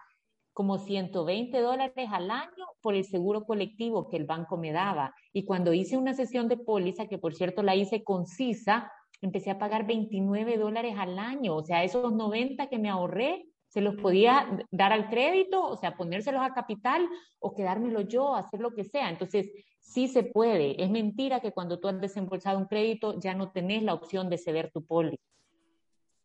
como 0.52 0.78
120 0.78 1.60
dólares 1.60 2.08
al 2.10 2.30
año 2.30 2.66
por 2.80 2.94
el 2.94 3.04
seguro 3.04 3.44
colectivo 3.44 4.08
que 4.08 4.16
el 4.16 4.24
banco 4.24 4.56
me 4.56 4.72
daba. 4.72 5.14
Y 5.32 5.44
cuando 5.44 5.72
hice 5.72 5.96
una 5.96 6.14
sesión 6.14 6.48
de 6.48 6.56
póliza, 6.56 7.06
que 7.08 7.18
por 7.18 7.34
cierto 7.34 7.62
la 7.62 7.74
hice 7.74 8.04
concisa, 8.04 8.92
empecé 9.22 9.50
a 9.50 9.58
pagar 9.58 9.86
29 9.86 10.58
dólares 10.58 10.94
al 10.98 11.18
año. 11.18 11.56
O 11.56 11.64
sea, 11.64 11.84
esos 11.84 12.12
90 12.12 12.68
que 12.68 12.78
me 12.78 12.90
ahorré, 12.90 13.46
se 13.68 13.80
los 13.80 13.94
podía 13.96 14.66
dar 14.70 14.92
al 14.92 15.08
crédito, 15.08 15.64
o 15.64 15.78
sea, 15.78 15.96
ponérselos 15.96 16.42
a 16.42 16.52
capital 16.52 17.08
o 17.38 17.54
quedármelo 17.54 18.02
yo, 18.02 18.34
hacer 18.34 18.60
lo 18.60 18.74
que 18.74 18.84
sea. 18.84 19.08
Entonces, 19.08 19.50
sí 19.80 20.08
se 20.08 20.24
puede. 20.24 20.82
Es 20.82 20.90
mentira 20.90 21.40
que 21.40 21.52
cuando 21.52 21.80
tú 21.80 21.88
has 21.88 21.98
desembolsado 21.98 22.58
un 22.58 22.66
crédito 22.66 23.18
ya 23.18 23.34
no 23.34 23.50
tenés 23.50 23.82
la 23.82 23.94
opción 23.94 24.28
de 24.28 24.36
ceder 24.36 24.70
tu 24.70 24.84
poli. 24.84 25.18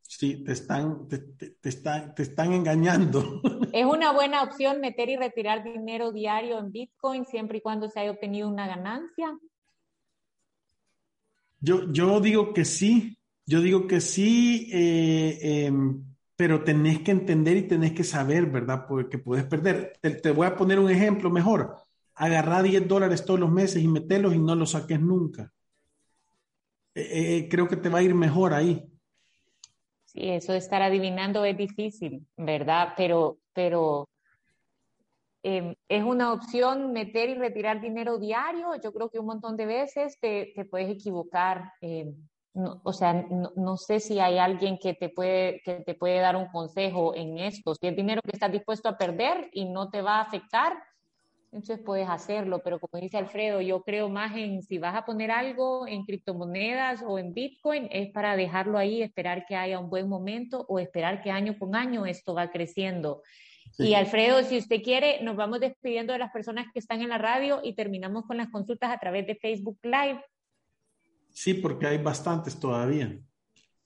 Sí, 0.02 0.44
te 0.44 0.54
están, 0.54 1.08
te, 1.08 1.20
te, 1.20 1.70
están, 1.70 2.16
te 2.16 2.24
están 2.24 2.52
engañando. 2.52 3.42
Es 3.74 3.86
una 3.86 4.12
buena 4.12 4.42
opción 4.42 4.80
meter 4.82 5.10
y 5.10 5.18
retirar 5.18 5.64
dinero 5.64 6.12
diario 6.12 6.58
en 6.58 6.72
Bitcoin 6.72 7.26
siempre 7.26 7.60
y 7.60 7.62
cuando 7.62 7.90
se 7.90 8.00
haya 8.00 8.12
obtenido 8.12 8.50
una 8.50 8.66
ganancia. 8.66 9.38
Yo, 11.60 11.92
yo 11.92 12.20
digo 12.20 12.54
que 12.54 12.66
sí, 12.66 13.18
yo 13.46 13.62
digo 13.62 13.88
que 13.88 14.02
sí, 14.02 14.70
eh, 14.74 15.66
em, 15.66 16.04
pero 16.36 16.64
tenés 16.64 17.00
que 17.00 17.12
entender 17.12 17.58
y 17.58 17.68
tenés 17.68 17.94
que 17.94 18.04
saber, 18.04 18.46
¿verdad? 18.46 18.86
Porque 18.88 19.18
puedes 19.18 19.46
perder. 19.46 19.94
Te, 20.02 20.32
voy 20.32 20.46
a 20.48 20.56
poner 20.56 20.80
un 20.80 20.92
ejemplo 20.92 21.30
mejor. 21.32 21.76
Agarrar 22.14 22.64
10 22.64 22.88
dólares 22.88 23.26
todos 23.26 23.40
los 23.40 23.52
meses 23.52 23.82
y 23.82 23.88
meterlos 23.88 24.36
y 24.36 24.40
no 24.40 24.56
los 24.56 24.72
saques 24.72 25.00
nunca. 25.00 25.52
Eh, 26.94 27.38
eh, 27.38 27.48
creo 27.50 27.68
que 27.68 27.78
te 27.78 27.90
va 27.90 28.00
a 28.00 28.04
ir 28.04 28.14
mejor 28.14 28.54
ahí. 28.54 28.84
Sí, 30.06 30.30
eso 30.30 30.52
de 30.52 30.60
estar 30.60 30.82
adivinando 30.82 31.46
es 31.46 31.58
difícil, 31.58 32.28
¿verdad? 32.36 32.94
Pero, 32.98 33.40
pero 33.54 34.10
Em, 35.44 35.76
es 35.88 36.04
una 36.04 36.34
opción 36.34 36.92
meter 36.92 37.30
y 37.30 37.36
retirar 37.36 37.80
dinero 37.80 38.18
diario. 38.18 38.72
Yo 38.82 38.92
creo 38.92 39.10
que 39.10 39.20
un 39.20 39.28
montón 39.28 39.56
de 39.56 39.66
veces 39.66 40.20
te, 40.20 40.54
puedes 40.70 40.90
equivocar. 40.90 41.74
Em, 41.82 42.16
o 42.84 42.92
sea, 42.92 43.14
no, 43.14 43.78
sé 43.78 44.00
si 44.00 44.20
hay 44.20 44.40
alguien 44.40 44.80
que 44.80 44.96
te, 44.96 45.10
puede, 45.10 45.62
que 45.64 45.76
te 45.82 45.94
puede 45.94 46.20
dar 46.20 46.36
un 46.36 46.48
consejo 46.48 47.16
en 47.16 47.38
esto. 47.38 47.76
Si 47.76 47.88
es 47.88 47.96
dinero 47.96 48.22
que 48.24 48.32
estás 48.34 48.52
dispuesto 48.52 48.90
a 48.90 48.98
perder 48.98 49.50
y 49.54 49.66
no 49.66 49.90
te 49.92 50.02
va 50.02 50.18
a 50.18 50.22
afectar, 50.22 50.74
entonces 51.52 51.80
puedes 51.86 52.10
hacerlo. 52.10 52.62
Pero 52.64 52.80
como 52.80 53.00
dice 53.00 53.18
Alfredo, 53.18 53.62
yo 53.62 53.84
creo 53.84 54.10
más 54.10 54.36
en 54.36 54.64
si 54.64 54.80
vas 54.80 54.96
a 54.96 55.06
poner 55.06 55.30
algo 55.30 55.88
en 55.88 56.04
criptomonedas 56.04 57.04
o 57.06 57.20
en 57.20 57.34
Bitcoin, 57.34 57.88
es 57.92 58.12
para 58.12 58.36
dejarlo 58.36 58.78
ahí, 58.80 59.04
esperar 59.04 59.46
que 59.46 59.56
haya 59.56 59.80
un 59.80 59.90
buen 59.90 60.10
momento 60.10 60.66
o 60.68 60.80
esperar 60.80 61.22
que 61.22 61.30
año 61.30 61.58
con 61.60 61.76
año 61.76 62.08
esto 62.08 62.34
va 62.34 62.50
creciendo. 62.50 63.22
Y 63.78 63.94
Alfredo, 63.94 64.44
si 64.44 64.58
usted 64.58 64.82
quiere, 64.82 65.22
nos 65.24 65.36
vamos 65.36 65.60
despidiendo 65.60 66.14
de 66.14 66.20
las 66.20 66.32
personas 66.32 66.66
que 66.74 66.80
están 66.80 67.02
en 67.02 67.10
la 67.10 67.18
radio 67.18 67.62
y 67.64 67.74
terminamos 67.76 68.26
con 68.26 68.38
las 68.38 68.50
consultas 68.50 68.92
a 68.92 68.98
través 68.98 69.28
de 69.28 69.36
Facebook 69.36 69.78
Live. 69.84 70.24
Sí, 71.30 71.54
porque 71.54 71.86
hay 71.86 71.98
bastantes 72.00 72.60
todavía. 72.60 73.20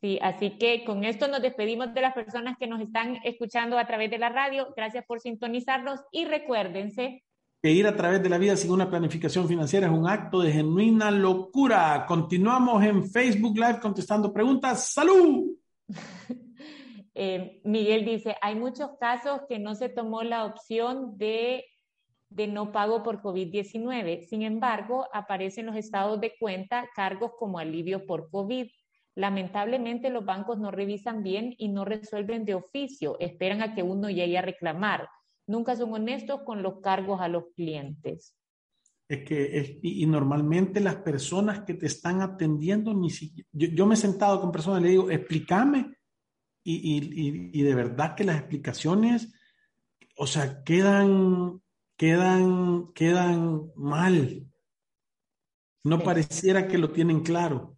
Sí, 0.02 0.18
así 0.22 0.58
que 0.58 0.84
con 0.86 1.04
esto 1.04 1.28
nos 1.28 1.42
despedimos 1.42 1.94
de 1.94 2.02
las 2.02 2.14
personas 2.14 2.58
que 2.58 2.68
nos 2.68 2.82
están 2.82 3.20
escuchando 3.24 3.78
a 3.78 3.86
través 3.86 4.10
de 4.10 4.18
la 4.18 4.30
radio. 4.30 4.74
Gracias 4.76 5.06
por 5.06 5.20
sintonizarnos 5.20 6.00
y 6.12 6.26
recuérdense 6.26 7.24
que 7.62 7.72
ir 7.72 7.86
a 7.86 7.96
través 7.96 8.24
de 8.24 8.30
la 8.30 8.40
vida 8.40 8.58
sin 8.58 8.72
una 8.72 8.90
planificación 8.90 9.48
financiera 9.48 9.86
es 9.86 9.94
un 9.94 10.08
acto 10.08 10.42
de 10.42 10.52
genuina 10.52 11.12
locura. 11.12 12.06
Continuamos 12.08 12.84
en 12.84 13.08
Facebook 13.08 13.56
Live 13.56 13.80
contestando 13.80 14.34
preguntas. 14.34 14.92
¡Salud! 14.92 15.52
Eh, 17.14 17.62
Miguel 17.64 18.06
dice, 18.06 18.36
hay 18.42 18.56
muchos 18.56 18.92
casos 19.00 19.42
que 19.50 19.60
no 19.60 19.76
se 19.76 19.90
tomó 19.90 20.24
la 20.24 20.46
opción 20.46 21.18
de, 21.18 21.66
de 22.30 22.48
no 22.48 22.72
pago 22.72 23.04
por 23.04 23.22
COVID-19. 23.22 24.24
Sin 24.24 24.44
embargo, 24.44 25.08
aparecen 25.14 25.66
los 25.66 25.76
estados 25.76 26.22
de 26.22 26.34
cuenta 26.40 26.88
cargos 26.96 27.32
como 27.38 27.60
alivio 27.60 28.06
por 28.06 28.30
COVID. 28.30 28.68
Lamentablemente 29.16 30.10
los 30.10 30.24
bancos 30.24 30.58
no 30.58 30.72
revisan 30.72 31.22
bien 31.22 31.54
y 31.58 31.68
no 31.68 31.84
resuelven 31.84 32.46
de 32.46 32.56
oficio, 32.56 33.18
esperan 33.20 33.62
a 33.62 33.76
que 33.76 33.84
uno 33.84 34.10
llegue 34.10 34.38
a 34.38 34.42
reclamar. 34.42 35.10
Nunca 35.48 35.76
son 35.76 35.94
honestos 35.94 36.42
con 36.46 36.64
los 36.64 36.80
cargos 36.80 37.20
a 37.20 37.28
los 37.28 37.46
clientes. 37.56 38.38
Es 39.10 39.26
que, 39.26 39.80
y, 39.82 40.06
normalmente 40.06 40.80
las 40.80 40.96
personas 40.96 41.66
que 41.66 41.74
te 41.74 41.88
están 41.88 42.22
atendiendo, 42.22 42.94
ni 42.94 43.10
yo, 43.10 43.36
yo 43.52 43.86
me 43.86 43.96
he 43.96 43.98
sentado 43.98 44.40
con 44.40 44.54
personas 44.54 44.80
y 44.80 44.84
le 44.84 44.90
digo, 44.92 45.12
explícame 45.12 45.98
y, 46.64 47.62
de 47.62 47.76
verdad 47.76 48.16
que 48.16 48.24
las 48.24 48.38
explicaciones, 48.38 49.34
o 50.18 50.28
sea, 50.28 50.64
quedan, 50.64 51.62
quedan, 51.98 52.92
quedan 52.94 53.72
mal. 53.76 54.46
No 55.84 56.00
pareciera 56.00 56.68
que 56.68 56.78
lo 56.78 56.92
tienen 56.92 57.22
claro. 57.22 57.78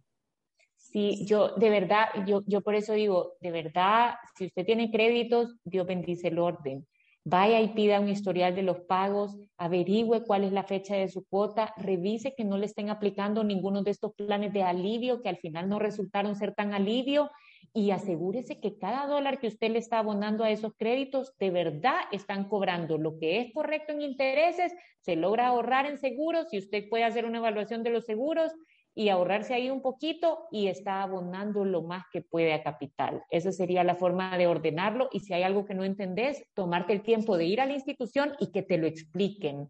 Sí, 0.76 1.24
yo 1.26 1.56
de 1.56 1.70
verdad, 1.70 2.06
yo, 2.26 2.42
yo 2.46 2.60
por 2.60 2.74
eso 2.74 2.92
digo, 2.92 3.32
de 3.40 3.50
verdad, 3.50 4.14
si 4.36 4.46
usted 4.46 4.64
tiene 4.64 4.90
créditos, 4.90 5.56
Dios 5.64 5.86
bendice 5.86 6.28
el 6.28 6.38
orden. 6.38 6.86
Vaya 7.26 7.60
y 7.62 7.68
pida 7.68 8.00
un 8.00 8.10
historial 8.10 8.54
de 8.54 8.62
los 8.62 8.80
pagos, 8.82 9.34
averigüe 9.56 10.24
cuál 10.24 10.44
es 10.44 10.52
la 10.52 10.62
fecha 10.62 10.94
de 10.94 11.08
su 11.08 11.24
cuota, 11.24 11.72
revise 11.78 12.34
que 12.36 12.44
no 12.44 12.58
le 12.58 12.66
estén 12.66 12.90
aplicando 12.90 13.42
ninguno 13.42 13.82
de 13.82 13.92
estos 13.92 14.12
planes 14.14 14.52
de 14.52 14.62
alivio 14.62 15.22
que 15.22 15.30
al 15.30 15.38
final 15.38 15.68
no 15.70 15.78
resultaron 15.78 16.36
ser 16.36 16.54
tan 16.54 16.74
alivio 16.74 17.30
y 17.76 17.90
asegúrese 17.90 18.60
que 18.60 18.78
cada 18.78 19.06
dólar 19.06 19.40
que 19.40 19.48
usted 19.48 19.70
le 19.72 19.80
está 19.80 19.98
abonando 19.98 20.44
a 20.44 20.50
esos 20.50 20.72
créditos 20.78 21.36
de 21.38 21.50
verdad 21.50 21.96
están 22.12 22.48
cobrando 22.48 22.98
lo 22.98 23.18
que 23.18 23.40
es 23.40 23.52
correcto 23.52 23.92
en 23.92 24.00
intereses, 24.00 24.72
se 25.00 25.16
logra 25.16 25.48
ahorrar 25.48 25.84
en 25.86 25.98
seguros, 25.98 26.46
si 26.50 26.58
usted 26.58 26.88
puede 26.88 27.02
hacer 27.02 27.24
una 27.24 27.38
evaluación 27.38 27.82
de 27.82 27.90
los 27.90 28.04
seguros 28.04 28.52
y 28.94 29.08
ahorrarse 29.08 29.54
ahí 29.54 29.70
un 29.70 29.82
poquito 29.82 30.46
y 30.52 30.68
está 30.68 31.02
abonando 31.02 31.64
lo 31.64 31.82
más 31.82 32.04
que 32.12 32.22
puede 32.22 32.54
a 32.54 32.62
capital. 32.62 33.24
Esa 33.28 33.50
sería 33.50 33.82
la 33.82 33.96
forma 33.96 34.38
de 34.38 34.46
ordenarlo 34.46 35.08
y 35.12 35.18
si 35.20 35.34
hay 35.34 35.42
algo 35.42 35.64
que 35.64 35.74
no 35.74 35.82
entendés, 35.82 36.44
tomarte 36.54 36.92
el 36.92 37.02
tiempo 37.02 37.36
de 37.36 37.46
ir 37.46 37.60
a 37.60 37.66
la 37.66 37.74
institución 37.74 38.34
y 38.38 38.52
que 38.52 38.62
te 38.62 38.78
lo 38.78 38.86
expliquen. 38.86 39.68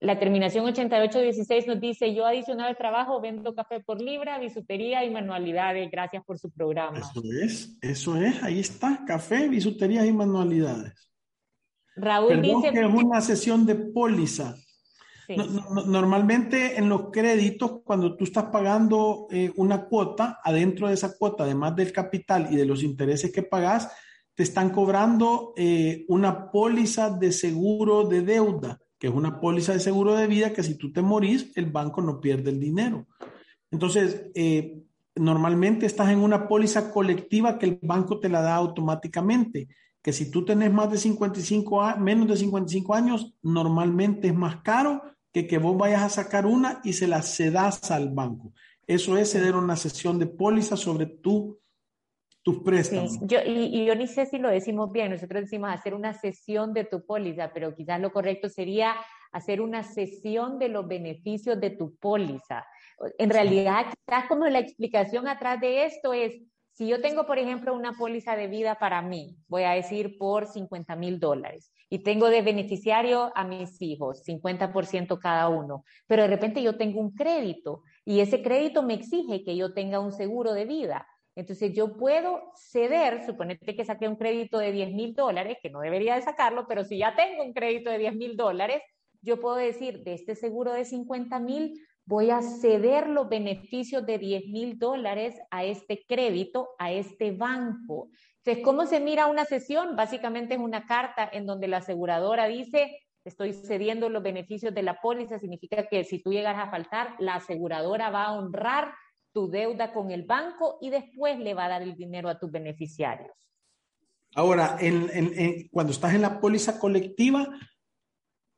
La 0.00 0.20
terminación 0.20 0.64
8816 0.64 1.66
nos 1.66 1.80
dice, 1.80 2.14
yo 2.14 2.24
adicional 2.24 2.68
al 2.68 2.76
trabajo 2.76 3.20
vendo 3.20 3.52
café 3.54 3.80
por 3.80 4.00
libra, 4.00 4.38
bisutería 4.38 5.04
y 5.04 5.10
manualidades. 5.10 5.90
Gracias 5.90 6.24
por 6.24 6.38
su 6.38 6.50
programa. 6.50 6.98
Eso 6.98 7.22
es, 7.42 7.78
eso 7.82 8.16
es, 8.16 8.40
ahí 8.44 8.60
está, 8.60 9.04
café, 9.04 9.48
bisutería 9.48 10.06
y 10.06 10.12
manualidades. 10.12 11.10
Raúl 11.96 12.40
dice... 12.40 12.70
que 12.72 12.78
es 12.78 12.86
una 12.86 13.20
sesión 13.20 13.66
de 13.66 13.74
póliza. 13.74 14.54
normalmente 15.86 16.78
en 16.78 16.88
los 16.88 17.10
créditos, 17.10 17.80
cuando 17.84 18.16
tú 18.16 18.22
estás 18.22 18.44
pagando 18.44 19.26
eh, 19.32 19.50
una 19.56 19.86
cuota, 19.86 20.38
adentro 20.44 20.86
de 20.86 20.94
esa 20.94 21.18
cuota, 21.18 21.42
además 21.42 21.74
del 21.74 21.92
capital 21.92 22.46
y 22.52 22.56
de 22.56 22.66
los 22.66 22.84
intereses 22.84 23.32
que 23.32 23.42
pagas, 23.42 23.90
te 24.32 24.44
están 24.44 24.70
cobrando 24.70 25.54
eh, 25.56 26.04
una 26.06 26.52
póliza 26.52 27.10
de 27.10 27.32
seguro 27.32 28.04
de 28.04 28.22
deuda 28.22 28.78
que 28.98 29.06
es 29.06 29.14
una 29.14 29.40
póliza 29.40 29.72
de 29.72 29.80
seguro 29.80 30.14
de 30.14 30.26
vida 30.26 30.52
que 30.52 30.62
si 30.62 30.76
tú 30.76 30.92
te 30.92 31.02
morís, 31.02 31.52
el 31.54 31.66
banco 31.66 32.02
no 32.02 32.20
pierde 32.20 32.50
el 32.50 32.60
dinero. 32.60 33.06
Entonces, 33.70 34.26
eh, 34.34 34.82
normalmente 35.14 35.86
estás 35.86 36.10
en 36.10 36.18
una 36.18 36.48
póliza 36.48 36.90
colectiva 36.90 37.58
que 37.58 37.66
el 37.66 37.78
banco 37.82 38.18
te 38.18 38.28
la 38.28 38.40
da 38.40 38.56
automáticamente, 38.56 39.68
que 40.02 40.12
si 40.12 40.30
tú 40.30 40.44
tenés 40.44 40.72
más 40.72 40.90
de 40.90 40.98
55 40.98 41.82
años, 41.82 42.00
menos 42.00 42.28
de 42.28 42.36
55 42.36 42.94
años, 42.94 43.34
normalmente 43.42 44.28
es 44.28 44.34
más 44.34 44.62
caro 44.62 45.02
que 45.32 45.46
que 45.46 45.58
vos 45.58 45.76
vayas 45.76 46.02
a 46.02 46.08
sacar 46.08 46.46
una 46.46 46.80
y 46.82 46.94
se 46.94 47.06
la 47.06 47.22
cedas 47.22 47.90
al 47.90 48.10
banco. 48.10 48.52
Eso 48.86 49.18
es 49.18 49.32
ceder 49.32 49.54
una 49.54 49.76
sesión 49.76 50.18
de 50.18 50.26
póliza 50.26 50.76
sobre 50.76 51.06
tu 51.06 51.57
tus 52.42 52.62
préstamos. 52.62 53.18
yo, 53.22 53.38
y, 53.44 53.84
yo 53.84 53.94
ni 53.94 54.06
sé 54.06 54.26
si 54.26 54.38
lo 54.38 54.48
decimos 54.48 54.90
bien, 54.92 55.10
nosotros 55.10 55.42
decimos 55.42 55.70
hacer 55.70 55.94
una 55.94 56.14
sesión 56.14 56.72
de 56.72 56.84
tu 56.84 57.04
póliza, 57.04 57.52
pero 57.52 57.74
quizás 57.74 58.00
lo 58.00 58.12
correcto 58.12 58.48
sería 58.48 58.94
hacer 59.32 59.60
una 59.60 59.82
sesión 59.82 60.58
de 60.58 60.68
los 60.68 60.86
beneficios 60.86 61.60
de 61.60 61.70
tu 61.70 61.96
póliza. 61.96 62.66
En 63.18 63.30
realidad, 63.30 63.86
quizás 63.86 64.26
como 64.28 64.46
la 64.46 64.58
explicación 64.58 65.28
atrás 65.28 65.60
de 65.60 65.84
esto 65.84 66.12
es, 66.12 66.40
si 66.72 66.86
yo 66.86 67.00
tengo, 67.00 67.26
por 67.26 67.38
ejemplo, 67.38 67.74
una 67.74 67.92
póliza 67.94 68.36
de 68.36 68.46
vida 68.46 68.76
para 68.76 69.02
mí, 69.02 69.36
voy 69.48 69.64
a 69.64 69.72
decir 69.72 70.16
por 70.16 70.46
50 70.46 70.94
mil 70.94 71.18
dólares, 71.18 71.72
y 71.90 72.04
tengo 72.04 72.28
de 72.28 72.40
beneficiario 72.40 73.32
a 73.34 73.44
mis 73.44 73.82
hijos, 73.82 74.22
50% 74.24 75.18
cada 75.18 75.48
uno, 75.48 75.84
pero 76.06 76.22
de 76.22 76.28
repente 76.28 76.62
yo 76.62 76.76
tengo 76.76 77.00
un 77.00 77.14
crédito 77.14 77.82
y 78.04 78.20
ese 78.20 78.42
crédito 78.42 78.82
me 78.82 78.94
exige 78.94 79.42
que 79.42 79.56
yo 79.56 79.74
tenga 79.74 79.98
un 79.98 80.12
seguro 80.12 80.52
de 80.52 80.66
vida. 80.66 81.06
Entonces 81.38 81.72
yo 81.72 81.96
puedo 81.96 82.50
ceder, 82.56 83.24
suponete 83.24 83.76
que 83.76 83.84
saqué 83.84 84.08
un 84.08 84.16
crédito 84.16 84.58
de 84.58 84.72
10 84.72 84.92
mil 84.92 85.14
dólares, 85.14 85.58
que 85.62 85.70
no 85.70 85.78
debería 85.78 86.16
de 86.16 86.22
sacarlo, 86.22 86.66
pero 86.66 86.82
si 86.82 86.98
ya 86.98 87.14
tengo 87.14 87.44
un 87.44 87.52
crédito 87.52 87.90
de 87.90 87.98
10 87.98 88.16
mil 88.16 88.36
dólares, 88.36 88.82
yo 89.22 89.38
puedo 89.38 89.54
decir, 89.54 90.02
de 90.02 90.14
este 90.14 90.34
seguro 90.34 90.72
de 90.72 90.84
50 90.84 91.38
mil, 91.38 91.80
voy 92.04 92.30
a 92.30 92.42
ceder 92.42 93.08
los 93.08 93.28
beneficios 93.28 94.04
de 94.04 94.18
10 94.18 94.48
mil 94.48 94.78
dólares 94.80 95.36
a 95.52 95.62
este 95.62 96.04
crédito, 96.08 96.70
a 96.76 96.90
este 96.90 97.30
banco. 97.30 98.08
Entonces, 98.38 98.64
¿cómo 98.64 98.86
se 98.86 98.98
mira 98.98 99.28
una 99.28 99.44
sesión? 99.44 99.94
Básicamente 99.94 100.54
es 100.54 100.60
una 100.60 100.86
carta 100.86 101.30
en 101.32 101.46
donde 101.46 101.68
la 101.68 101.76
aseguradora 101.76 102.48
dice, 102.48 102.98
estoy 103.24 103.52
cediendo 103.52 104.08
los 104.08 104.24
beneficios 104.24 104.74
de 104.74 104.82
la 104.82 105.00
póliza, 105.00 105.38
significa 105.38 105.86
que 105.86 106.02
si 106.02 106.20
tú 106.20 106.32
llegas 106.32 106.58
a 106.58 106.68
faltar, 106.68 107.14
la 107.20 107.36
aseguradora 107.36 108.10
va 108.10 108.24
a 108.24 108.32
honrar 108.32 108.92
tu 109.32 109.48
deuda 109.48 109.92
con 109.92 110.10
el 110.10 110.24
banco 110.24 110.78
y 110.80 110.90
después 110.90 111.38
le 111.38 111.54
va 111.54 111.66
a 111.66 111.68
dar 111.68 111.82
el 111.82 111.96
dinero 111.96 112.28
a 112.28 112.38
tus 112.38 112.50
beneficiarios. 112.50 113.32
Ahora, 114.34 114.78
cuando 115.70 115.92
estás 115.92 116.14
en 116.14 116.22
la 116.22 116.40
póliza 116.40 116.78
colectiva, 116.78 117.48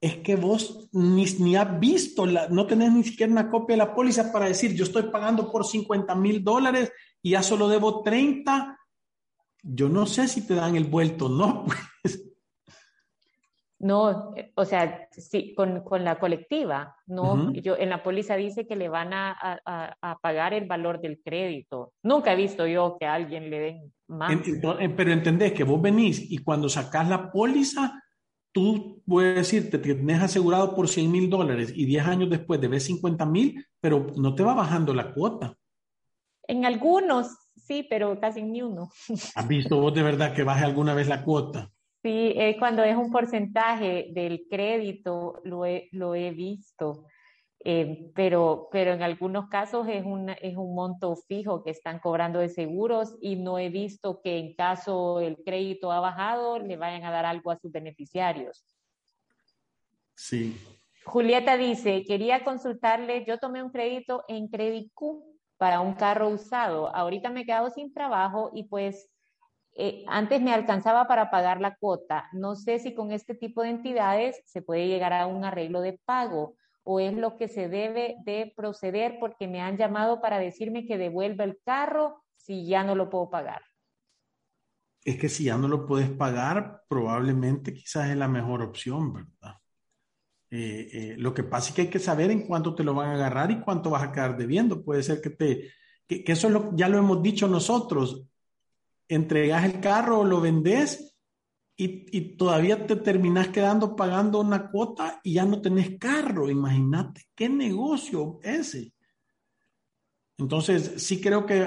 es 0.01 0.17
que 0.19 0.37
vos 0.37 0.89
ni, 0.93 1.25
ni 1.25 1.57
has 1.57 1.79
visto, 1.79 2.25
la, 2.25 2.49
no 2.49 2.67
tenés 2.67 2.93
ni 2.93 3.05
siquiera 3.05 3.31
una 3.31 3.51
copia 3.51 3.75
de 3.75 3.85
la 3.85 3.95
póliza 3.95 4.33
para 4.33 4.47
decir, 4.47 4.75
yo 4.75 4.85
estoy 4.85 5.05
pagando 5.05 5.53
por 5.53 5.67
50 5.67 6.15
mil 6.15 6.43
dólares 6.43 6.91
y 7.23 7.31
ya 7.31 7.43
solo 7.43 7.69
debo 7.69 8.03
30. 8.03 8.79
Yo 9.63 9.89
no 9.91 10.07
sé 10.07 10.27
si 10.27 10.47
te 10.47 10.55
dan 10.55 10.75
el 10.77 10.85
vuelto, 10.85 11.29
¿no? 11.29 11.67
Pues 12.03 12.30
no, 13.81 14.35
o 14.57 14.65
sea, 14.67 15.09
sí, 15.11 15.55
con, 15.55 15.83
la 16.05 16.19
colectiva, 16.19 16.97
no, 17.07 17.51
yo 17.55 17.79
en 17.79 17.89
la 17.89 18.03
póliza 18.03 18.37
dice 18.37 18.67
que 18.67 18.77
le 18.77 18.91
van 18.91 19.13
a, 19.15 20.19
pagar 20.21 20.53
el 20.53 20.67
valor 20.67 21.01
del 21.01 21.21
crédito. 21.25 21.95
Nunca 22.03 22.35
he 22.35 22.37
visto 22.37 22.67
yo 22.67 22.99
que 23.01 23.07
a 23.07 23.15
alguien 23.15 23.49
le 23.49 23.59
den 23.59 23.93
más. 24.07 24.33
Eh, 24.33 24.89
pero 24.95 25.13
entendés 25.13 25.53
que 25.55 25.65
vos 25.65 25.81
venís 25.81 26.31
y 26.31 26.39
cuando 26.39 26.69
sacás 26.69 27.09
la 27.09 27.33
póliza, 27.33 28.03
tú 28.53 29.03
puedes 29.07 29.37
decir, 29.37 29.71
te 29.71 29.79
tienes 29.79 30.21
asegurado 30.21 30.75
por 30.75 30.87
100 30.87 31.11
mil 31.11 31.31
dólares 31.31 31.73
y 31.75 31.87
10 31.87 32.07
años 32.07 32.31
después 32.31 32.61
debes 32.61 32.85
50 32.85 33.25
mil, 33.25 33.65
pero 33.81 34.09
no 34.17 34.35
te 34.35 34.43
va 34.43 34.53
bajando 34.53 34.93
la 34.93 35.15
cuota. 35.15 35.57
En 36.47 36.67
algunos 36.67 37.29
sí, 37.57 37.87
pero 37.89 38.21
casi 38.21 38.43
ni 38.43 38.61
uno. 38.61 38.91
¿Has 39.35 39.49
visto 39.49 39.81
vos 39.81 39.95
de 39.95 40.03
verdad 40.03 40.35
que 40.35 40.43
baje 40.43 40.67
alguna 40.67 40.93
vez 40.93 41.09
la 41.09 41.25
cuota? 41.25 41.71
Sí, 42.03 42.33
es 42.37 42.57
cuando 42.57 42.83
es 42.83 42.97
un 42.97 43.11
porcentaje 43.11 44.09
del 44.13 44.47
crédito, 44.49 45.41
lo 45.45 45.67
he, 45.67 45.89
lo 45.93 46.15
he 46.15 46.31
visto. 46.31 47.07
Eh, 47.63 48.11
pero, 48.15 48.69
pero 48.73 48.93
en 48.95 49.03
algunos 49.03 49.49
casos 49.49 49.87
es 49.87 50.03
un, 50.03 50.31
es 50.31 50.57
un 50.57 50.75
monto 50.75 51.15
fijo 51.15 51.63
que 51.63 51.71
están 51.71 51.99
cobrando 51.99 52.39
de 52.39 52.49
seguros 52.49 53.19
y 53.21 53.37
no 53.37 53.59
he 53.59 53.69
visto 53.69 54.23
que 54.23 54.39
en 54.39 54.55
caso 54.55 55.21
el 55.21 55.37
crédito 55.45 55.93
ha 55.93 56.01
bajado 56.01 56.59
le 56.59 56.79
vayan 56.79 57.05
a 57.05 57.11
dar 57.11 57.27
algo 57.27 57.51
a 57.51 57.59
sus 57.59 57.71
beneficiarios. 57.71 58.65
Sí. 60.15 60.57
Julieta 61.05 61.59
dice, 61.59 62.05
quería 62.07 62.45
consultarle, 62.45 63.27
yo 63.27 63.37
tomé 63.37 63.63
un 63.63 63.71
crédito 63.71 64.25
en 64.29 64.49
Credit 64.49 64.91
Q 64.95 65.23
para 65.59 65.81
un 65.81 65.93
carro 65.93 66.31
usado, 66.31 66.95
ahorita 66.97 67.29
me 67.29 67.43
he 67.43 67.45
quedado 67.45 67.69
sin 67.69 67.93
trabajo 67.93 68.51
y 68.55 68.65
pues 68.65 69.11
eh, 69.83 70.05
antes 70.09 70.43
me 70.43 70.53
alcanzaba 70.53 71.09
para 71.09 71.31
pagar 71.31 71.59
la 71.63 71.75
cuota. 71.77 72.29
No 72.33 72.55
sé 72.55 72.79
si 72.79 72.95
con 72.95 73.13
este 73.13 73.35
tipo 73.35 73.63
de 73.63 73.71
entidades 73.71 74.43
se 74.45 74.61
puede 74.61 74.89
llegar 74.89 75.15
a 75.15 75.27
un 75.27 75.43
arreglo 75.43 75.81
de 75.81 75.99
pago 76.05 76.57
o 76.83 77.01
es 77.01 77.15
lo 77.15 77.39
que 77.39 77.49
se 77.49 77.69
debe 77.69 78.17
de 78.27 78.53
proceder 78.55 79.17
porque 79.19 79.49
me 79.49 79.63
han 79.63 79.79
llamado 79.79 80.21
para 80.21 80.39
decirme 80.39 80.85
que 80.85 80.99
devuelva 80.99 81.45
el 81.45 81.59
carro 81.65 82.23
si 82.37 82.67
ya 82.67 82.85
no 82.85 82.95
lo 82.95 83.09
puedo 83.09 83.31
pagar. 83.31 83.63
Es 85.03 85.17
que 85.17 85.31
si 85.31 85.45
ya 85.45 85.57
no 85.57 85.67
lo 85.67 85.87
puedes 85.87 86.11
pagar, 86.11 86.83
probablemente 86.87 87.73
quizás 87.73 88.11
es 88.11 88.17
la 88.19 88.29
mejor 88.29 88.61
opción, 88.61 89.15
¿verdad? 89.15 89.57
Eh, 90.51 90.91
eh, 90.93 91.15
lo 91.17 91.33
que 91.33 91.43
pasa 91.43 91.71
es 91.71 91.75
que 91.75 91.83
hay 91.83 91.89
que 91.89 91.99
saber 91.99 92.31
en 92.31 92.47
cuánto 92.47 92.75
te 92.75 92.85
lo 92.85 92.93
van 92.93 93.09
a 93.09 93.15
agarrar 93.15 93.51
y 93.51 93.61
cuánto 93.61 93.89
vas 93.89 94.03
a 94.03 94.13
quedar 94.13 94.37
debiendo. 94.37 94.85
Puede 94.85 95.03
ser 95.03 95.23
que 95.23 95.31
te, 95.31 95.71
que, 96.07 96.23
eso 96.27 96.49
es 96.49 96.53
lo, 96.53 96.77
ya 96.77 96.87
lo 96.89 96.99
hemos 96.99 97.23
dicho 97.23 97.49
nosotros. 97.49 98.27
Entregas 99.11 99.65
el 99.65 99.81
carro 99.81 100.25
lo 100.25 100.41
vendes 100.41 101.11
y, 101.77 102.37
todavía 102.37 102.87
te 102.87 102.97
terminas 102.97 103.49
quedando 103.49 103.97
pagando 103.97 104.41
una 104.41 104.71
cuota 104.71 105.21
y 105.25 105.35
ya 105.35 105.45
no 105.45 105.61
tenés 105.61 105.99
carro. 105.99 106.49
Imagínate 106.49 107.25
qué 107.35 107.49
negocio 107.49 108.39
ese. 108.43 108.93
Entonces, 110.39 110.95
sí 110.97 111.21
creo 111.21 111.45
que 111.45 111.67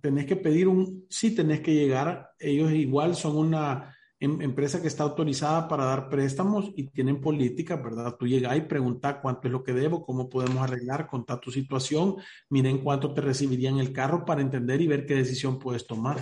tenés 0.00 0.26
que 0.26 0.36
pedir 0.36 0.68
un, 0.68 1.06
sí 1.08 1.34
tenés 1.34 1.60
que 1.60 1.74
llegar, 1.74 2.30
ellos 2.38 2.70
igual 2.72 3.16
son 3.16 3.36
una 3.36 3.96
em, 4.20 4.40
empresa 4.42 4.80
que 4.80 4.88
está 4.88 5.02
autorizada 5.02 5.66
para 5.66 5.86
dar 5.86 6.08
préstamos 6.08 6.70
y 6.76 6.88
tienen 6.90 7.20
política, 7.20 7.76
¿verdad? 7.76 8.14
Tú 8.16 8.26
llegas 8.26 8.56
y 8.56 8.60
preguntas 8.60 9.16
cuánto 9.20 9.48
es 9.48 9.52
lo 9.52 9.64
que 9.64 9.72
debo, 9.72 10.04
cómo 10.04 10.28
podemos 10.28 10.58
arreglar, 10.58 11.08
contar 11.08 11.40
tu 11.40 11.50
situación, 11.50 12.16
miren 12.50 12.78
cuánto 12.78 13.12
te 13.14 13.20
recibirían 13.20 13.78
el 13.78 13.92
carro 13.92 14.24
para 14.24 14.42
entender 14.42 14.80
y 14.80 14.86
ver 14.86 15.06
qué 15.06 15.14
decisión 15.14 15.58
puedes 15.58 15.86
tomar. 15.86 16.18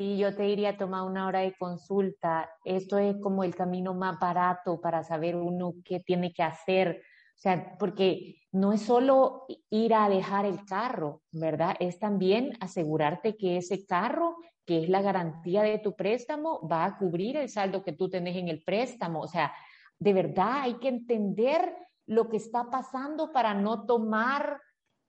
Y 0.00 0.16
yo 0.16 0.32
te 0.32 0.44
diría, 0.44 0.76
toma 0.76 1.02
una 1.02 1.26
hora 1.26 1.40
de 1.40 1.56
consulta. 1.58 2.48
Esto 2.64 2.98
es 2.98 3.16
como 3.20 3.42
el 3.42 3.56
camino 3.56 3.94
más 3.94 4.16
barato 4.20 4.80
para 4.80 5.02
saber 5.02 5.34
uno 5.34 5.74
qué 5.84 5.98
tiene 5.98 6.32
que 6.32 6.44
hacer. 6.44 7.02
O 7.36 7.40
sea, 7.40 7.76
porque 7.80 8.36
no 8.52 8.72
es 8.72 8.82
solo 8.82 9.46
ir 9.70 9.94
a 9.94 10.08
dejar 10.08 10.46
el 10.46 10.64
carro, 10.64 11.22
¿verdad? 11.32 11.74
Es 11.80 11.98
también 11.98 12.56
asegurarte 12.60 13.36
que 13.36 13.56
ese 13.56 13.86
carro, 13.86 14.36
que 14.64 14.84
es 14.84 14.88
la 14.88 15.02
garantía 15.02 15.62
de 15.62 15.80
tu 15.80 15.96
préstamo, 15.96 16.60
va 16.68 16.84
a 16.84 16.96
cubrir 16.96 17.36
el 17.36 17.48
saldo 17.48 17.82
que 17.82 17.92
tú 17.92 18.08
tenés 18.08 18.36
en 18.36 18.46
el 18.46 18.62
préstamo. 18.62 19.20
O 19.20 19.26
sea, 19.26 19.52
de 19.98 20.12
verdad 20.12 20.60
hay 20.60 20.74
que 20.74 20.88
entender 20.88 21.74
lo 22.06 22.28
que 22.28 22.36
está 22.36 22.70
pasando 22.70 23.32
para 23.32 23.52
no 23.52 23.84
tomar 23.84 24.60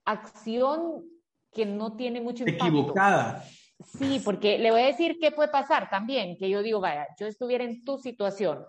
acción 0.03 1.03
que 1.51 1.67
no 1.67 1.95
tiene 1.95 2.21
mucho 2.21 2.43
impacto. 2.43 2.65
Equivocada. 2.65 3.43
Sí, 3.85 4.21
porque 4.23 4.59
le 4.59 4.71
voy 4.71 4.81
a 4.81 4.87
decir 4.87 5.17
qué 5.21 5.31
puede 5.31 5.49
pasar 5.49 5.89
también, 5.89 6.37
que 6.37 6.49
yo 6.49 6.61
digo, 6.61 6.81
vaya, 6.81 7.07
yo 7.17 7.27
estuviera 7.27 7.63
en 7.63 7.83
tu 7.83 7.97
situación 7.97 8.65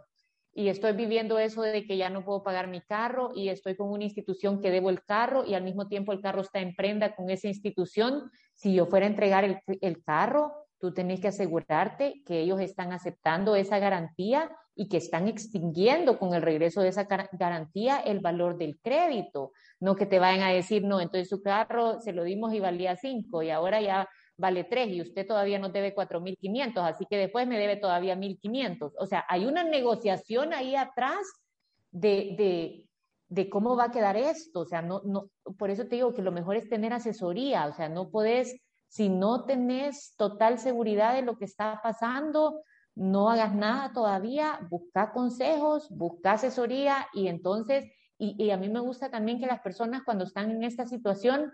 y 0.52 0.68
estoy 0.68 0.92
viviendo 0.92 1.38
eso 1.38 1.62
de 1.62 1.84
que 1.86 1.96
ya 1.96 2.10
no 2.10 2.24
puedo 2.24 2.42
pagar 2.42 2.68
mi 2.68 2.80
carro 2.80 3.30
y 3.34 3.48
estoy 3.48 3.76
con 3.76 3.90
una 3.90 4.04
institución 4.04 4.60
que 4.60 4.70
debo 4.70 4.90
el 4.90 5.02
carro 5.04 5.44
y 5.44 5.54
al 5.54 5.62
mismo 5.62 5.86
tiempo 5.86 6.12
el 6.12 6.20
carro 6.20 6.42
está 6.42 6.60
en 6.60 6.74
prenda 6.74 7.14
con 7.14 7.30
esa 7.30 7.48
institución, 7.48 8.30
si 8.54 8.74
yo 8.74 8.86
fuera 8.86 9.06
a 9.06 9.10
entregar 9.10 9.44
el, 9.44 10.02
carro, 10.04 10.52
tú 10.78 10.92
tenés 10.92 11.20
que 11.20 11.28
asegurarte 11.28 12.22
que 12.26 12.40
ellos 12.40 12.60
están 12.60 12.92
aceptando 12.92 13.54
esa 13.54 13.78
garantía 13.78 14.50
y 14.74 14.88
que 14.88 14.96
están 14.96 15.28
extinguiendo 15.28 16.18
con 16.18 16.34
el 16.34 16.42
regreso 16.42 16.80
de 16.80 16.88
esa 16.88 17.04
garantía 17.04 18.00
el 18.00 18.20
valor 18.20 18.56
del 18.58 18.78
crédito. 18.82 19.52
No 19.78 19.94
que 19.94 20.06
te 20.06 20.18
vayan 20.18 20.42
a 20.42 20.52
decir, 20.52 20.84
no, 20.84 21.00
entonces 21.00 21.28
su 21.28 21.42
carro 21.42 22.00
se 22.00 22.12
lo 22.12 22.24
dimos 22.24 22.54
y 22.54 22.60
valía 22.60 22.96
cinco 22.96 23.42
y 23.42 23.50
ahora 23.50 23.80
ya 23.80 24.08
vale 24.40 24.64
3 24.64 24.88
y 24.88 25.02
usted 25.02 25.26
todavía 25.26 25.58
no 25.58 25.68
debe 25.68 25.94
4.500, 25.94 26.82
así 26.82 27.04
que 27.06 27.18
después 27.18 27.46
me 27.46 27.58
debe 27.58 27.76
todavía 27.76 28.16
1.500. 28.16 28.92
O 28.98 29.06
sea, 29.06 29.24
hay 29.28 29.44
una 29.44 29.62
negociación 29.62 30.54
ahí 30.54 30.74
atrás 30.74 31.18
de, 31.90 32.86
de, 33.28 33.50
cómo 33.50 33.76
va 33.76 33.84
a 33.84 33.90
quedar 33.90 34.16
esto. 34.16 34.60
O 34.60 34.64
sea, 34.64 34.80
no, 34.80 35.02
no, 35.04 35.30
por 35.58 35.70
eso 35.70 35.86
te 35.86 35.96
digo 35.96 36.14
que 36.14 36.22
lo 36.22 36.32
mejor 36.32 36.56
es 36.56 36.68
tener 36.68 36.92
asesoría. 36.92 37.66
O 37.66 37.74
sea, 37.74 37.88
no 37.88 38.10
podés, 38.10 38.56
si 38.88 39.08
no 39.10 39.44
tenés 39.44 40.14
total 40.16 40.58
seguridad 40.58 41.14
de 41.14 41.22
lo 41.22 41.36
que 41.36 41.44
está 41.44 41.80
pasando, 41.82 42.62
no 42.94 43.30
hagas 43.30 43.54
nada 43.54 43.92
todavía, 43.92 44.58
busca 44.70 45.12
consejos, 45.12 45.88
busca 45.90 46.32
asesoría 46.32 47.06
y 47.12 47.28
entonces, 47.28 47.84
y 48.18 48.50
a 48.50 48.58
mí 48.58 48.68
me 48.68 48.80
gusta 48.80 49.10
también 49.10 49.40
que 49.40 49.46
las 49.46 49.60
personas 49.60 50.02
cuando 50.04 50.24
están 50.24 50.50
en 50.50 50.62
esta 50.62 50.86
situación 50.86 51.50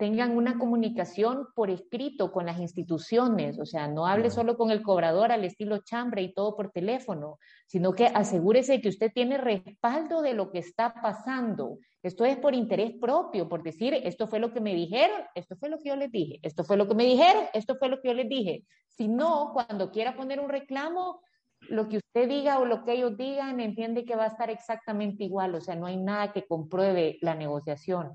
tengan 0.00 0.34
una 0.34 0.58
comunicación 0.58 1.48
por 1.54 1.68
escrito 1.68 2.32
con 2.32 2.46
las 2.46 2.58
instituciones, 2.58 3.58
o 3.60 3.66
sea, 3.66 3.86
no 3.86 4.06
hable 4.06 4.30
solo 4.30 4.56
con 4.56 4.70
el 4.70 4.80
cobrador 4.80 5.30
al 5.30 5.44
estilo 5.44 5.82
chambre 5.84 6.22
y 6.22 6.32
todo 6.32 6.56
por 6.56 6.70
teléfono, 6.70 7.38
sino 7.66 7.92
que 7.92 8.06
asegúrese 8.06 8.72
de 8.72 8.80
que 8.80 8.88
usted 8.88 9.12
tiene 9.12 9.36
respaldo 9.36 10.22
de 10.22 10.32
lo 10.32 10.50
que 10.50 10.60
está 10.60 10.94
pasando. 11.02 11.76
Esto 12.02 12.24
es 12.24 12.38
por 12.38 12.54
interés 12.54 12.92
propio, 12.98 13.46
por 13.46 13.62
decir, 13.62 13.92
esto 13.92 14.26
fue 14.26 14.38
lo 14.38 14.54
que 14.54 14.62
me 14.62 14.74
dijeron, 14.74 15.20
esto 15.34 15.54
fue 15.56 15.68
lo 15.68 15.76
que 15.76 15.90
yo 15.90 15.96
les 15.96 16.10
dije, 16.10 16.40
esto 16.40 16.64
fue 16.64 16.78
lo 16.78 16.88
que 16.88 16.94
me 16.94 17.04
dijeron, 17.04 17.44
esto 17.52 17.76
fue 17.76 17.90
lo 17.90 18.00
que 18.00 18.08
yo 18.08 18.14
les 18.14 18.28
dije. 18.30 18.64
Si 18.88 19.06
no, 19.06 19.50
cuando 19.52 19.90
quiera 19.90 20.16
poner 20.16 20.40
un 20.40 20.48
reclamo, 20.48 21.20
lo 21.68 21.90
que 21.90 21.98
usted 21.98 22.26
diga 22.26 22.58
o 22.58 22.64
lo 22.64 22.86
que 22.86 22.94
ellos 22.94 23.18
digan, 23.18 23.60
entiende 23.60 24.06
que 24.06 24.16
va 24.16 24.24
a 24.24 24.28
estar 24.28 24.48
exactamente 24.48 25.24
igual, 25.24 25.54
o 25.54 25.60
sea, 25.60 25.76
no 25.76 25.84
hay 25.84 25.98
nada 25.98 26.32
que 26.32 26.46
compruebe 26.46 27.18
la 27.20 27.34
negociación. 27.34 28.14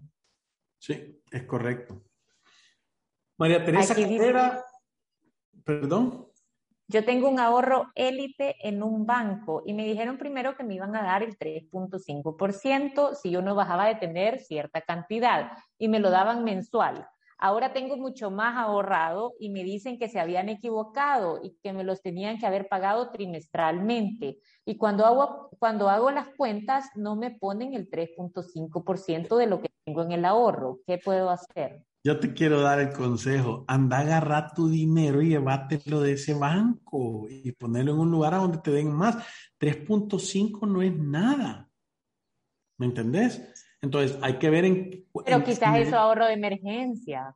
Sí, 0.86 1.20
es 1.32 1.44
correcto. 1.46 2.00
María 3.40 3.66
Teresa 3.66 3.96
Carrera, 3.96 4.64
perdón. 5.64 6.28
Yo 6.88 7.04
tengo 7.04 7.28
un 7.28 7.40
ahorro 7.40 7.88
élite 7.96 8.56
en 8.62 8.84
un 8.84 9.08
banco 9.08 9.64
y 9.66 9.74
me 9.74 9.84
dijeron 9.84 10.20
primero 10.20 10.56
que 10.56 10.64
me 10.64 10.76
iban 10.76 10.96
a 10.96 11.02
dar 11.02 11.24
el 11.24 11.40
3.5% 11.40 13.16
si 13.16 13.32
yo 13.32 13.42
no 13.42 13.56
bajaba 13.56 13.88
de 13.88 13.96
tener 13.96 14.40
cierta 14.40 14.82
cantidad 14.82 15.54
y 15.80 15.88
me 15.88 16.00
lo 16.00 16.12
daban 16.12 16.44
mensual. 16.44 17.08
Ahora 17.40 17.74
tengo 17.74 17.98
mucho 17.98 18.30
más 18.30 18.56
ahorrado 18.56 19.34
y 19.40 19.50
me 19.50 19.64
dicen 19.64 19.98
que 19.98 20.08
se 20.08 20.20
habían 20.20 20.50
equivocado 20.50 21.40
y 21.42 21.58
que 21.64 21.74
me 21.74 21.84
los 21.84 22.04
tenían 22.04 22.38
que 22.38 22.46
haber 22.46 22.68
pagado 22.68 23.10
trimestralmente. 23.10 24.38
Y 24.66 24.78
cuando 24.78 25.08
hago, 25.08 25.50
cuando 25.58 25.90
hago 25.90 26.12
las 26.12 26.28
cuentas, 26.38 26.92
no 26.94 27.16
me 27.16 27.32
ponen 27.32 27.74
el 27.74 27.90
3.5% 27.90 29.36
de 29.36 29.48
lo 29.48 29.62
que 29.62 29.75
tengo 29.86 30.02
en 30.02 30.12
el 30.12 30.26
ahorro. 30.26 30.80
¿Qué 30.86 30.98
puedo 30.98 31.30
hacer? 31.30 31.84
Yo 32.04 32.20
te 32.20 32.34
quiero 32.34 32.62
dar 32.62 32.80
el 32.80 32.92
consejo. 32.92 33.66
Anda 33.68 33.98
a 33.98 34.02
agarrar 34.02 34.54
tu 34.54 34.68
dinero 34.68 35.22
y 35.22 35.30
llévatelo 35.30 36.02
de 36.02 36.14
ese 36.14 36.34
banco 36.34 37.28
y 37.30 37.52
ponerlo 37.54 37.94
en 37.94 38.00
un 38.00 38.12
lugar 38.12 38.34
a 38.34 38.38
donde 38.38 38.58
te 38.58 38.72
den 38.72 38.92
más. 38.92 39.16
3.5 39.60 40.68
no 40.68 40.82
es 40.82 40.96
nada. 40.96 41.70
¿Me 42.78 42.88
entendés? 42.88 43.42
Entonces, 43.82 44.18
hay 44.22 44.38
que 44.38 44.50
ver 44.50 44.66
en... 44.66 45.06
Pero 45.26 45.44
quizás 45.44 45.80
eso 45.80 45.98
ahorro 45.98 46.26
de 46.26 46.34
emergencia. 46.34 47.36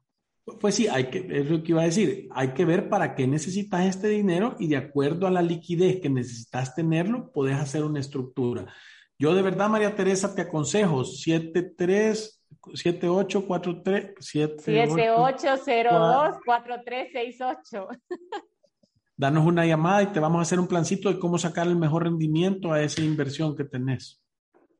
Pues 0.59 0.75
sí, 0.75 0.87
hay 0.87 1.05
que, 1.05 1.27
es 1.29 1.49
lo 1.49 1.61
que 1.63 1.71
iba 1.71 1.83
a 1.83 1.85
decir, 1.85 2.27
hay 2.31 2.49
que 2.53 2.65
ver 2.65 2.89
para 2.89 3.13
qué 3.13 3.27
necesitas 3.27 3.85
este 3.85 4.07
dinero 4.07 4.55
y 4.57 4.67
de 4.67 4.77
acuerdo 4.77 5.27
a 5.27 5.31
la 5.31 5.43
liquidez 5.43 6.01
que 6.01 6.09
necesitas 6.09 6.73
tenerlo, 6.73 7.31
puedes 7.31 7.55
hacer 7.55 7.83
una 7.83 7.99
estructura. 7.99 8.65
Yo 9.19 9.35
de 9.35 9.43
verdad, 9.43 9.69
María 9.69 9.95
Teresa, 9.95 10.33
te 10.33 10.41
aconsejo 10.41 11.05
73 11.05 12.38
7843 12.73 14.15
7802 14.19 16.37
4368. 16.45 17.87
Danos 19.15 19.45
una 19.45 19.65
llamada 19.65 20.03
y 20.03 20.07
te 20.07 20.19
vamos 20.19 20.39
a 20.39 20.41
hacer 20.43 20.59
un 20.59 20.67
plancito 20.67 21.11
de 21.11 21.19
cómo 21.19 21.37
sacar 21.37 21.67
el 21.67 21.75
mejor 21.75 22.03
rendimiento 22.03 22.71
a 22.71 22.81
esa 22.81 23.01
inversión 23.01 23.55
que 23.55 23.65
tenés 23.65 24.21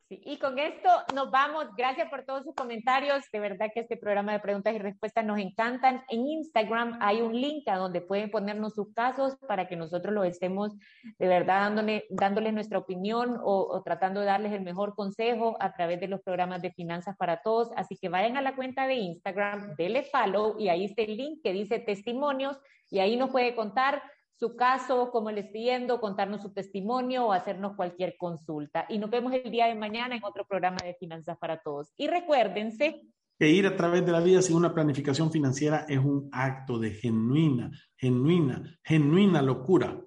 y 0.10 0.38
con 0.40 0.58
esto 0.58 0.90
nos 1.14 1.30
vamos. 1.30 1.68
Gracias 1.78 2.10
por 2.10 2.24
todos 2.26 2.44
sus 2.44 2.56
comentarios. 2.56 3.24
De 3.32 3.40
verdad 3.40 3.70
que 3.72 3.82
este 3.82 3.96
programa 3.96 4.32
de 4.32 4.40
preguntas 4.40 4.74
y 4.74 4.80
respuestas 4.80 5.24
nos 5.24 5.38
encantan. 5.38 6.04
En 6.10 6.26
Instagram 6.26 6.98
hay 7.00 7.22
un 7.22 7.40
link 7.40 7.68
a 7.68 7.78
donde 7.78 8.02
pueden 8.02 8.32
ponernos 8.32 8.74
sus 8.74 8.92
casos 8.94 9.38
para 9.48 9.68
que 9.68 9.76
nosotros 9.76 10.12
los 10.12 10.26
estemos 10.26 10.76
de 11.20 11.28
verdad 11.28 11.62
dándole, 11.62 12.08
dándoles 12.10 12.54
nuestra 12.54 12.80
opinión 12.80 13.38
o, 13.44 13.68
o, 13.70 13.84
tratando 13.84 14.22
de 14.22 14.26
darles 14.26 14.54
el 14.54 14.62
mejor 14.62 14.96
consejo 14.96 15.58
a 15.60 15.74
través 15.74 16.00
de 16.00 16.08
los 16.08 16.22
programas 16.22 16.64
de 16.64 16.72
finanzas 16.72 17.16
para 17.16 17.44
todos. 17.44 17.70
Así 17.76 17.96
que 17.96 18.10
vayan 18.10 18.36
a 18.36 18.42
la 18.42 18.56
cuenta 18.56 18.88
de 18.88 18.96
Instagram, 18.96 19.76
denle 19.76 20.04
follow 20.04 20.56
y 20.58 20.70
ahí 20.70 20.86
está 20.86 21.04
el 21.04 21.18
link 21.18 21.42
que 21.44 21.54
dice 21.54 21.78
testimonios 21.78 22.58
y 22.90 22.98
ahí 22.98 23.16
nos 23.16 23.30
puede 23.30 23.56
contar 23.56 24.02
su 24.40 24.56
caso, 24.56 25.12
cómo 25.12 25.32
le 25.32 25.42
está 25.42 25.60
yendo, 25.60 26.00
contarnos 26.00 26.42
su 26.42 26.54
testimonio 26.54 27.26
o 27.26 27.34
hacernos 27.34 27.76
cualquier 27.76 28.16
consulta. 28.18 28.86
Y 28.88 28.98
nos 28.98 29.10
vemos 29.10 29.34
el 29.34 29.52
día 29.52 29.68
de 29.68 29.76
mañana 29.76 30.16
en 30.16 30.24
otro 30.24 30.46
programa 30.48 30.78
de 30.84 30.94
Finanzas 30.94 31.38
para 31.38 31.62
Todos. 31.62 31.92
Y 31.98 32.08
recuérdense 32.08 33.02
que 33.38 33.50
ir 33.50 33.68
a 33.68 33.76
través 33.76 34.06
de 34.06 34.12
la 34.12 34.22
vida 34.22 34.42
sin 34.42 34.56
una 34.56 34.74
planificación 34.74 35.32
financiera 35.32 35.86
es 35.88 36.00
un 36.00 36.30
acto 36.32 36.80
de 36.80 36.92
genuina, 36.92 37.72
genuina, 37.98 38.64
genuina 38.84 39.42
locura. 39.42 40.00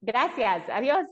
Gracias. 0.00 0.68
Adiós. 0.68 1.06